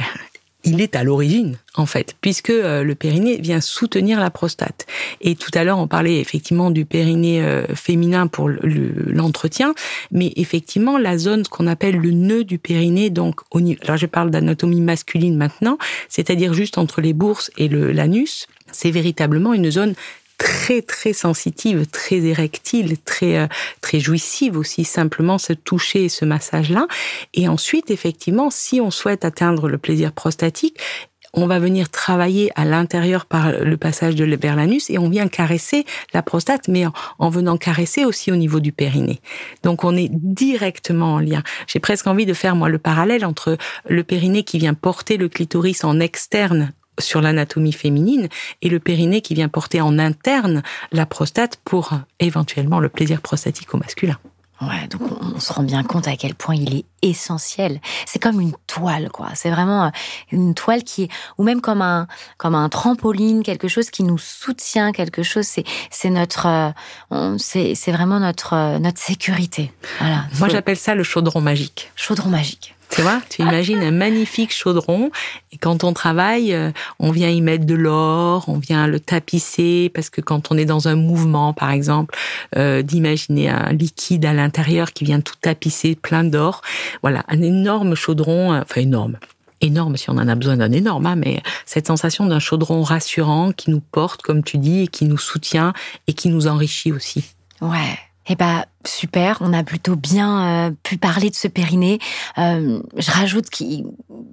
il 0.66 0.82
est 0.82 0.96
à 0.96 1.04
l'origine, 1.04 1.58
en 1.76 1.86
fait, 1.86 2.16
puisque 2.22 2.50
euh, 2.50 2.84
le 2.84 2.96
périnée 2.96 3.38
vient 3.38 3.62
soutenir 3.62 4.20
la 4.20 4.30
prostate. 4.30 4.86
Et 5.22 5.36
tout 5.36 5.52
à 5.54 5.64
l'heure, 5.64 5.78
on 5.78 5.88
parlait 5.88 6.20
effectivement 6.20 6.72
du 6.72 6.86
périnée 6.86 7.42
euh, 7.42 7.66
féminin 7.76 8.28
pour 8.28 8.50
l'entretien, 8.50 9.74
mais 10.12 10.34
effectivement, 10.36 10.98
la 10.98 11.18
zone, 11.18 11.46
ce 11.46 11.50
qu'on 11.50 11.68
appelle 11.68 11.98
le 11.98 12.12
nœud 12.12 12.44
du 12.44 12.58
périnée, 12.58 13.10
donc, 13.10 13.42
alors 13.84 13.98
je 13.98 14.06
parle 14.06 14.32
d'anatomie 14.32 14.82
masculine 14.82 15.38
maintenant, 15.38 15.78
c'est-à-dire 16.10 16.54
juste 16.54 16.78
entre 16.78 17.02
les 17.02 17.14
bourses 17.14 17.52
et 17.58 17.70
l'anus, 17.70 18.48
c'est 18.72 18.92
véritablement 18.92 19.54
une 19.54 19.72
zone 19.72 19.94
très 20.38 20.82
très 20.82 21.14
sensitive, 21.14 21.88
très 21.88 22.18
érectile, 22.18 22.98
très 22.98 23.38
euh, 23.38 23.48
très 23.82 24.00
jouissive 24.00 24.58
aussi 24.58 24.84
simplement 24.84 25.38
ce 25.38 25.54
toucher 25.54 26.10
ce 26.10 26.26
massage 26.26 26.70
là 26.70 26.88
et 27.34 27.48
ensuite 27.48 27.92
effectivement 27.92 28.50
si 28.50 28.82
on 28.82 28.92
souhaite 28.92 29.26
atteindre 29.26 29.70
le 29.70 29.78
plaisir 29.78 30.12
prostatique 30.12 30.80
on 31.36 31.48
va 31.48 31.60
venir 31.60 31.90
travailler 31.90 32.52
à 32.56 32.66
l'intérieur 32.66 33.26
par 33.26 33.52
le 33.52 33.78
passage 33.78 34.16
de 34.16 34.26
vers 34.36 34.58
et 34.90 34.98
on 34.98 35.10
vient 35.10 35.28
caresser 35.28 35.86
la 36.14 36.22
prostate, 36.22 36.68
mais 36.68 36.86
en, 37.20 37.30
venant 37.30 37.58
caresser 37.58 38.06
aussi 38.06 38.32
au 38.32 38.36
niveau 38.36 38.60
du 38.60 38.72
périnée. 38.72 39.20
Donc 39.64 39.84
on 39.84 39.96
est 39.96 40.10
directement 40.12 41.16
en 41.16 41.20
lien. 41.20 41.44
J'ai 41.68 41.80
presque 41.80 42.08
envie 42.08 42.26
de 42.26 42.34
faire 42.34 42.56
moi 42.56 42.70
le 42.70 42.80
parallèle 42.80 43.26
entre 43.26 43.58
le 43.88 44.04
périnée 44.04 44.44
qui 44.44 44.58
vient 44.58 44.74
porter 44.74 45.18
le 45.18 45.28
clitoris 45.28 45.84
en 45.84 46.00
externe 46.00 46.72
sur 47.00 47.22
l'anatomie 47.22 47.72
féminine 47.72 48.28
et 48.62 48.70
le 48.70 48.80
périnée 48.80 49.22
qui 49.22 49.34
vient 49.34 49.50
porter 49.50 49.82
en 49.82 50.00
interne 50.00 50.64
la 50.92 51.06
prostate 51.06 51.58
pour 51.64 51.92
éventuellement 52.20 52.80
le 52.80 52.90
plaisir 52.90 53.22
prostatique 53.22 53.74
au 53.74 53.78
masculin. 53.78 54.18
Ouais, 54.62 54.88
donc 54.88 55.02
on, 55.22 55.40
se 55.40 55.52
rend 55.52 55.64
bien 55.64 55.84
compte 55.84 56.08
à 56.08 56.16
quel 56.16 56.34
point 56.34 56.56
il 56.56 56.78
est 56.78 56.86
essentiel. 57.02 57.82
C'est 58.06 58.20
comme 58.20 58.40
une 58.40 58.54
toile, 58.68 59.10
quoi. 59.10 59.28
C'est 59.34 59.50
vraiment 59.50 59.86
euh, 59.86 59.90
une 60.32 60.54
toile 60.54 60.84
qui, 60.84 61.10
ou 61.38 61.44
même 61.44 61.60
comme 61.60 61.82
un, 61.82 62.08
comme 62.38 62.56
un 62.56 62.70
trampoline, 62.70 63.44
quelque 63.44 63.68
chose 63.68 63.90
qui 63.90 64.04
nous 64.04 64.18
soutient, 64.18 64.94
quelque 64.94 65.24
chose. 65.24 65.46
C'est, 65.46 65.66
c'est 65.92 66.10
notre, 66.10 66.48
euh, 67.12 67.38
c'est, 67.38 67.76
c'est 67.76 67.92
vraiment 67.92 68.22
notre, 68.22 68.54
euh, 68.54 68.80
notre 68.80 69.00
sécurité. 69.00 69.74
Voilà. 70.00 70.24
Moi, 70.40 70.48
j'appelle 70.48 70.78
ça 70.78 70.96
le 70.96 71.04
chaudron 71.04 71.42
magique. 71.42 71.92
Chaudron 71.98 72.30
magique. 72.30 72.75
Tu 72.90 73.02
vois, 73.02 73.22
tu 73.30 73.42
imagines 73.42 73.82
un 73.82 73.92
magnifique 73.92 74.54
chaudron 74.54 75.12
et 75.52 75.58
quand 75.58 75.84
on 75.84 75.92
travaille, 75.92 76.54
euh, 76.54 76.72
on 77.00 77.12
vient 77.12 77.30
y 77.30 77.42
mettre 77.42 77.66
de 77.66 77.74
l'or, 77.74 78.46
on 78.48 78.58
vient 78.58 78.88
le 78.88 79.00
tapisser 79.00 79.92
parce 79.94 80.10
que 80.10 80.22
quand 80.22 80.52
on 80.52 80.58
est 80.58 80.66
dans 80.66 80.88
un 80.88 80.96
mouvement, 80.96 81.54
par 81.54 81.72
exemple, 81.72 82.16
euh, 82.56 82.82
d'imaginer 82.82 83.50
un 83.50 83.74
liquide 83.74 84.26
à 84.26 84.34
l'intérieur 84.34 84.94
qui 84.94 85.04
vient 85.04 85.20
tout 85.20 85.36
tapisser 85.42 85.96
plein 85.96 86.24
d'or. 86.24 86.62
Voilà, 87.02 87.24
un 87.28 87.42
énorme 87.42 87.96
chaudron, 87.96 88.54
euh, 88.54 88.62
enfin 88.62 88.82
énorme, 88.82 89.18
énorme 89.62 89.98
si 89.98 90.10
on 90.10 90.14
en 90.14 90.28
a 90.28 90.36
besoin 90.36 90.58
d'un 90.58 90.72
énorme, 90.72 91.06
hein, 91.06 91.16
mais 91.16 91.42
cette 91.66 91.88
sensation 91.88 92.26
d'un 92.26 92.40
chaudron 92.40 92.82
rassurant 92.84 93.52
qui 93.52 93.72
nous 93.72 93.82
porte, 93.82 94.22
comme 94.22 94.44
tu 94.44 94.58
dis, 94.58 94.84
et 94.84 94.88
qui 94.88 95.06
nous 95.06 95.18
soutient 95.18 95.74
et 96.08 96.14
qui 96.14 96.30
nous 96.30 96.48
enrichit 96.48 96.92
aussi. 96.92 97.26
Ouais. 97.62 97.98
Eh 98.28 98.36
ben 98.36 98.66
super, 98.86 99.38
on 99.42 99.54
a 99.54 99.64
plutôt 99.64 99.96
bien 99.96 100.68
euh, 100.68 100.72
pu 100.84 100.98
parler 100.98 101.30
de 101.30 101.36
ce 101.36 101.48
périnée. 101.48 102.00
Euh, 102.38 102.82
je 102.98 103.12
rajoute 103.12 103.46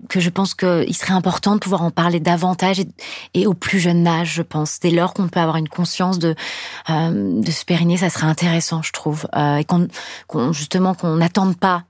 que 0.08 0.20
je 0.20 0.30
pense 0.30 0.54
qu'il 0.54 0.94
serait 0.96 1.12
important 1.12 1.54
de 1.54 1.60
pouvoir 1.60 1.82
en 1.82 1.90
parler 1.90 2.20
davantage 2.20 2.82
et, 3.34 3.46
au 3.46 3.54
plus 3.54 3.80
jeune 3.80 4.06
âge, 4.06 4.32
je 4.34 4.42
pense. 4.42 4.80
Dès 4.80 4.90
lors 4.90 5.12
qu'on 5.12 5.28
peut 5.28 5.40
avoir 5.40 5.56
une 5.56 5.68
conscience 5.68 6.18
de 6.18 6.34
euh, 6.88 7.40
de 7.40 7.50
ce 7.50 7.64
périnée, 7.64 7.98
ça 7.98 8.08
serait 8.08 8.26
intéressant, 8.26 8.82
je 8.82 8.92
trouve, 8.92 9.26
et 9.36 9.64
qu'on 9.64 9.88
justement 10.52 10.94
qu'on 10.94 11.16
n'attende 11.16 11.56
pas 11.56 11.84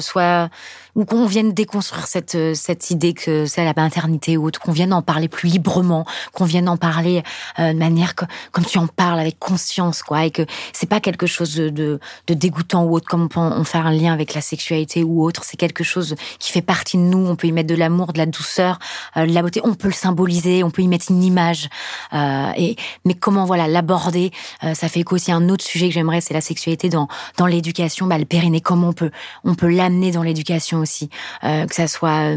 soit 0.00 0.50
ou 0.98 1.04
qu'on 1.04 1.26
vienne 1.26 1.52
déconstruire 1.52 2.08
cette 2.08 2.34
euh, 2.34 2.54
cette 2.54 2.90
idée 2.90 3.14
que 3.14 3.46
c'est 3.46 3.64
la 3.64 3.72
maternité 3.74 4.36
ou 4.36 4.46
autre, 4.46 4.58
qu'on 4.58 4.72
vienne 4.72 4.92
en 4.92 5.00
parler 5.00 5.28
plus 5.28 5.48
librement, 5.48 6.04
qu'on 6.32 6.44
vienne 6.44 6.68
en 6.68 6.76
parler 6.76 7.22
euh, 7.60 7.72
de 7.72 7.78
manière 7.78 8.16
que, 8.16 8.24
comme 8.50 8.64
tu 8.64 8.78
en 8.78 8.88
parles 8.88 9.20
avec 9.20 9.38
conscience, 9.38 10.02
quoi, 10.02 10.24
et 10.24 10.32
que 10.32 10.42
c'est 10.72 10.88
pas 10.88 10.98
quelque 10.98 11.26
chose 11.26 11.54
de, 11.54 11.70
de, 11.70 12.34
dégoûtant 12.34 12.84
ou 12.84 12.96
autre, 12.96 13.06
comme 13.06 13.22
on 13.22 13.28
peut 13.28 13.38
en 13.38 13.62
faire 13.62 13.86
un 13.86 13.92
lien 13.92 14.12
avec 14.12 14.34
la 14.34 14.40
sexualité 14.40 15.04
ou 15.04 15.24
autre. 15.24 15.44
C'est 15.44 15.56
quelque 15.56 15.84
chose 15.84 16.16
qui 16.40 16.50
fait 16.50 16.62
partie 16.62 16.96
de 16.96 17.02
nous. 17.02 17.24
On 17.26 17.36
peut 17.36 17.46
y 17.46 17.52
mettre 17.52 17.68
de 17.68 17.76
l'amour, 17.76 18.12
de 18.12 18.18
la 18.18 18.26
douceur, 18.26 18.80
euh, 19.16 19.24
de 19.24 19.32
la 19.32 19.42
beauté. 19.42 19.60
On 19.62 19.74
peut 19.74 19.88
le 19.88 19.94
symboliser, 19.94 20.64
on 20.64 20.70
peut 20.72 20.82
y 20.82 20.88
mettre 20.88 21.06
une 21.10 21.22
image. 21.22 21.68
Euh, 22.12 22.50
et 22.56 22.74
mais 23.04 23.14
comment 23.14 23.44
voilà 23.44 23.68
l'aborder 23.68 24.32
Ça 24.74 24.88
fait 24.88 25.00
écho 25.00 25.14
aussi 25.14 25.30
à 25.30 25.36
un 25.36 25.48
autre 25.48 25.64
sujet 25.64 25.88
que 25.88 25.94
j'aimerais, 25.94 26.20
c'est 26.20 26.34
la 26.34 26.40
sexualité 26.40 26.88
dans 26.88 27.06
dans 27.36 27.46
l'éducation. 27.46 28.06
Bah, 28.06 28.18
le 28.18 28.24
périnée, 28.24 28.60
comment 28.60 28.88
on 28.88 28.92
peut 28.92 29.12
on 29.44 29.54
peut 29.54 29.68
l'amener 29.68 30.10
dans 30.10 30.22
l'éducation 30.22 30.82
euh, 31.44 31.66
que 31.66 31.74
ça 31.74 31.86
soit 31.86 32.34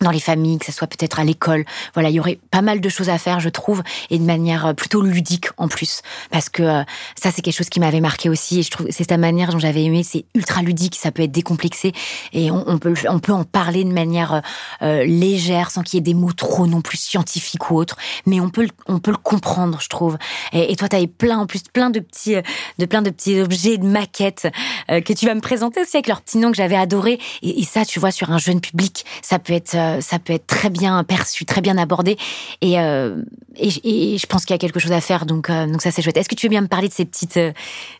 dans 0.00 0.10
les 0.10 0.20
familles, 0.20 0.58
que 0.58 0.66
ce 0.66 0.72
soit 0.72 0.86
peut-être 0.86 1.18
à 1.18 1.24
l'école. 1.24 1.64
Voilà, 1.94 2.10
il 2.10 2.14
y 2.14 2.20
aurait 2.20 2.38
pas 2.50 2.62
mal 2.62 2.80
de 2.80 2.88
choses 2.88 3.08
à 3.08 3.18
faire, 3.18 3.40
je 3.40 3.48
trouve, 3.48 3.82
et 4.10 4.18
de 4.18 4.24
manière 4.24 4.66
euh, 4.66 4.72
plutôt 4.72 5.02
ludique 5.02 5.46
en 5.56 5.68
plus, 5.68 6.02
parce 6.30 6.48
que 6.48 6.62
euh, 6.62 6.82
ça 7.20 7.30
c'est 7.30 7.42
quelque 7.42 7.56
chose 7.56 7.68
qui 7.68 7.80
m'avait 7.80 8.00
marqué 8.00 8.28
aussi, 8.28 8.60
et 8.60 8.62
je 8.62 8.70
trouve 8.70 8.86
c'est 8.90 9.06
ta 9.06 9.16
manière 9.16 9.50
dont 9.50 9.58
j'avais 9.58 9.82
aimé, 9.84 10.02
c'est 10.02 10.24
ultra 10.34 10.62
ludique, 10.62 10.96
ça 10.96 11.10
peut 11.10 11.22
être 11.22 11.32
décomplexé, 11.32 11.92
et 12.32 12.50
on, 12.50 12.78
peut 12.78 12.94
on 13.08 13.18
peut 13.18 13.32
en 13.32 13.44
parler 13.44 13.84
de 13.84 13.92
manière 13.92 14.42
euh, 14.82 15.04
légère, 15.04 15.70
sans 15.70 15.82
qu'il 15.82 15.96
y 15.96 15.98
ait 15.98 16.02
des 16.02 16.14
mots 16.14 16.32
trop 16.32 16.66
non 16.66 16.80
plus 16.80 16.98
scientifiques 16.98 17.70
ou 17.70 17.76
autres, 17.76 17.96
mais 18.26 18.40
on 18.40 18.50
peut 18.50 18.68
on 18.86 18.98
peut 18.98 19.10
le 19.10 19.16
comprendre, 19.16 19.80
je 19.80 19.88
trouve. 19.88 20.18
Et, 20.52 20.72
et 20.72 20.76
toi, 20.76 20.88
t'avais 20.88 21.06
plein 21.06 21.38
en 21.38 21.46
plus 21.46 21.62
plein 21.72 21.90
de 21.90 22.00
petits 22.00 22.36
de 22.78 22.86
plein 22.86 23.02
de 23.02 23.10
petits 23.10 23.40
objets, 23.40 23.78
de 23.78 23.86
maquettes 23.86 24.48
que 24.88 25.12
tu 25.12 25.26
vas 25.26 25.34
me 25.34 25.40
présenter 25.40 25.80
aussi 25.80 25.96
avec 25.96 26.06
leur 26.06 26.20
petit 26.20 26.38
nom 26.38 26.50
que 26.50 26.56
j'avais 26.56 26.76
adoré, 26.76 27.18
et, 27.42 27.60
et 27.60 27.64
ça, 27.64 27.84
tu 27.84 27.98
vois, 27.98 28.10
sur 28.10 28.30
un 28.30 28.38
jeune 28.38 28.60
public, 28.60 29.04
ça 29.22 29.38
peut 29.38 29.52
être 29.52 29.76
euh, 29.88 30.00
ça 30.00 30.18
peut 30.18 30.32
être 30.32 30.46
très 30.46 30.70
bien 30.70 31.02
perçu, 31.04 31.44
très 31.44 31.60
bien 31.60 31.78
abordé. 31.78 32.16
Et, 32.60 32.78
euh, 32.78 33.16
je 33.60 34.26
pense 34.26 34.44
qu'il 34.44 34.54
y 34.54 34.58
a 34.58 34.58
quelque 34.58 34.80
chose 34.80 34.92
à 34.92 35.00
faire. 35.00 35.26
Donc, 35.26 35.50
euh, 35.50 35.66
donc 35.66 35.82
ça, 35.82 35.90
c'est 35.90 36.02
chouette. 36.02 36.16
Est-ce 36.16 36.28
que 36.28 36.34
tu 36.34 36.46
veux 36.46 36.50
bien 36.50 36.60
me 36.60 36.68
parler 36.68 36.88
de 36.88 36.92
ces 36.92 37.04
petites, 37.04 37.40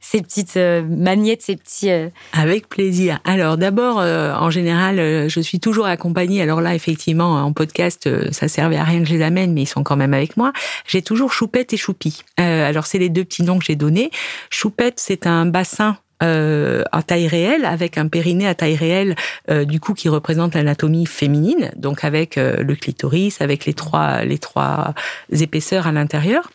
ces 0.01 0.23
petites 0.23 0.57
magnettes, 0.57 1.43
ces 1.43 1.57
petits... 1.57 1.91
Avec 2.33 2.69
plaisir. 2.69 3.19
Alors, 3.25 3.57
d'abord, 3.57 3.97
en 3.99 4.51
général, 4.51 5.29
je 5.29 5.41
suis 5.41 5.59
toujours 5.59 5.87
accompagnée. 5.87 6.43
Alors 6.43 6.61
là, 6.61 6.75
effectivement, 6.75 7.35
en 7.43 7.53
podcast, 7.53 8.09
ça 8.33 8.47
servait 8.49 8.77
à 8.77 8.85
rien 8.85 9.01
que 9.01 9.09
je 9.09 9.15
les 9.15 9.23
amène, 9.23 9.53
mais 9.53 9.63
ils 9.63 9.67
sont 9.67 9.83
quand 9.83 9.97
même 9.97 10.15
avec 10.15 10.37
moi. 10.37 10.53
J'ai 10.87 11.03
toujours 11.03 11.33
Choupette 11.33 11.73
et 11.73 11.77
Choupi. 11.77 12.23
alors, 12.37 12.87
c'est 12.87 12.99
les 12.99 13.09
deux 13.09 13.25
petits 13.25 13.43
noms 13.43 13.59
que 13.59 13.65
j'ai 13.65 13.77
donnés. 13.77 14.11
Choupette, 14.51 15.01
c'est 15.01 15.27
un 15.27 15.47
bassin 15.47 15.97
euh, 16.23 16.83
à 16.93 17.03
taille 17.03 17.29
réelle, 17.29 17.65
avec 17.65 17.99
un 17.99 18.09
périnée 18.09 18.49
à 18.49 18.55
taille 18.55 18.77
réelle, 18.77 19.15
euh, 19.51 19.65
du 19.65 19.81
coup 19.81 19.95
qui 19.95 20.09
représente 20.09 20.55
l'anatomie 20.55 21.07
féminine, 21.07 21.71
donc 21.77 22.05
avec 22.05 22.39
euh, 22.39 22.63
le 22.63 22.75
clitoris, 22.75 23.41
avec 23.41 23.67
les 23.67 23.75
trois 23.75 24.25
les 24.25 24.39
trois 24.39 24.95
épaisseurs 25.31 25.87
à 25.87 25.93
l'intérieur. 25.93 26.51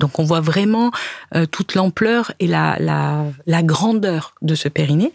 Donc 0.00 0.18
on 0.18 0.24
voit 0.24 0.40
vraiment 0.40 0.90
euh, 1.34 1.46
toute 1.46 1.74
l'ampleur 1.74 2.32
et 2.40 2.46
la, 2.46 2.76
la, 2.80 3.24
la, 3.46 3.62
grandeur 3.62 4.34
de 4.42 4.54
ce 4.54 4.68
périnée. 4.68 5.12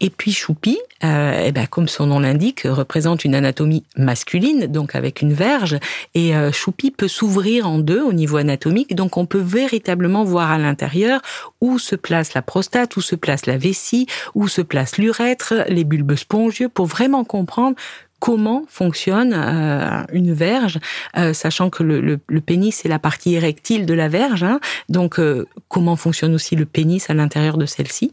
Et 0.00 0.10
puis 0.10 0.32
Choupi, 0.32 0.78
euh, 1.02 1.42
eh 1.44 1.52
ben, 1.52 1.66
comme 1.66 1.88
son 1.88 2.06
nom 2.06 2.20
l'indique, 2.20 2.62
représente 2.64 3.24
une 3.24 3.34
anatomie 3.34 3.84
masculine, 3.96 4.66
donc 4.66 4.94
avec 4.94 5.22
une 5.22 5.32
verge. 5.32 5.78
Et 6.14 6.36
euh, 6.36 6.52
Choupi 6.52 6.90
peut 6.90 7.08
s'ouvrir 7.08 7.68
en 7.68 7.78
deux 7.78 8.02
au 8.02 8.12
niveau 8.12 8.36
anatomique, 8.36 8.94
donc 8.94 9.16
on 9.16 9.26
peut 9.26 9.38
véritablement 9.38 10.24
voir 10.24 10.50
à 10.50 10.58
l'intérieur 10.58 11.20
où 11.60 11.78
se 11.78 11.96
place 11.96 12.34
la 12.34 12.42
prostate, 12.42 12.96
où 12.96 13.00
se 13.00 13.16
place 13.16 13.46
la 13.46 13.56
vessie, 13.56 14.06
où 14.34 14.48
se 14.48 14.60
place 14.60 14.98
l'urètre, 14.98 15.54
les 15.68 15.84
bulbes 15.84 16.16
spongieux, 16.16 16.68
pour 16.68 16.86
vraiment 16.86 17.24
comprendre 17.24 17.76
comment 18.20 18.64
fonctionne 18.68 19.34
euh, 19.34 20.04
une 20.12 20.32
verge, 20.32 20.78
euh, 21.16 21.32
sachant 21.32 21.70
que 21.70 21.82
le, 21.82 22.00
le, 22.00 22.40
pénis 22.40 22.76
c'est 22.76 22.88
la 22.88 22.98
partie 22.98 23.34
érectile 23.34 23.86
de 23.86 23.94
la 23.94 24.08
verge, 24.08 24.44
hein, 24.44 24.60
donc 24.88 25.18
euh, 25.18 25.48
comment 25.68 25.96
fonctionne 25.96 26.34
aussi 26.34 26.54
le 26.54 26.66
pénis 26.66 27.08
à 27.08 27.14
l'intérieur 27.14 27.56
de 27.56 27.66
celle-ci. 27.66 28.12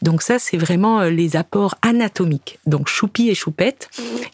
Donc 0.00 0.22
ça 0.22 0.38
c'est 0.38 0.56
vraiment 0.56 1.02
les 1.02 1.36
apports 1.36 1.74
anatomiques, 1.82 2.58
donc 2.66 2.88
choupi 2.88 3.28
et 3.28 3.34
choupette. 3.34 3.90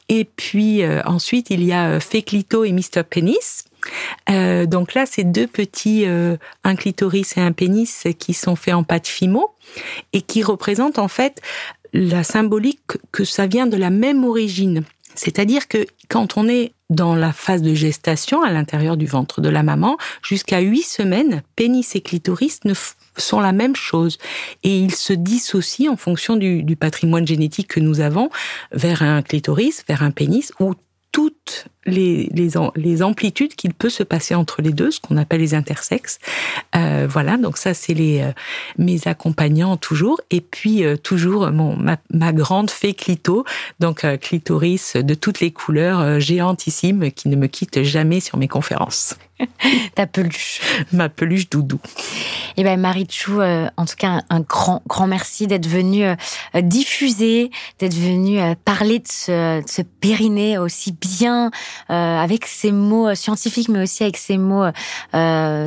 Et 0.09 0.25
puis 0.25 0.83
ensuite 1.07 1.49
il 1.51 1.65
y 1.65 1.73
a 1.73 1.99
Féclito 2.01 2.65
et 2.65 2.73
Mr 2.73 3.03
Pénis. 3.09 3.65
donc 4.29 4.95
là, 4.95 5.07
c'est 5.07 5.25
deux 5.25 5.47
petits, 5.47 6.05
un 6.07 6.77
clitoris 6.77 7.37
et 7.37 7.41
un 7.41 7.53
pénis 7.53 8.07
qui 8.19 8.35
sont 8.35 8.57
faits 8.57 8.75
en 8.75 8.85
pâte 8.85 9.07
fimo 9.07 9.55
et 10.13 10.21
qui 10.21 10.43
représentent 10.43 10.99
en 10.99 11.09
fait 11.09 11.41
la 11.95 12.25
symbolique 12.25 12.99
que 13.13 13.25
ça 13.25 13.47
vient 13.47 13.67
de 13.67 13.77
la 13.77 13.91
même 13.91 14.25
origine. 14.25 14.85
C'est-à-dire 15.15 15.69
que 15.69 15.87
quand 16.09 16.37
on 16.37 16.49
est 16.49 16.73
dans 16.91 17.15
la 17.15 17.33
phase 17.33 17.63
de 17.63 17.75
gestation 17.75 18.43
à 18.43 18.51
l'intérieur 18.51 18.97
du 18.97 19.07
ventre 19.07 19.41
de 19.41 19.49
la 19.49 19.63
maman, 19.63 19.97
jusqu'à 20.23 20.61
huit 20.61 20.83
semaines, 20.83 21.43
pénis 21.57 21.97
et 21.97 22.01
clitoris 22.01 22.61
ne 22.65 22.75
sont 23.17 23.41
la 23.41 23.53
même 23.53 23.77
chose. 23.77 24.19
Et 24.63 24.79
ils 24.79 24.95
se 24.95 25.13
dissocient 25.13 25.93
en 25.93 25.97
fonction 25.97 26.37
du, 26.37 26.77
patrimoine 26.77 27.27
génétique 27.27 27.69
que 27.69 27.81
nous 27.81 28.01
avons 28.01 28.31
vers 28.73 29.03
un 29.03 29.23
clitoris, 29.23 29.85
vers 29.89 30.03
un 30.03 30.11
pénis, 30.11 30.53
où 30.61 30.75
toute 31.13 31.67
les, 31.87 32.29
les, 32.33 32.51
les 32.77 33.03
amplitudes 33.03 33.55
qu'il 33.55 33.75
peut 33.75 33.91
se 33.91 34.03
passer 34.03 34.35
entre 34.35 34.63
les 34.63 34.73
deux, 34.73 34.91
ce 34.91 35.01
qu'on 35.01 35.17
appelle 35.17 35.41
les 35.41 35.55
intersexes. 35.55 36.19
Euh, 36.77 37.07
voilà, 37.09 37.37
donc 37.37 37.59
ça 37.59 37.75
c'est 37.75 37.95
les 37.95 38.21
euh, 38.21 38.33
mes 38.79 39.07
accompagnants 39.07 39.77
toujours, 39.77 40.21
et 40.31 40.41
puis 40.41 40.85
euh, 40.85 40.97
toujours 40.97 41.51
mon 41.51 41.77
ma, 41.77 41.99
ma, 42.13 42.33
grande 42.33 42.71
fée 42.71 42.95
clito, 42.95 43.45
donc 43.81 44.05
euh, 44.05 44.17
clitoris 44.17 44.97
de 44.97 45.15
toutes 45.15 45.41
les 45.41 45.51
couleurs, 45.51 46.21
géantissime, 46.21 47.11
qui 47.11 47.29
ne 47.29 47.37
me 47.37 47.47
quitte 47.47 47.83
jamais 47.83 48.21
sur 48.21 48.39
mes 48.39 48.49
conférences. 48.49 49.17
Ta 49.95 50.07
peluche. 50.07 50.61
Ma 50.93 51.09
peluche 51.09 51.51
doudou. 51.51 51.81
Eh 52.57 52.63
ben 52.63 52.79
Marie 52.79 53.07
Chou, 53.11 53.41
euh, 53.41 53.69
en 53.77 53.85
tout 53.85 53.97
cas 53.97 54.23
un, 54.31 54.41
grand 54.41 54.81
grand 54.87 55.09
merci 55.09 55.49
d'être 55.49 55.67
venue 55.67 56.05
euh, 56.05 56.15
diffuser, 56.63 57.51
d'être 57.81 57.95
venue 57.95 58.41
euh, 58.41 58.55
parler 58.65 59.01
de 59.01 59.09
ce, 59.09 59.61
de 59.61 59.69
ce, 59.69 59.83
périnée 59.83 60.57
aussi 60.57 60.93
bien 60.93 61.51
avec 61.89 62.47
ses 62.47 62.71
mots 62.71 63.15
scientifiques, 63.15 63.69
mais 63.69 63.83
aussi 63.83 64.03
avec 64.03 64.17
ses 64.17 64.39
mots 64.39 64.67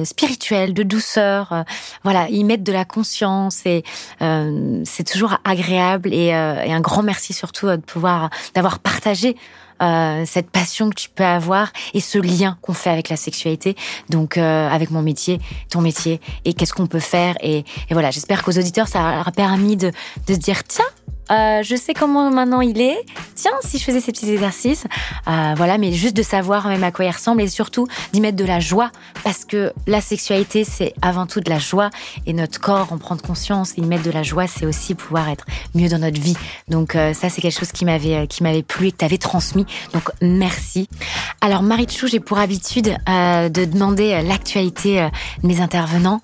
spirituels, 0.03 0.73
de 0.73 0.83
douceur. 0.83 1.65
voilà, 2.03 2.29
y 2.29 2.43
mettre 2.43 2.63
de 2.63 2.71
la 2.71 2.85
conscience 2.85 3.65
et 3.65 3.83
c'est 4.19 5.03
toujours 5.03 5.37
agréable 5.43 6.13
et, 6.13 6.27
et, 6.27 6.33
un 6.33 6.81
grand 6.81 7.03
merci 7.03 7.33
surtout 7.33 7.67
de 7.67 7.77
pouvoir 7.77 8.29
d'avoir 8.53 8.79
partagé 8.79 9.35
euh, 9.81 10.23
cette 10.25 10.49
passion 10.49 10.89
que 10.89 10.95
tu 10.95 11.09
peux 11.09 11.25
avoir 11.25 11.71
et 11.93 11.99
ce 11.99 12.17
lien 12.17 12.57
qu'on 12.61 12.73
fait 12.73 12.89
avec 12.89 13.09
la 13.09 13.17
sexualité. 13.17 13.75
Donc 14.09 14.37
euh, 14.37 14.69
avec 14.69 14.91
mon 14.91 15.01
métier, 15.01 15.39
ton 15.69 15.81
métier 15.81 16.19
et 16.45 16.53
qu'est-ce 16.53 16.73
qu'on 16.73 16.87
peut 16.87 16.99
faire 16.99 17.35
et, 17.41 17.59
et 17.59 17.93
voilà. 17.93 18.11
J'espère 18.11 18.43
qu'aux 18.43 18.57
auditeurs 18.57 18.87
ça 18.87 18.99
leur 19.15 19.27
a 19.27 19.31
permis 19.31 19.77
de, 19.77 19.91
de 20.27 20.33
se 20.33 20.39
dire 20.39 20.63
tiens 20.63 20.85
euh, 21.31 21.61
je 21.63 21.75
sais 21.75 21.93
comment 21.93 22.29
maintenant 22.31 22.61
il 22.61 22.81
est. 22.81 22.97
Tiens, 23.35 23.51
si 23.63 23.77
je 23.77 23.83
faisais 23.83 24.01
ces 24.01 24.11
petits 24.11 24.29
exercices, 24.31 24.85
euh, 25.27 25.53
voilà, 25.55 25.77
mais 25.77 25.91
juste 25.91 26.15
de 26.15 26.23
savoir 26.23 26.67
même 26.67 26.83
à 26.83 26.91
quoi 26.91 27.05
il 27.05 27.11
ressemble 27.11 27.41
et 27.41 27.47
surtout 27.47 27.87
d'y 28.13 28.21
mettre 28.21 28.37
de 28.37 28.45
la 28.45 28.59
joie, 28.59 28.91
parce 29.23 29.45
que 29.45 29.73
la 29.85 30.01
sexualité 30.01 30.63
c'est 30.63 30.93
avant 31.01 31.27
tout 31.27 31.39
de 31.39 31.49
la 31.49 31.59
joie 31.59 31.89
et 32.25 32.33
notre 32.33 32.59
corps, 32.59 32.91
en 32.91 32.97
prendre 32.97 33.21
conscience 33.21 33.73
et 33.77 33.81
y 33.81 33.85
mettre 33.85 34.03
de 34.03 34.11
la 34.11 34.23
joie, 34.23 34.47
c'est 34.47 34.65
aussi 34.65 34.95
pouvoir 34.95 35.29
être 35.29 35.45
mieux 35.75 35.89
dans 35.89 35.99
notre 35.99 36.19
vie. 36.19 36.35
Donc 36.67 36.95
euh, 36.95 37.13
ça 37.13 37.29
c'est 37.29 37.41
quelque 37.41 37.59
chose 37.59 37.71
qui 37.71 37.85
m'avait 37.85 38.15
euh, 38.15 38.25
qui 38.25 38.43
m'avait 38.43 38.63
plu 38.63 38.87
et 38.87 38.91
que 38.91 38.97
t'avais 38.97 39.17
transmis. 39.17 39.65
Donc 39.93 40.09
merci. 40.21 40.87
Alors 41.41 41.61
Marie 41.61 41.87
Chou, 41.89 42.07
j'ai 42.07 42.19
pour 42.19 42.39
habitude 42.39 42.95
euh, 43.09 43.49
de 43.49 43.65
demander 43.65 44.13
euh, 44.13 44.21
l'actualité 44.21 45.07
de 45.43 45.47
mes 45.47 45.61
intervenants. 45.61 46.21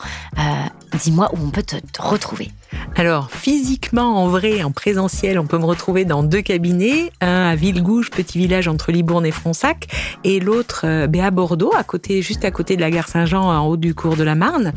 Dis-moi 0.99 1.29
où 1.33 1.37
on 1.43 1.49
peut 1.49 1.63
te, 1.63 1.75
retrouver. 1.99 2.51
Alors, 2.95 3.31
physiquement, 3.31 4.23
en 4.23 4.27
vrai, 4.27 4.61
en 4.63 4.71
présentiel, 4.71 5.39
on 5.39 5.47
peut 5.47 5.57
me 5.57 5.65
retrouver 5.65 6.05
dans 6.05 6.21
deux 6.21 6.41
cabinets, 6.41 7.11
un 7.21 7.47
à 7.47 7.55
Villegouge, 7.55 8.11
petit 8.11 8.37
village 8.37 8.67
entre 8.67 8.91
Libourne 8.91 9.25
et 9.25 9.31
Fronsac, 9.31 9.87
et 10.23 10.39
l'autre 10.39 10.81
euh, 10.85 11.07
à 11.23 11.31
Bordeaux, 11.31 11.71
à 11.75 11.83
côté, 11.83 12.21
juste 12.21 12.45
à 12.45 12.51
côté 12.51 12.75
de 12.75 12.81
la 12.81 12.91
gare 12.91 13.07
Saint-Jean, 13.07 13.43
en 13.43 13.65
haut 13.65 13.77
du 13.77 13.95
cours 13.95 14.15
de 14.15 14.23
la 14.23 14.35
Marne. 14.35 14.73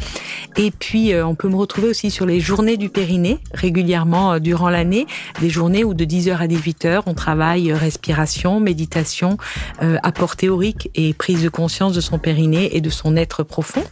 Et 0.56 0.70
puis, 0.70 1.12
euh, 1.12 1.26
on 1.26 1.34
peut 1.34 1.48
me 1.48 1.56
retrouver 1.56 1.88
aussi 1.88 2.10
sur 2.10 2.24
les 2.24 2.40
journées 2.40 2.78
du 2.78 2.88
Périnée, 2.88 3.38
régulièrement 3.52 4.34
euh, 4.34 4.38
durant 4.38 4.70
l'année, 4.70 5.06
des 5.40 5.50
journées 5.50 5.84
où 5.84 5.92
de 5.92 6.04
10h 6.04 6.38
à 6.38 6.46
18h, 6.46 7.02
on 7.06 7.14
travaille 7.14 7.72
respiration, 7.72 8.60
méditation, 8.60 9.36
apport 10.02 10.36
théorique 10.36 10.90
et 10.94 11.12
prise 11.12 11.42
de 11.42 11.48
conscience 11.48 11.92
de 11.92 12.00
son 12.00 12.18
périnée 12.18 12.76
et 12.76 12.80
de 12.80 12.90
son 12.90 13.16
être 13.16 13.42
profond. 13.42 13.82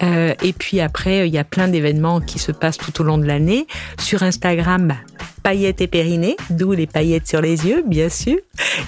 et 0.00 0.52
puis 0.52 0.80
après, 0.80 1.28
il 1.28 1.34
y 1.34 1.38
a 1.38 1.44
plein 1.50 1.68
d'événements 1.68 2.20
qui 2.20 2.38
se 2.38 2.52
passent 2.52 2.78
tout 2.78 3.00
au 3.00 3.04
long 3.04 3.18
de 3.18 3.26
l'année. 3.26 3.66
Sur 3.98 4.22
Instagram, 4.22 4.94
paillettes 5.42 5.80
et 5.80 5.86
périnée, 5.86 6.36
d'où 6.50 6.72
les 6.72 6.86
paillettes 6.86 7.26
sur 7.26 7.40
les 7.40 7.66
yeux, 7.66 7.82
bien 7.86 8.08
sûr. 8.08 8.36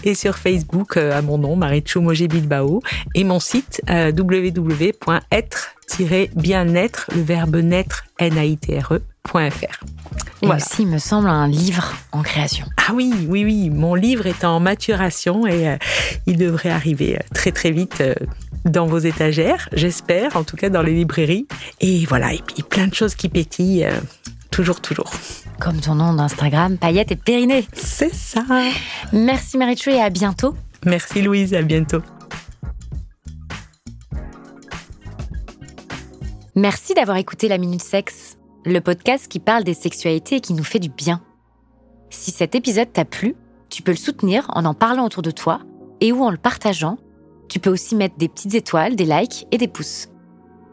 Et 0.05 0.15
sur 0.15 0.37
Facebook, 0.37 0.97
euh, 0.97 1.19
à 1.19 1.23
mon 1.23 1.39
nom, 1.39 1.57
Marichou 1.57 2.01
Mogé 2.01 2.29
Bilbao. 2.29 2.83
Et 3.15 3.25
mon 3.25 3.41
site, 3.41 3.83
euh, 3.91 4.13
www.être-bien-être, 4.13 7.07
le 7.15 7.23
verbe 7.23 7.57
naître, 7.57 8.05
N-A-I-T-R-E, 8.19 9.03
.fr. 9.29 9.85
Et 10.43 10.47
voilà. 10.47 10.57
aussi, 10.57 10.83
il 10.83 10.89
me 10.89 10.99
semble, 10.99 11.29
un 11.29 11.47
livre 11.47 11.95
en 12.11 12.23
création. 12.23 12.67
Ah 12.77 12.93
oui, 12.95 13.13
oui, 13.29 13.45
oui. 13.45 13.71
Mon 13.71 13.95
livre 13.95 14.27
est 14.27 14.45
en 14.45 14.59
maturation 14.61 15.47
et 15.47 15.69
euh, 15.69 15.77
il 16.27 16.37
devrait 16.37 16.71
arriver 16.71 17.19
très, 17.33 17.53
très 17.53 17.71
vite 17.71 18.01
euh, 18.01 18.15
dans 18.65 18.87
vos 18.87 18.99
étagères, 18.99 19.69
j'espère, 19.73 20.37
en 20.37 20.45
tout 20.45 20.57
cas 20.57 20.71
dans 20.71 20.83
les 20.83 20.95
librairies. 20.95 21.47
Et 21.81 22.05
voilà, 22.07 22.33
et 22.33 22.41
puis 22.47 22.63
plein 22.63 22.87
de 22.87 22.95
choses 22.95 23.15
qui 23.15 23.29
pétillent. 23.29 23.85
Euh, 23.85 24.01
toujours, 24.51 24.81
toujours. 24.81 25.11
Comme 25.61 25.81
ton 25.81 25.95
nom 25.95 26.15
d'Instagram, 26.15 26.79
Paillette 26.79 27.13
et 27.13 27.17
Périnée. 27.17 27.67
C'est 27.73 28.15
ça. 28.15 28.45
Merci 29.13 29.57
Marichou 29.57 29.91
et 29.91 30.01
à 30.01 30.11
bientôt. 30.11 30.55
Merci 30.85 31.23
Louise, 31.23 31.55
à 31.55 31.63
bientôt. 31.63 32.03
Merci 36.55 36.93
d'avoir 36.95 37.17
écouté 37.17 37.49
La 37.49 37.57
Minute 37.57 37.83
Sexe, 37.83 38.37
le 38.67 38.81
podcast 38.81 39.27
qui 39.27 39.39
parle 39.39 39.65
des 39.65 39.75
sexualités 39.75 40.37
et 40.37 40.41
qui 40.41 40.53
nous 40.53 40.65
fait 40.65 40.81
du 40.81 40.91
bien. 40.91 41.23
Si 42.11 42.31
cet 42.31 42.55
épisode 42.55 42.93
t'a 42.93 43.07
plu, 43.07 43.35
tu 43.71 43.83
peux 43.83 43.93
le 43.93 43.97
soutenir 43.97 44.45
en 44.51 44.67
en 44.67 44.75
parlant 44.75 45.07
autour 45.07 45.23
de 45.23 45.31
toi 45.31 45.61
et 46.03 46.13
ou 46.13 46.23
en 46.23 46.31
le 46.31 46.37
partageant. 46.37 46.99
Tu 47.53 47.61
peux 47.61 47.69
aussi 47.69 47.97
mettre 47.97 48.17
des 48.17 48.31
petites 48.31 48.55
étoiles, 48.55 48.97
des 48.97 49.05
likes 49.05 49.47
et 49.51 49.59
des 49.59 49.69
pouces. 49.69 50.09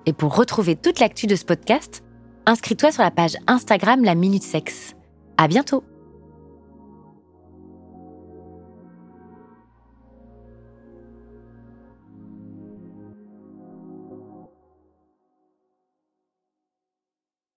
Et 0.05 0.13
pour 0.13 0.33
retrouver 0.33 0.77
toute 0.77 1.01
l'actu 1.01 1.27
de 1.27 1.35
ce 1.35 1.43
podcast, 1.43 2.05
inscris-toi 2.45 2.93
sur 2.93 3.03
la 3.03 3.11
page 3.11 3.35
Instagram 3.47 4.01
La 4.05 4.15
Minute 4.15 4.43
Sexe. 4.43 4.95
À 5.35 5.49
bientôt! 5.49 5.83